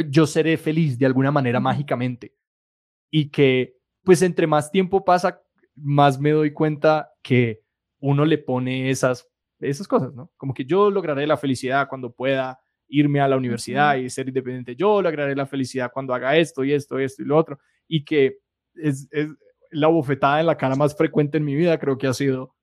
yo 0.08 0.26
seré 0.26 0.56
feliz 0.56 0.98
de 0.98 1.06
alguna 1.06 1.32
manera 1.32 1.58
mágicamente. 1.58 2.34
Y 3.10 3.28
que, 3.28 3.79
pues 4.04 4.22
entre 4.22 4.46
más 4.46 4.70
tiempo 4.70 5.04
pasa, 5.04 5.42
más 5.74 6.18
me 6.20 6.30
doy 6.30 6.52
cuenta 6.52 7.12
que 7.22 7.62
uno 8.00 8.24
le 8.24 8.38
pone 8.38 8.90
esas, 8.90 9.28
esas 9.60 9.86
cosas, 9.86 10.14
¿no? 10.14 10.30
Como 10.36 10.54
que 10.54 10.64
yo 10.64 10.90
lograré 10.90 11.26
la 11.26 11.36
felicidad 11.36 11.88
cuando 11.88 12.12
pueda 12.12 12.60
irme 12.88 13.20
a 13.20 13.28
la 13.28 13.36
universidad 13.36 13.96
y 13.96 14.10
ser 14.10 14.28
independiente. 14.28 14.74
Yo 14.74 15.00
lograré 15.00 15.36
la 15.36 15.46
felicidad 15.46 15.90
cuando 15.92 16.12
haga 16.12 16.36
esto 16.36 16.64
y 16.64 16.72
esto, 16.72 16.98
esto 16.98 17.22
y 17.22 17.26
lo 17.26 17.36
otro. 17.36 17.58
Y 17.86 18.04
que 18.04 18.38
es, 18.74 19.08
es 19.12 19.28
la 19.70 19.88
bofetada 19.88 20.40
en 20.40 20.46
la 20.46 20.56
cara 20.56 20.74
más 20.74 20.96
frecuente 20.96 21.38
en 21.38 21.44
mi 21.44 21.54
vida, 21.54 21.78
creo 21.78 21.96
que 21.96 22.06
ha 22.06 22.14
sido 22.14 22.54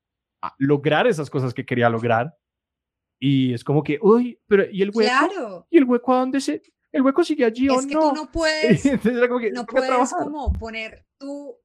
ah, 0.42 0.54
lograr 0.58 1.08
esas 1.08 1.30
cosas 1.30 1.54
que 1.54 1.66
quería 1.66 1.90
lograr. 1.90 2.36
Y 3.20 3.54
es 3.54 3.64
como 3.64 3.84
que, 3.84 3.98
uy, 4.02 4.40
pero 4.48 4.66
¿y 4.70 4.82
el 4.82 4.92
hueco? 4.94 5.10
Claro. 5.10 5.68
¿Y 5.70 5.78
el 5.78 5.86
hueco 5.86 6.14
a 6.14 6.20
dónde 6.20 6.42
se...? 6.42 6.62
¿El 6.98 7.04
hueco 7.04 7.24
sigue 7.24 7.46
allí 7.46 7.70
o 7.70 7.80
es 7.80 7.86
que 7.86 7.94
no? 7.94 8.10
tú 8.10 8.16
no 8.16 8.32
puedes, 8.32 8.86
no 9.54 9.66
puedes 9.66 10.10
como 10.10 10.52
poner 10.54 11.06
tu 11.20 11.56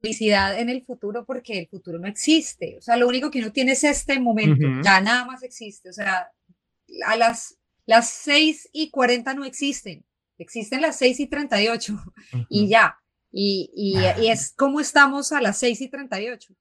felicidad 0.00 0.58
en 0.58 0.68
el 0.68 0.84
futuro 0.84 1.24
porque 1.24 1.58
el 1.58 1.68
futuro 1.68 1.98
no 1.98 2.08
existe. 2.08 2.76
O 2.78 2.82
sea, 2.82 2.96
lo 2.96 3.06
único 3.06 3.30
que 3.30 3.38
uno 3.38 3.52
tiene 3.52 3.72
es 3.72 3.84
este 3.84 4.18
momento, 4.18 4.66
ya 4.82 5.00
nada 5.00 5.24
más 5.24 5.42
existe. 5.42 5.90
O 5.90 5.92
sea, 5.92 6.28
a 7.06 7.16
las 7.16 7.60
las 7.90 8.08
6 8.08 8.70
y 8.72 8.90
40 8.90 9.34
no 9.34 9.44
existen, 9.44 10.04
existen 10.38 10.80
las 10.80 10.96
6 10.96 11.20
y 11.20 11.26
38 11.26 11.96
y 12.48 12.68
ya. 12.68 12.96
Y, 13.32 13.70
y, 13.74 13.98
y, 14.22 14.28
es 14.28 14.52
como 14.56 14.80
estamos 14.80 15.32
a 15.32 15.40
las 15.40 15.58
6 15.58 15.80
y 15.80 15.88
38 15.88 16.54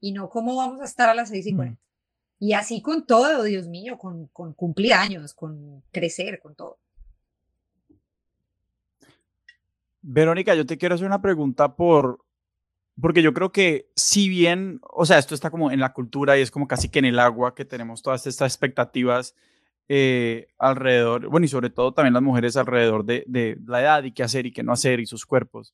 y 0.00 0.12
no 0.12 0.28
cómo 0.28 0.56
vamos 0.56 0.82
a 0.82 0.84
estar 0.84 1.08
a 1.08 1.14
las 1.14 1.30
6 1.30 1.46
y 1.46 1.54
40. 1.54 1.80
Y 2.38 2.52
así 2.52 2.82
con 2.82 3.06
todo, 3.06 3.44
Dios 3.44 3.66
mío, 3.66 3.96
con, 3.96 4.26
con 4.28 4.52
cumplir 4.52 4.92
años, 4.92 5.32
con 5.32 5.82
crecer, 5.90 6.38
con 6.40 6.54
todo. 6.54 6.78
Verónica, 10.06 10.54
yo 10.54 10.66
te 10.66 10.76
quiero 10.76 10.94
hacer 10.94 11.06
una 11.06 11.22
pregunta 11.22 11.76
por, 11.76 12.18
porque 13.00 13.22
yo 13.22 13.32
creo 13.32 13.52
que 13.52 13.90
si 13.96 14.28
bien, 14.28 14.78
o 14.82 15.06
sea, 15.06 15.18
esto 15.18 15.34
está 15.34 15.50
como 15.50 15.70
en 15.70 15.80
la 15.80 15.94
cultura 15.94 16.36
y 16.36 16.42
es 16.42 16.50
como 16.50 16.68
casi 16.68 16.90
que 16.90 16.98
en 16.98 17.06
el 17.06 17.18
agua 17.18 17.54
que 17.54 17.64
tenemos 17.64 18.02
todas 18.02 18.26
estas 18.26 18.52
expectativas 18.52 19.34
eh, 19.88 20.48
alrededor, 20.58 21.28
bueno, 21.28 21.46
y 21.46 21.48
sobre 21.48 21.70
todo 21.70 21.94
también 21.94 22.12
las 22.12 22.22
mujeres 22.22 22.58
alrededor 22.58 23.06
de, 23.06 23.24
de, 23.26 23.56
la 23.66 23.80
edad 23.80 24.04
y 24.04 24.12
qué 24.12 24.22
hacer 24.22 24.44
y 24.44 24.52
qué 24.52 24.62
no 24.62 24.72
hacer 24.72 25.00
y 25.00 25.06
sus 25.06 25.24
cuerpos. 25.24 25.72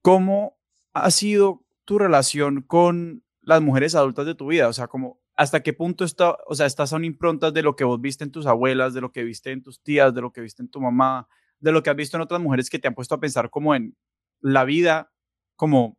¿Cómo 0.00 0.56
ha 0.94 1.10
sido 1.10 1.66
tu 1.84 1.98
relación 1.98 2.62
con 2.62 3.24
las 3.42 3.60
mujeres 3.60 3.94
adultas 3.94 4.24
de 4.24 4.34
tu 4.34 4.46
vida? 4.46 4.68
O 4.68 4.72
sea, 4.72 4.88
hasta 5.36 5.62
qué 5.62 5.74
punto 5.74 6.06
está, 6.06 6.34
o 6.46 6.54
sea, 6.54 6.64
estas 6.64 6.88
son 6.88 7.04
improntas 7.04 7.52
de 7.52 7.62
lo 7.62 7.76
que 7.76 7.84
vos 7.84 8.00
viste 8.00 8.24
en 8.24 8.32
tus 8.32 8.46
abuelas, 8.46 8.94
de 8.94 9.02
lo 9.02 9.12
que 9.12 9.22
viste 9.22 9.52
en 9.52 9.62
tus 9.62 9.82
tías, 9.82 10.14
de 10.14 10.22
lo 10.22 10.32
que 10.32 10.40
viste 10.40 10.62
en 10.62 10.70
tu 10.70 10.80
mamá, 10.80 11.28
de 11.60 11.72
lo 11.72 11.82
que 11.82 11.90
has 11.90 11.96
visto 11.96 12.16
en 12.16 12.22
otras 12.22 12.40
mujeres 12.40 12.70
que 12.70 12.78
te 12.78 12.88
han 12.88 12.94
puesto 12.94 13.14
a 13.14 13.20
pensar 13.20 13.50
como 13.50 13.74
en 13.74 13.96
la 14.40 14.64
vida, 14.64 15.12
como 15.56 15.98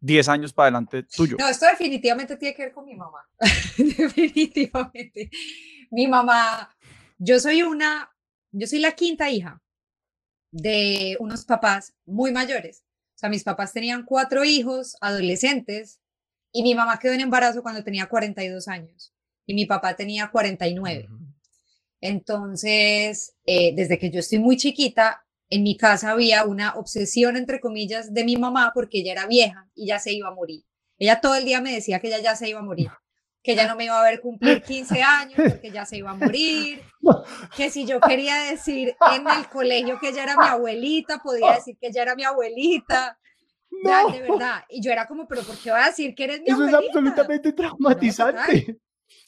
10 0.00 0.28
años 0.28 0.52
para 0.52 0.66
adelante 0.66 1.04
tuyo. 1.04 1.36
No, 1.38 1.48
esto 1.48 1.66
definitivamente 1.66 2.36
tiene 2.36 2.54
que 2.54 2.64
ver 2.64 2.72
con 2.72 2.84
mi 2.84 2.94
mamá. 2.94 3.26
definitivamente. 3.78 5.30
Mi 5.90 6.08
mamá, 6.08 6.74
yo 7.18 7.38
soy 7.38 7.62
una, 7.62 8.10
yo 8.50 8.66
soy 8.66 8.80
la 8.80 8.92
quinta 8.92 9.30
hija 9.30 9.62
de 10.50 11.16
unos 11.20 11.44
papás 11.44 11.94
muy 12.04 12.32
mayores. 12.32 12.84
O 13.14 13.18
sea, 13.22 13.28
mis 13.28 13.44
papás 13.44 13.72
tenían 13.72 14.04
cuatro 14.04 14.44
hijos, 14.44 14.96
adolescentes, 15.00 16.00
y 16.52 16.62
mi 16.62 16.74
mamá 16.74 16.98
quedó 16.98 17.12
en 17.12 17.20
embarazo 17.20 17.62
cuando 17.62 17.82
tenía 17.82 18.06
42 18.06 18.68
años 18.68 19.14
y 19.46 19.54
mi 19.54 19.66
papá 19.66 19.96
tenía 19.96 20.30
49. 20.30 21.08
Entonces, 22.02 23.36
eh, 23.46 23.72
desde 23.74 23.96
que 23.98 24.10
yo 24.10 24.18
estoy 24.18 24.40
muy 24.40 24.56
chiquita, 24.56 25.24
en 25.48 25.62
mi 25.62 25.76
casa 25.76 26.10
había 26.10 26.44
una 26.44 26.74
obsesión, 26.74 27.36
entre 27.36 27.60
comillas, 27.60 28.12
de 28.12 28.24
mi 28.24 28.36
mamá 28.36 28.72
porque 28.74 28.98
ella 28.98 29.12
era 29.12 29.26
vieja 29.26 29.68
y 29.74 29.86
ya 29.86 29.98
se 30.00 30.12
iba 30.12 30.28
a 30.28 30.34
morir. 30.34 30.64
Ella 30.98 31.20
todo 31.20 31.36
el 31.36 31.44
día 31.44 31.60
me 31.60 31.72
decía 31.72 32.00
que 32.00 32.08
ella 32.08 32.20
ya 32.20 32.34
se 32.34 32.48
iba 32.48 32.58
a 32.58 32.62
morir, 32.64 32.90
que 33.42 33.52
ella 33.52 33.68
no 33.68 33.76
me 33.76 33.84
iba 33.84 33.98
a 34.00 34.02
ver 34.02 34.20
cumplir 34.20 34.62
15 34.62 35.00
años 35.02 35.36
porque 35.36 35.70
ya 35.70 35.86
se 35.86 35.98
iba 35.98 36.10
a 36.10 36.14
morir, 36.14 36.82
que 37.56 37.70
si 37.70 37.86
yo 37.86 38.00
quería 38.00 38.36
decir 38.50 38.96
en 39.14 39.28
el 39.28 39.48
colegio 39.48 39.98
que 40.00 40.08
ella 40.08 40.24
era 40.24 40.36
mi 40.36 40.46
abuelita, 40.46 41.18
podía 41.18 41.54
decir 41.54 41.76
que 41.80 41.88
ella 41.88 42.02
era 42.02 42.16
mi 42.16 42.24
abuelita. 42.24 43.16
No. 43.84 44.10
de 44.10 44.20
verdad. 44.20 44.64
Y 44.68 44.82
yo 44.82 44.92
era 44.92 45.06
como, 45.06 45.26
pero 45.26 45.42
¿por 45.42 45.56
qué 45.56 45.70
va 45.70 45.84
a 45.84 45.88
decir 45.88 46.14
que 46.14 46.24
eres 46.24 46.40
mi 46.40 46.46
Eso 46.46 46.56
abuelita? 46.56 46.78
es 46.78 46.86
absolutamente 46.88 47.52
traumatizante. 47.52 48.78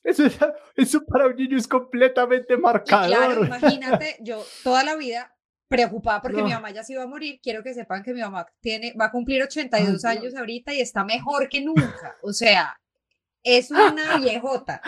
Eso, 0.03 0.27
es, 0.27 0.39
eso 0.77 1.05
para 1.05 1.27
un 1.27 1.37
niño 1.37 1.57
es 1.57 1.69
completamente 1.69 2.57
marcador. 2.57 3.11
Y 3.11 3.15
claro, 3.15 3.45
imagínate, 3.47 4.17
yo 4.21 4.45
toda 4.63 4.85
la 4.85 4.97
vida 4.97 5.35
preocupada 5.69 6.21
porque 6.23 6.43
mi 6.43 6.51
mamá 6.51 6.71
ya 6.71 6.85
se 6.85 6.93
iba 6.93 7.03
a 7.03 7.07
morir. 7.07 7.41
Quiero 7.43 7.63
que 7.63 7.75
sepan 7.75 8.03
que 8.03 8.13
mi 8.13 8.21
mamá 8.21 8.47
tiene, 8.61 8.95
va 9.01 9.07
a 9.07 9.11
cumplir 9.11 9.43
82 9.43 10.05
años 10.05 10.35
ahorita 10.35 10.73
y 10.75 10.81
está 10.81 11.05
mejor 11.05 11.49
que 11.49 11.63
nunca. 11.63 12.17
O 12.23 12.33
sea, 12.33 12.79
es 13.43 13.71
una 13.71 14.19
viejota. 14.19 14.81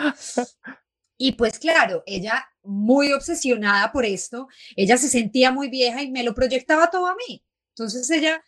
Y 1.17 1.31
pues 1.33 1.57
claro, 1.57 2.03
ella 2.05 2.47
muy 2.61 3.11
obsesionada 3.11 3.91
por 3.91 4.05
esto, 4.05 4.47
ella 4.75 4.97
se 4.97 5.09
sentía 5.09 5.51
muy 5.51 5.69
vieja 5.69 6.03
y 6.03 6.11
me 6.11 6.23
lo 6.23 6.35
proyectaba 6.35 6.89
todo 6.89 7.07
a 7.07 7.15
mí. 7.15 7.43
Entonces 7.69 8.09
ella, 8.11 8.43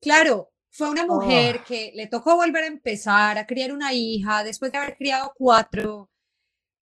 claro, 0.00 0.53
fue 0.74 0.90
una 0.90 1.06
mujer 1.06 1.58
ah. 1.60 1.64
que 1.66 1.92
le 1.94 2.08
tocó 2.08 2.34
volver 2.34 2.64
a 2.64 2.66
empezar 2.66 3.38
a 3.38 3.46
criar 3.46 3.72
una 3.72 3.92
hija 3.92 4.42
después 4.42 4.72
de 4.72 4.78
haber 4.78 4.96
criado 4.96 5.32
cuatro 5.36 6.10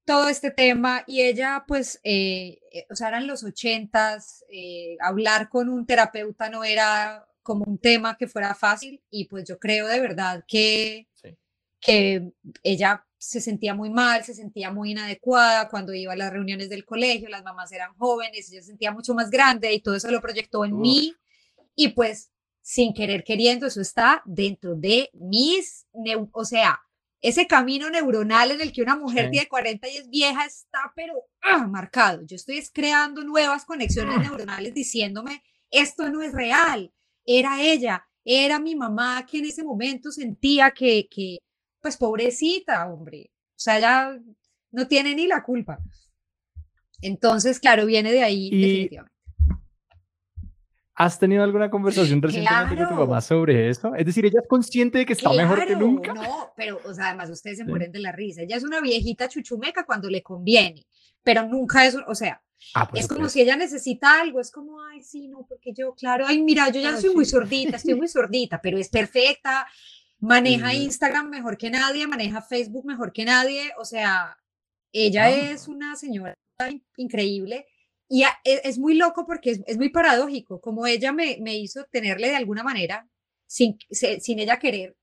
todo 0.06 0.30
este 0.30 0.50
tema 0.50 1.04
y 1.06 1.20
ella 1.20 1.64
pues, 1.68 2.00
eh, 2.02 2.58
eh, 2.72 2.86
o 2.90 2.96
sea, 2.96 3.08
eran 3.08 3.26
los 3.26 3.44
ochentas, 3.44 4.44
eh, 4.50 4.96
hablar 5.00 5.50
con 5.50 5.68
un 5.68 5.84
terapeuta 5.84 6.48
no 6.48 6.64
era 6.64 7.28
como 7.42 7.64
un 7.66 7.78
tema 7.78 8.16
que 8.16 8.26
fuera 8.28 8.54
fácil 8.54 9.02
y 9.10 9.26
pues 9.26 9.44
yo 9.46 9.58
creo 9.58 9.86
de 9.86 10.00
verdad 10.00 10.42
que, 10.48 11.08
que 11.78 12.32
ella 12.62 13.04
se 13.18 13.42
sentía 13.42 13.74
muy 13.74 13.90
mal, 13.90 14.24
se 14.24 14.34
sentía 14.34 14.72
muy 14.72 14.92
inadecuada 14.92 15.68
cuando 15.68 15.92
iba 15.92 16.14
a 16.14 16.16
las 16.16 16.32
reuniones 16.32 16.70
del 16.70 16.86
colegio, 16.86 17.28
las 17.28 17.44
mamás 17.44 17.70
eran 17.72 17.94
jóvenes, 17.98 18.50
ella 18.50 18.62
se 18.62 18.68
sentía 18.68 18.90
mucho 18.90 19.12
más 19.12 19.28
grande 19.28 19.70
y 19.70 19.82
todo 19.82 19.96
eso 19.96 20.10
lo 20.10 20.22
proyectó 20.22 20.64
en 20.64 20.80
mí 20.80 21.14
y 21.76 21.88
pues 21.90 22.31
sin 22.62 22.94
querer 22.94 23.24
queriendo 23.24 23.66
eso 23.66 23.80
está 23.80 24.22
dentro 24.24 24.74
de 24.76 25.10
mis, 25.12 25.86
o 26.32 26.44
sea, 26.44 26.80
ese 27.20 27.46
camino 27.46 27.90
neuronal 27.90 28.52
en 28.52 28.60
el 28.60 28.72
que 28.72 28.82
una 28.82 28.96
mujer 28.96 29.30
tiene 29.30 29.46
40 29.46 29.88
y 29.88 29.96
es 29.96 30.08
vieja 30.08 30.44
está 30.44 30.92
pero 30.96 31.14
ah, 31.42 31.66
marcado. 31.66 32.22
Yo 32.24 32.36
estoy 32.36 32.62
creando 32.72 33.22
nuevas 33.22 33.64
conexiones 33.64 34.18
neuronales 34.22 34.74
diciéndome, 34.74 35.42
esto 35.70 36.08
no 36.08 36.22
es 36.22 36.32
real, 36.32 36.92
era 37.24 37.62
ella, 37.62 38.06
era 38.24 38.58
mi 38.58 38.74
mamá 38.74 39.26
que 39.26 39.38
en 39.38 39.46
ese 39.46 39.62
momento 39.62 40.10
sentía 40.10 40.70
que, 40.70 41.08
que 41.08 41.38
pues 41.80 41.96
pobrecita, 41.96 42.86
hombre, 42.86 43.30
o 43.32 43.58
sea, 43.58 43.78
ya 43.78 44.18
no 44.70 44.88
tiene 44.88 45.14
ni 45.14 45.26
la 45.26 45.42
culpa. 45.42 45.78
Entonces, 47.00 47.58
claro, 47.58 47.86
viene 47.86 48.12
de 48.12 48.22
ahí 48.22 48.50
definitivamente. 48.50 49.11
¿Has 50.94 51.18
tenido 51.18 51.42
alguna 51.42 51.70
conversación 51.70 52.20
recientemente 52.22 52.76
con 52.76 52.88
tu 52.88 52.94
mamá 52.94 53.20
sobre 53.20 53.68
eso? 53.68 53.94
Es 53.94 54.04
decir, 54.04 54.26
ella 54.26 54.40
es 54.42 54.48
consciente 54.48 54.98
de 54.98 55.06
que 55.06 55.14
está 55.14 55.32
mejor 55.32 55.66
que 55.66 55.76
nunca. 55.76 56.12
No, 56.12 56.52
pero, 56.56 56.80
o 56.84 56.94
sea, 56.94 57.08
además 57.08 57.30
ustedes 57.30 57.58
se 57.58 57.64
mueren 57.64 57.92
de 57.92 58.00
la 58.00 58.12
risa. 58.12 58.42
Ella 58.42 58.56
es 58.56 58.64
una 58.64 58.80
viejita 58.80 59.28
chuchumeca 59.28 59.84
cuando 59.84 60.08
le 60.10 60.22
conviene, 60.22 60.86
pero 61.22 61.46
nunca 61.48 61.86
es, 61.86 61.96
o 62.06 62.14
sea, 62.14 62.42
ah, 62.74 62.90
es 62.94 63.08
como 63.08 63.28
si 63.28 63.40
ella 63.40 63.56
necesita 63.56 64.20
algo, 64.20 64.40
es 64.40 64.50
como, 64.50 64.82
ay, 64.82 65.02
sí, 65.02 65.28
no, 65.28 65.46
porque 65.48 65.72
yo, 65.72 65.94
claro, 65.94 66.26
ay, 66.26 66.42
mira, 66.42 66.68
yo 66.68 66.80
ya 66.80 67.00
soy 67.00 67.14
muy 67.14 67.24
sordita, 67.24 67.76
estoy 67.76 67.94
muy 67.94 68.08
sordita, 68.08 68.60
pero 68.60 68.76
es 68.76 68.88
perfecta, 68.88 69.66
maneja 70.18 70.74
Instagram 70.74 71.30
mejor 71.30 71.56
que 71.56 71.70
nadie, 71.70 72.06
maneja 72.06 72.42
Facebook 72.42 72.84
mejor 72.84 73.12
que 73.12 73.24
nadie, 73.24 73.72
o 73.78 73.84
sea, 73.84 74.36
ella 74.92 75.24
ah. 75.24 75.30
es 75.30 75.68
una 75.68 75.96
señora 75.96 76.36
increíble 76.96 77.66
y 78.12 78.24
e, 78.24 78.28
es, 78.44 78.78
muy 78.78 78.94
loco 78.94 79.24
porque 79.24 79.62
es, 79.66 79.78
muy 79.78 79.88
paradójico, 79.88 80.60
como 80.60 80.86
ella 80.86 81.12
me, 81.12 81.38
me, 81.40 81.56
hizo 81.56 81.84
tenerle 81.90 82.28
de 82.28 82.36
alguna 82.36 82.62
manera, 82.62 83.08
sin, 83.46 83.78
sin 83.90 84.38
ella 84.38 84.58
querer, 84.58 84.98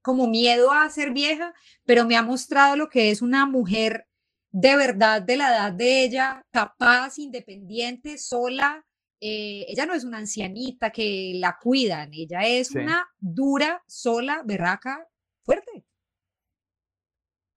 como 0.00 0.28
miedo 0.28 0.70
a 0.70 0.88
ser 0.88 1.12
vieja, 1.12 1.52
pero 1.84 2.06
me 2.06 2.16
ha 2.16 2.22
mostrado 2.22 2.76
lo 2.76 2.88
que 2.88 3.10
es 3.10 3.20
una 3.20 3.46
mujer 3.46 4.06
de 4.52 4.76
verdad 4.76 5.22
de 5.22 5.36
la 5.36 5.48
edad 5.48 5.72
de 5.72 6.04
ella, 6.04 6.46
capaz, 6.52 7.18
independiente, 7.18 8.16
sola. 8.16 8.86
Eh, 9.20 9.66
ella 9.68 9.84
no 9.84 9.94
es 9.94 10.04
una 10.04 10.18
ancianita 10.18 10.90
que 10.90 11.32
la 11.34 11.58
cuidan, 11.60 12.10
ella 12.14 12.42
es 12.42 12.70
una 12.70 13.08
dura, 13.18 13.82
sola, 13.88 14.42
berraca, 14.44 15.04
fuerte. 15.42 15.84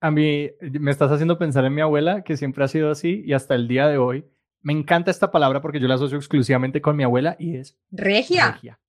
A 0.00 0.10
mí 0.10 0.50
me 0.60 0.90
estás 0.90 1.12
haciendo 1.12 1.38
pensar 1.38 1.64
en 1.64 1.74
mi 1.74 1.80
abuela, 1.80 2.24
que 2.24 2.36
siempre 2.36 2.64
ha 2.64 2.68
sido 2.68 2.90
así 2.90 3.22
y 3.24 3.34
hasta 3.34 3.54
el 3.54 3.68
día 3.68 3.86
de 3.86 3.96
hoy 3.96 4.24
me 4.62 4.72
encanta 4.72 5.10
esta 5.10 5.30
palabra 5.30 5.60
porque 5.60 5.80
yo 5.80 5.88
la 5.88 5.94
asocio 5.94 6.18
exclusivamente 6.18 6.80
con 6.80 6.96
mi 6.96 7.04
abuela 7.04 7.36
y 7.38 7.56
es 7.56 7.76
regia. 7.90 8.52
regia. 8.52 8.80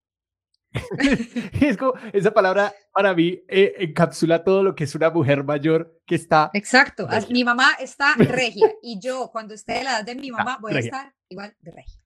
es 1.61 1.77
como, 1.77 1.93
esa 2.13 2.31
palabra 2.31 2.73
para 2.93 3.13
mí 3.13 3.41
eh, 3.47 3.75
encapsula 3.79 4.43
todo 4.43 4.63
lo 4.63 4.73
que 4.73 4.85
es 4.85 4.95
una 4.95 5.09
mujer 5.09 5.43
mayor 5.43 5.99
que 6.05 6.15
está. 6.15 6.49
Exacto. 6.53 7.07
Mi 7.29 7.43
mamá 7.43 7.71
está 7.79 8.13
regia 8.17 8.71
y 8.81 8.99
yo, 8.99 9.29
cuando 9.31 9.53
esté 9.53 9.73
de 9.73 9.83
la 9.83 9.91
edad 9.97 10.05
de 10.05 10.15
mi 10.15 10.31
mamá, 10.31 10.57
voy 10.61 10.73
a 10.73 10.79
estar 10.79 11.13
igual 11.29 11.55
de 11.59 11.71
regia. 11.71 12.01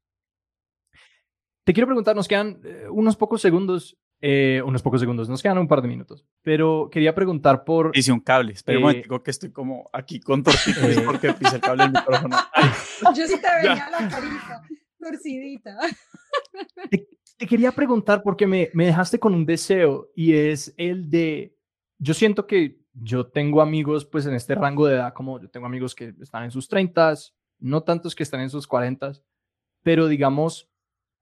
Te 1.64 1.74
quiero 1.74 1.88
preguntar, 1.88 2.16
nos 2.16 2.28
quedan 2.28 2.62
eh, 2.64 2.88
unos 2.90 3.16
pocos 3.16 3.42
segundos 3.42 3.98
eh, 4.22 4.62
unos 4.66 4.82
pocos 4.82 5.00
segundos, 5.00 5.30
nos 5.30 5.42
quedan 5.42 5.58
un 5.58 5.68
par 5.68 5.82
de 5.82 5.88
minutos, 5.88 6.26
pero 6.42 6.90
quería 6.92 7.14
preguntar 7.14 7.64
por... 7.64 7.92
Hice 7.94 8.12
un 8.12 8.20
cable, 8.20 8.54
espera 8.54 8.80
un 8.80 8.84
momento, 8.84 9.22
que 9.22 9.32
estoy 9.32 9.52
como 9.52 9.90
aquí 9.94 10.20
con 10.20 10.42
torcido 10.44 10.88
eh, 10.88 11.02
porque 11.06 11.34
pisa 11.34 11.56
el 11.56 11.62
cable 11.62 11.84
del 11.84 11.94
micrófono. 11.94 12.38
Yo 13.16 13.28
sí 13.28 13.40
te 13.42 13.48
veía 13.68 13.90
la 13.90 14.08
carita, 14.10 14.64
torcidita. 15.00 15.78
Te, 16.90 17.48
quería 17.48 17.72
preguntar 17.72 18.24
porque 18.24 18.48
me, 18.48 18.70
me 18.74 18.86
dejaste 18.86 19.20
con 19.20 19.34
un 19.34 19.46
deseo 19.46 20.10
y 20.16 20.34
es 20.34 20.74
el 20.78 21.10
de, 21.10 21.56
yo 22.00 22.14
siento 22.14 22.48
que 22.48 22.80
yo 22.94 23.28
tengo 23.28 23.62
amigos 23.62 24.06
pues 24.06 24.26
en 24.26 24.34
este 24.34 24.56
rango 24.56 24.88
de 24.88 24.96
edad, 24.96 25.14
como 25.14 25.40
yo 25.40 25.50
tengo 25.50 25.66
amigos 25.66 25.94
que 25.94 26.14
están 26.22 26.44
en 26.44 26.52
sus 26.52 26.68
30, 26.68 27.14
no 27.60 27.84
tantos 27.84 28.16
que 28.16 28.24
están 28.24 28.40
en 28.40 28.50
sus 28.50 28.68
40, 28.68 29.14
pero 29.84 30.08
digamos 30.08 30.70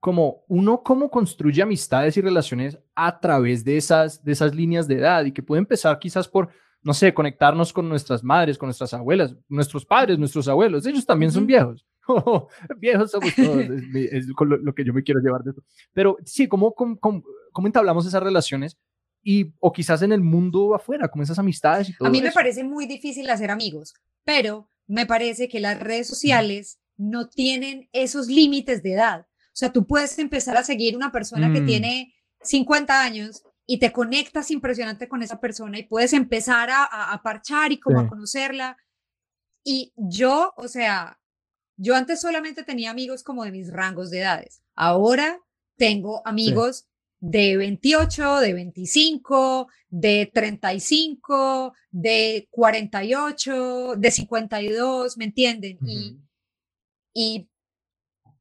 como 0.04 0.44
uno 0.48 0.82
cómo 0.82 1.10
construye 1.10 1.62
amistades 1.62 2.14
y 2.18 2.20
relaciones 2.20 2.78
a 2.94 3.20
través 3.20 3.64
de 3.64 3.78
esas, 3.78 4.22
de 4.22 4.32
esas 4.32 4.54
líneas 4.54 4.86
de 4.86 4.96
edad 4.96 5.24
y 5.24 5.32
que 5.32 5.42
puede 5.42 5.60
empezar 5.60 5.98
quizás 5.98 6.28
por, 6.28 6.50
no 6.82 6.92
sé, 6.92 7.14
conectarnos 7.14 7.72
con 7.72 7.88
nuestras 7.88 8.22
madres, 8.22 8.58
con 8.58 8.66
nuestras 8.66 8.92
abuelas, 8.92 9.34
nuestros 9.48 9.86
padres, 9.86 10.18
nuestros 10.18 10.46
abuelos, 10.46 10.84
ellos 10.84 11.06
también 11.06 11.32
son 11.32 11.46
viejos. 11.46 11.86
viejos 12.76 13.12
somos 13.12 13.34
todos, 13.34 13.64
es, 13.94 14.26
lo, 14.26 14.74
que 14.74 14.84
yo 14.84 14.92
me 14.92 15.02
quiero 15.02 15.22
llevar 15.22 15.42
de 15.42 15.52
eso. 15.52 15.62
Pero 15.94 16.18
sí, 16.26 16.48
¿cómo, 16.48 16.74
cómo, 16.74 16.98
cómo 17.00 17.66
entablamos 17.66 18.04
esas 18.04 18.22
relaciones? 18.22 18.76
Y, 19.22 19.54
o 19.58 19.72
quizás 19.72 20.02
en 20.02 20.12
el 20.12 20.20
mundo 20.20 20.74
afuera, 20.74 21.08
como 21.08 21.24
esas 21.24 21.38
amistades 21.38 21.88
y 21.88 21.96
todo 21.96 22.08
A 22.08 22.10
mí 22.10 22.20
me 22.20 22.30
parece 22.30 22.62
muy 22.62 22.84
difícil 22.84 23.30
hacer 23.30 23.50
amigos, 23.50 23.94
pero 24.22 24.68
me 24.86 25.06
parece 25.06 25.48
que 25.48 25.60
las 25.60 25.80
redes 25.80 26.06
sociales 26.06 26.78
no 26.98 27.30
tienen 27.30 27.88
esos 27.92 28.26
límites 28.26 28.82
de 28.82 28.92
edad. 28.92 29.26
O 29.54 29.56
sea, 29.56 29.72
tú 29.72 29.86
puedes 29.86 30.18
empezar 30.18 30.56
a 30.56 30.64
seguir 30.64 30.96
una 30.96 31.12
persona 31.12 31.52
que 31.52 31.60
mm. 31.60 31.66
tiene 31.66 32.14
50 32.40 33.00
años 33.00 33.44
y 33.66 33.78
te 33.78 33.92
conectas 33.92 34.50
impresionante 34.50 35.08
con 35.08 35.22
esa 35.22 35.38
persona 35.40 35.78
y 35.78 35.84
puedes 35.84 36.12
empezar 36.12 36.70
a, 36.72 37.20
parchar 37.22 37.70
y 37.70 37.78
como 37.78 38.00
a 38.00 38.08
conocerla. 38.08 38.76
Y 39.62 39.92
yo, 39.96 40.52
o 40.56 40.66
sea, 40.66 41.20
yo 41.76 41.94
antes 41.94 42.20
solamente 42.20 42.64
tenía 42.64 42.90
amigos 42.90 43.22
como 43.22 43.44
de 43.44 43.52
mis 43.52 43.72
rangos 43.72 44.10
de 44.10 44.22
edades. 44.22 44.60
Ahora 44.74 45.40
tengo 45.76 46.20
amigos 46.26 46.88
de 47.20 47.56
28, 47.56 48.40
de 48.40 48.54
25, 48.54 49.68
de 49.88 50.30
35, 50.34 51.74
de 51.92 52.48
48, 52.50 53.94
de 53.96 54.10
52, 54.10 55.16
¿me 55.16 55.24
entienden? 55.26 55.78
y, 55.86 56.18
y 57.14 57.48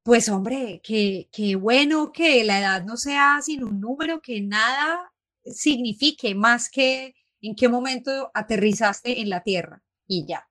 pues 0.04 0.28
hombre, 0.30 0.82
qué, 0.84 1.30
qué 1.32 1.56
bueno 1.56 2.12
que 2.12 2.44
la 2.44 2.60
edad 2.60 2.86
no 2.86 2.98
sea 2.98 3.40
sin 3.42 3.64
un 3.64 3.80
número, 3.80 4.22
que 4.22 4.42
nada 4.42 5.12
signifique 5.46 6.36
más 6.36 6.70
que 6.70 7.16
en 7.42 7.56
qué 7.56 7.70
momento 7.70 8.30
aterrizaste 8.34 9.22
en 9.22 9.30
la 9.30 9.42
Tierra 9.42 9.82
y 10.08 10.26
ya. 10.28 10.48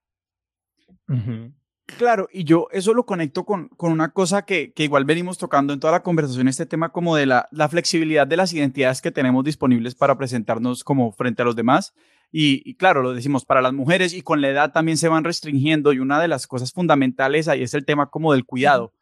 Claro, 1.98 2.28
y 2.32 2.44
yo 2.44 2.68
eso 2.72 2.94
lo 2.94 3.04
conecto 3.04 3.44
con, 3.44 3.68
con 3.68 3.92
una 3.92 4.12
cosa 4.12 4.42
que, 4.42 4.72
que, 4.72 4.84
igual 4.84 5.04
venimos 5.04 5.36
tocando 5.36 5.74
en 5.74 5.80
toda 5.80 5.92
la 5.92 6.02
conversación, 6.02 6.48
este 6.48 6.64
tema 6.64 6.90
como 6.90 7.16
de 7.16 7.26
la, 7.26 7.48
la, 7.50 7.68
flexibilidad 7.68 8.26
de 8.26 8.38
las 8.38 8.54
identidades 8.54 9.02
que 9.02 9.10
tenemos 9.10 9.44
disponibles 9.44 9.94
para 9.94 10.16
presentarnos 10.16 10.84
como 10.84 11.12
frente 11.12 11.42
a 11.42 11.44
los 11.44 11.56
demás. 11.56 11.92
Y, 12.30 12.62
y, 12.64 12.76
claro, 12.76 13.02
lo 13.02 13.12
decimos 13.12 13.44
para 13.44 13.60
las 13.60 13.74
mujeres 13.74 14.14
y 14.14 14.22
con 14.22 14.40
la 14.40 14.48
edad 14.48 14.72
también 14.72 14.96
se 14.96 15.08
van 15.08 15.24
restringiendo 15.24 15.92
y 15.92 15.98
una 15.98 16.18
de 16.18 16.28
las 16.28 16.46
cosas 16.46 16.72
fundamentales 16.72 17.48
ahí 17.48 17.62
es 17.62 17.74
el 17.74 17.84
tema 17.84 18.08
como 18.08 18.32
del 18.32 18.46
cuidado. 18.46 18.94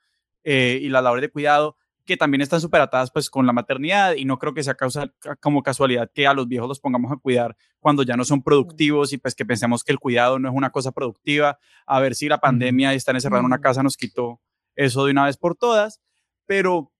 Eh, 0.44 0.78
y 0.82 0.88
las 0.88 1.02
labores 1.02 1.22
de 1.22 1.30
cuidado 1.30 1.76
que 2.10 2.16
también 2.16 2.40
están 2.40 2.60
superatadas 2.60 3.10
pues 3.12 3.30
con 3.30 3.46
la 3.46 3.52
maternidad 3.52 4.14
y 4.14 4.24
no 4.24 4.38
creo 4.38 4.52
que 4.52 4.64
sea 4.64 4.74
causa 4.74 5.12
como 5.38 5.62
casualidad 5.62 6.10
que 6.12 6.26
a 6.26 6.34
los 6.34 6.48
viejos 6.48 6.68
los 6.68 6.80
pongamos 6.80 7.12
a 7.12 7.16
cuidar 7.16 7.56
cuando 7.78 8.02
ya 8.02 8.16
no 8.16 8.24
son 8.24 8.42
productivos 8.42 9.12
y 9.12 9.18
pues 9.18 9.34
que 9.34 9.44
pensemos 9.44 9.84
que 9.84 9.92
el 9.92 10.00
cuidado 10.00 10.38
no 10.38 10.48
es 10.48 10.54
una 10.54 10.70
cosa 10.70 10.92
productiva, 10.92 11.58
a 11.86 12.00
ver 12.00 12.14
si 12.14 12.28
la 12.28 12.38
pandemia 12.38 12.92
y 12.92 12.96
estar 12.96 13.14
encerrado 13.14 13.40
en 13.40 13.46
una 13.46 13.60
casa 13.60 13.82
nos 13.82 13.96
quitó 13.96 14.40
eso 14.74 15.04
de 15.04 15.12
una 15.12 15.26
vez 15.26 15.36
por 15.36 15.56
todas, 15.56 16.00
pero 16.46 16.90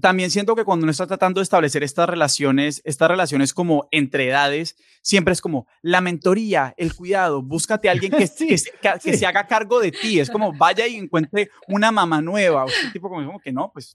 también 0.00 0.30
siento 0.30 0.56
que 0.56 0.64
cuando 0.64 0.84
uno 0.84 0.90
está 0.90 1.06
tratando 1.06 1.40
de 1.40 1.44
establecer 1.44 1.82
estas 1.82 2.08
relaciones, 2.08 2.82
estas 2.84 3.08
relaciones 3.08 3.54
como 3.54 3.86
entre 3.92 4.28
edades, 4.28 4.76
siempre 5.02 5.32
es 5.32 5.40
como 5.40 5.66
la 5.82 6.00
mentoría, 6.00 6.74
el 6.76 6.94
cuidado, 6.94 7.42
búscate 7.42 7.88
a 7.88 7.92
alguien 7.92 8.12
que, 8.12 8.28
que, 9.02 9.16
se 9.16 9.26
haga 9.26 9.46
cargo 9.46 9.80
de 9.80 9.92
ti. 9.92 10.18
Es 10.18 10.30
como 10.30 10.52
vaya 10.52 10.86
y 10.86 10.96
encuentre 10.96 11.50
una 11.68 11.92
mamá 11.92 12.20
nueva. 12.20 12.64
O 12.64 12.68
tipo 12.92 13.08
como, 13.08 13.38
que 13.38 13.52
no, 13.52 13.70
pues, 13.72 13.94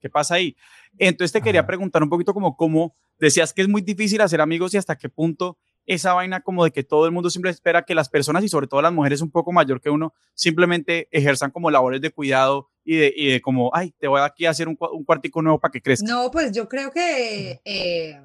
¿qué 0.00 0.10
pasa 0.10 0.34
ahí? 0.34 0.56
Entonces 0.98 1.32
te 1.32 1.40
quería 1.40 1.66
preguntar 1.66 2.02
un 2.02 2.10
poquito 2.10 2.34
como 2.34 2.56
cómo 2.56 2.96
decías 3.18 3.52
que 3.52 3.62
es 3.62 3.68
muy 3.68 3.82
difícil 3.82 4.20
hacer 4.22 4.40
amigos 4.40 4.74
y 4.74 4.78
hasta 4.78 4.96
qué 4.96 5.08
punto 5.08 5.58
esa 5.94 6.12
vaina 6.12 6.40
como 6.40 6.62
de 6.62 6.70
que 6.70 6.84
todo 6.84 7.04
el 7.04 7.10
mundo 7.10 7.30
siempre 7.30 7.50
espera 7.50 7.82
que 7.82 7.96
las 7.96 8.08
personas 8.08 8.44
y 8.44 8.48
sobre 8.48 8.68
todo 8.68 8.80
las 8.80 8.92
mujeres 8.92 9.22
un 9.22 9.30
poco 9.32 9.50
mayor 9.50 9.80
que 9.80 9.90
uno 9.90 10.14
simplemente 10.34 11.08
ejerzan 11.10 11.50
como 11.50 11.68
labores 11.68 12.00
de 12.00 12.12
cuidado 12.12 12.70
y 12.84 12.96
de, 12.96 13.12
y 13.16 13.32
de 13.32 13.40
como, 13.40 13.72
ay, 13.74 13.92
te 13.98 14.06
voy 14.06 14.20
aquí 14.20 14.46
a 14.46 14.50
hacer 14.50 14.68
un, 14.68 14.78
un 14.92 15.04
cuartico 15.04 15.42
nuevo 15.42 15.58
para 15.58 15.72
que 15.72 15.82
crezca. 15.82 16.06
No, 16.06 16.30
pues 16.30 16.52
yo 16.52 16.68
creo 16.68 16.92
que, 16.92 17.60
eh, 17.64 18.20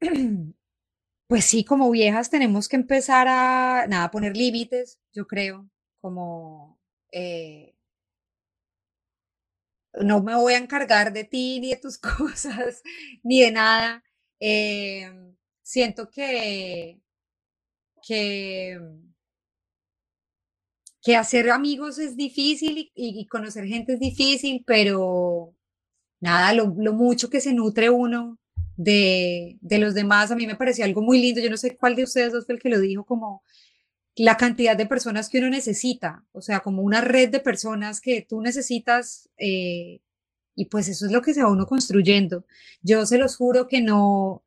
pues 1.26 1.44
sí, 1.44 1.64
como 1.64 1.90
viejas 1.90 2.30
tenemos 2.30 2.68
que 2.68 2.76
empezar 2.76 3.26
a, 3.28 3.86
nada, 3.88 4.12
poner 4.12 4.36
límites, 4.36 5.00
yo 5.12 5.26
creo, 5.26 5.68
como... 6.00 6.78
Eh, 7.10 7.72
no 10.02 10.22
me 10.22 10.36
voy 10.36 10.52
a 10.52 10.58
encargar 10.58 11.12
de 11.12 11.24
ti, 11.24 11.58
ni 11.58 11.70
de 11.70 11.80
tus 11.80 11.98
cosas, 11.98 12.82
ni 13.24 13.40
de 13.40 13.50
nada. 13.50 14.04
Eh, 14.38 15.25
siento 15.66 16.08
que, 16.08 17.00
que, 18.06 18.78
que 21.02 21.16
hacer 21.16 21.50
amigos 21.50 21.98
es 21.98 22.16
difícil 22.16 22.92
y, 22.94 23.26
conocer 23.26 23.66
gente 23.66 23.94
es 23.94 23.98
difícil, 23.98 24.62
pero 24.64 25.56
nada, 26.20 26.52
lo, 26.52 26.68
mucho 26.68 27.28
que 27.28 27.40
se 27.40 27.52
nutre 27.52 27.90
uno 27.90 28.38
de, 28.76 29.58
de 29.60 29.78
los 29.78 29.94
demás. 29.94 30.30
A 30.30 30.36
mí 30.36 30.46
me 30.46 30.54
pareció 30.54 30.84
algo 30.84 31.02
muy 31.02 31.20
lindo. 31.20 31.40
Yo 31.40 31.50
no 31.50 31.56
sé 31.56 31.76
cuál 31.76 31.96
de 31.96 32.04
ustedes 32.04 32.32
dos 32.32 32.46
fue 32.46 32.54
el 32.54 32.60
que 32.60 32.68
lo 32.68 32.78
dijo, 32.78 33.04
como 33.04 33.42
la 34.14 34.36
cantidad 34.36 34.76
de 34.76 34.86
personas 34.86 35.28
que 35.28 35.40
uno 35.40 35.50
necesita, 35.50 36.24
o 36.30 36.42
sea, 36.42 36.60
como 36.60 36.82
una 36.82 37.00
red 37.00 37.28
de 37.30 37.40
personas 37.40 38.00
que 38.00 38.22
tú 38.22 38.40
necesitas 38.40 39.28
eh, 39.36 40.00
y 40.54 40.66
pues 40.66 40.88
eso 40.88 41.06
es 41.06 41.12
lo 41.12 41.22
que 41.22 41.34
se 41.34 41.42
va 41.42 41.50
uno 41.50 41.66
construyendo. 41.66 42.46
Yo 42.82 43.04
se 43.04 43.18
los 43.18 43.36
juro 43.36 43.66
que 43.66 43.82
no, 43.82 44.45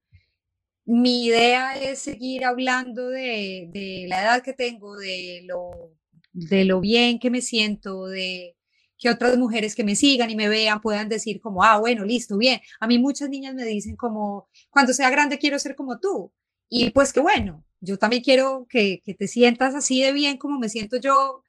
mi 0.89 1.25
idea 1.25 1.75
es 1.75 1.99
seguir 1.99 2.45
hablando 2.45 3.09
de, 3.09 3.69
de 3.71 4.05
la 4.07 4.23
edad 4.23 4.43
que 4.43 4.53
tengo, 4.53 4.97
de 4.97 5.43
lo, 5.45 5.93
de 6.33 6.65
lo 6.65 6.79
bien 6.79 7.19
que 7.19 7.29
me 7.29 7.41
siento, 7.41 8.07
de 8.07 8.55
que 8.97 9.09
otras 9.09 9.37
mujeres 9.37 9.75
que 9.75 9.83
me 9.83 9.95
sigan 9.95 10.29
y 10.31 10.35
me 10.35 10.49
vean 10.49 10.81
puedan 10.81 11.07
decir 11.07 11.39
como, 11.41 11.63
ah, 11.63 11.77
bueno, 11.77 12.03
listo, 12.05 12.37
bien. 12.37 12.59
A 12.79 12.87
mí 12.87 12.97
muchas 12.97 13.29
niñas 13.29 13.53
me 13.53 13.65
dicen 13.65 13.95
como, 13.95 14.49
cuando 14.71 14.93
sea 14.93 15.09
grande 15.09 15.37
quiero 15.37 15.59
ser 15.59 15.75
como 15.75 15.99
tú. 15.99 16.33
Y 16.69 16.89
pues 16.89 17.13
qué 17.13 17.19
bueno, 17.19 17.63
yo 17.81 17.97
también 17.97 18.23
quiero 18.23 18.65
que, 18.69 19.01
que 19.05 19.13
te 19.13 19.27
sientas 19.27 19.75
así 19.75 20.01
de 20.01 20.11
bien 20.11 20.37
como 20.37 20.59
me 20.59 20.69
siento 20.69 20.97
yo 20.97 21.43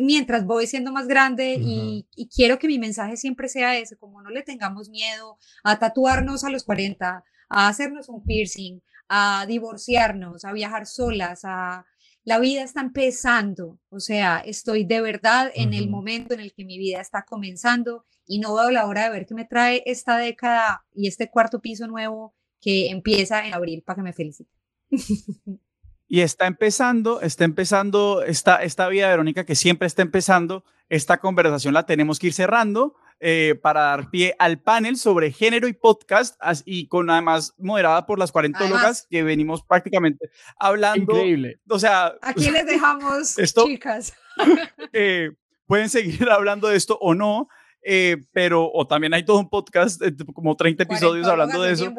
mientras 0.00 0.46
voy 0.46 0.66
siendo 0.66 0.92
más 0.92 1.06
grande 1.06 1.56
y, 1.58 2.06
quiero 2.34 2.58
que 2.58 2.66
mi 2.66 2.78
mensaje 2.78 3.16
siempre 3.16 3.48
sea 3.48 3.76
ese, 3.76 3.96
como 3.96 4.22
no 4.22 4.30
le 4.30 4.42
tengamos 4.42 4.88
miedo 4.88 5.38
a 5.62 5.78
tatuarnos 5.78 6.44
a 6.44 6.50
los 6.50 6.64
40, 6.64 7.22
a 7.52 7.68
hacernos 7.68 8.08
un 8.08 8.24
piercing, 8.24 8.80
a 9.08 9.44
divorciarnos, 9.46 10.44
a 10.44 10.52
viajar 10.52 10.86
solas, 10.86 11.42
a 11.44 11.84
la 12.24 12.38
vida 12.38 12.62
está 12.62 12.80
empezando, 12.80 13.78
o 13.90 14.00
sea, 14.00 14.38
estoy 14.38 14.84
de 14.84 15.00
verdad 15.00 15.50
en 15.54 15.74
el 15.74 15.90
momento 15.90 16.34
en 16.34 16.40
el 16.40 16.54
que 16.54 16.64
mi 16.64 16.78
vida 16.78 17.00
está 17.00 17.24
comenzando 17.24 18.04
y 18.26 18.38
no 18.38 18.54
veo 18.54 18.70
la 18.70 18.86
hora 18.86 19.04
de 19.04 19.10
ver 19.10 19.26
qué 19.26 19.34
me 19.34 19.44
trae 19.44 19.82
esta 19.86 20.16
década 20.16 20.84
y 20.94 21.08
este 21.08 21.30
cuarto 21.30 21.60
piso 21.60 21.86
nuevo 21.88 22.34
que 22.60 22.90
empieza 22.90 23.44
en 23.44 23.52
abril 23.52 23.82
para 23.82 23.96
que 23.96 24.02
me 24.02 24.12
felicite. 24.12 24.50
Y 26.08 26.20
está 26.20 26.46
empezando, 26.46 27.22
está 27.22 27.44
empezando 27.44 28.22
esta, 28.22 28.56
esta 28.56 28.86
vida, 28.88 29.08
Verónica, 29.08 29.46
que 29.46 29.54
siempre 29.54 29.86
está 29.86 30.02
empezando. 30.02 30.62
Esta 30.90 31.16
conversación 31.20 31.72
la 31.72 31.86
tenemos 31.86 32.18
que 32.18 32.26
ir 32.26 32.34
cerrando 32.34 32.96
eh, 33.22 33.58
para 33.62 33.82
dar 33.82 34.10
pie 34.10 34.34
al 34.38 34.60
panel 34.60 34.96
sobre 34.96 35.32
género 35.32 35.68
y 35.68 35.72
podcast, 35.72 36.38
y 36.66 36.88
con 36.88 37.08
además 37.08 37.54
moderada 37.56 38.04
por 38.04 38.18
las 38.18 38.32
cuarentólogas 38.32 39.06
que 39.08 39.22
venimos 39.22 39.62
prácticamente 39.62 40.30
hablando. 40.58 41.12
Increíble. 41.14 41.60
O 41.68 41.78
sea, 41.78 42.14
aquí 42.20 42.50
les 42.50 42.66
dejamos, 42.66 43.36
chicas. 43.66 44.12
Eh, 44.94 45.30
pueden 45.66 45.90
seguir 45.90 46.28
hablando 46.30 46.68
de 46.68 46.76
esto 46.76 46.98
o 47.00 47.14
no. 47.14 47.48
Eh, 47.84 48.16
pero, 48.32 48.70
o 48.72 48.86
también 48.86 49.12
hay 49.12 49.24
todo 49.24 49.38
un 49.38 49.50
podcast, 49.50 50.00
como 50.34 50.56
30 50.56 50.84
episodios 50.84 51.26
hablando 51.26 51.62
de 51.62 51.72
eso. 51.72 51.92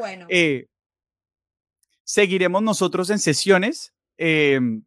seguiremos 2.03 2.63
nosotros 2.63 3.09
en 3.09 3.19
sesiones 3.19 3.93
Em, 4.17 4.83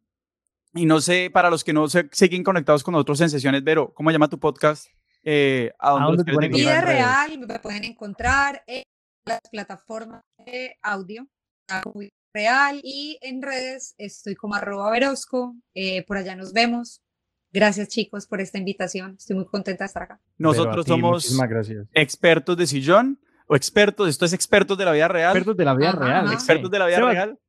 y 0.73 0.85
no 0.85 1.01
sé, 1.01 1.29
para 1.31 1.49
los 1.49 1.63
que 1.63 1.73
no 1.73 1.87
se, 1.87 2.09
siguen 2.11 2.43
conectados 2.43 2.83
con 2.83 2.93
nosotros 2.93 3.21
en 3.21 3.29
sesiones, 3.29 3.63
Vero, 3.63 3.93
¿cómo 3.93 4.11
llama 4.11 4.29
tu 4.29 4.39
podcast? 4.39 4.87
Eh, 5.23 5.71
¿A 5.79 5.91
dónde, 5.91 6.23
te 6.23 6.33
pueden 6.33 6.51
Vida 6.51 6.81
real, 6.81 7.37
me 7.37 7.59
pueden 7.59 7.83
encontrar 7.83 8.63
en 8.67 8.83
las 9.25 9.41
plataformas 9.51 10.21
de 10.45 10.77
audio, 10.81 11.27
real, 12.33 12.79
y 12.83 13.17
en 13.21 13.41
redes 13.41 13.93
estoy 13.97 14.35
como 14.35 14.55
arroba 14.55 14.89
verosco, 14.91 15.55
eh, 15.73 16.05
por 16.05 16.17
allá 16.17 16.35
nos 16.35 16.53
vemos. 16.53 17.01
Gracias 17.51 17.87
chicos 17.87 18.27
por 18.27 18.41
esta 18.41 18.57
invitación, 18.57 19.15
estoy 19.17 19.35
muy 19.35 19.45
contenta 19.45 19.83
de 19.83 19.87
estar 19.87 20.03
acá. 20.03 20.21
Nosotros 20.37 20.85
somos 20.85 21.37
expertos 21.93 22.57
de 22.57 22.67
sillón, 22.67 23.19
o 23.47 23.55
expertos, 23.55 24.09
esto 24.09 24.25
es 24.25 24.33
expertos 24.33 24.77
de 24.77 24.85
la 24.85 24.91
vida 24.91 25.07
real. 25.07 25.35
Expertos 25.35 25.57
de 25.57 25.65
la 25.65 25.73
vida 25.73 25.91
real. 25.93 26.33
Expertos 26.33 26.69
de 26.69 26.79
la 26.79 26.87
vida 26.87 26.99
real. 26.99 27.39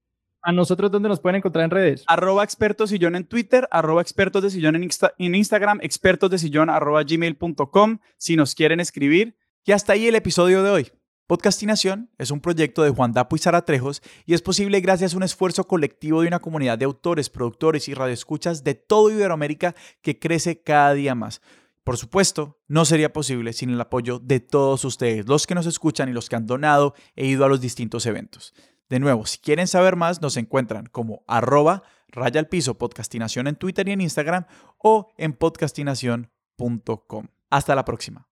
¿A 0.42 0.52
nosotros 0.52 0.90
dónde 0.90 1.08
nos 1.08 1.20
pueden 1.20 1.36
encontrar 1.36 1.64
en 1.64 1.70
redes? 1.70 2.04
Arroba 2.06 2.44
expertos 2.44 2.90
sillón 2.90 3.16
en 3.16 3.24
Twitter, 3.24 3.68
arroba 3.70 4.02
expertos 4.02 4.42
de 4.42 4.50
sillón 4.50 4.76
en, 4.76 4.88
en 5.18 5.34
Instagram, 5.34 5.80
expertos 5.82 6.30
de 6.30 6.38
sillón 6.38 6.70
arroba 6.70 7.02
gmail.com 7.02 7.98
si 8.16 8.36
nos 8.36 8.54
quieren 8.54 8.80
escribir. 8.80 9.36
Y 9.64 9.72
hasta 9.72 9.92
ahí 9.92 10.06
el 10.06 10.14
episodio 10.14 10.62
de 10.62 10.70
hoy. 10.70 10.92
Podcastinación 11.26 12.10
es 12.16 12.30
un 12.30 12.40
proyecto 12.40 12.82
de 12.82 12.88
Juan 12.88 13.12
Dapo 13.12 13.36
y 13.36 13.38
Sara 13.38 13.66
Trejos 13.66 14.00
y 14.24 14.32
es 14.32 14.40
posible 14.40 14.80
gracias 14.80 15.12
a 15.12 15.16
un 15.18 15.22
esfuerzo 15.22 15.64
colectivo 15.64 16.22
de 16.22 16.28
una 16.28 16.38
comunidad 16.38 16.78
de 16.78 16.86
autores, 16.86 17.28
productores 17.28 17.86
y 17.88 17.92
radioescuchas 17.92 18.64
de 18.64 18.74
todo 18.74 19.10
Iberoamérica 19.10 19.74
que 20.00 20.18
crece 20.18 20.62
cada 20.62 20.94
día 20.94 21.14
más. 21.14 21.42
Por 21.84 21.98
supuesto, 21.98 22.58
no 22.66 22.86
sería 22.86 23.12
posible 23.12 23.52
sin 23.52 23.68
el 23.68 23.80
apoyo 23.80 24.18
de 24.18 24.40
todos 24.40 24.86
ustedes, 24.86 25.28
los 25.28 25.46
que 25.46 25.54
nos 25.54 25.66
escuchan 25.66 26.08
y 26.08 26.12
los 26.12 26.30
que 26.30 26.36
han 26.36 26.46
donado 26.46 26.94
e 27.14 27.26
ido 27.26 27.44
a 27.44 27.48
los 27.48 27.60
distintos 27.60 28.06
eventos. 28.06 28.54
De 28.88 29.00
nuevo, 29.00 29.26
si 29.26 29.38
quieren 29.38 29.66
saber 29.66 29.96
más, 29.96 30.22
nos 30.22 30.36
encuentran 30.36 30.86
como 30.86 31.22
arroba 31.26 31.82
raya 32.08 32.40
al 32.40 32.48
piso 32.48 32.78
podcastinación 32.78 33.46
en 33.46 33.56
Twitter 33.56 33.88
y 33.88 33.92
en 33.92 34.00
Instagram 34.00 34.46
o 34.78 35.12
en 35.16 35.34
podcastinación.com. 35.34 37.28
Hasta 37.50 37.74
la 37.74 37.84
próxima. 37.84 38.27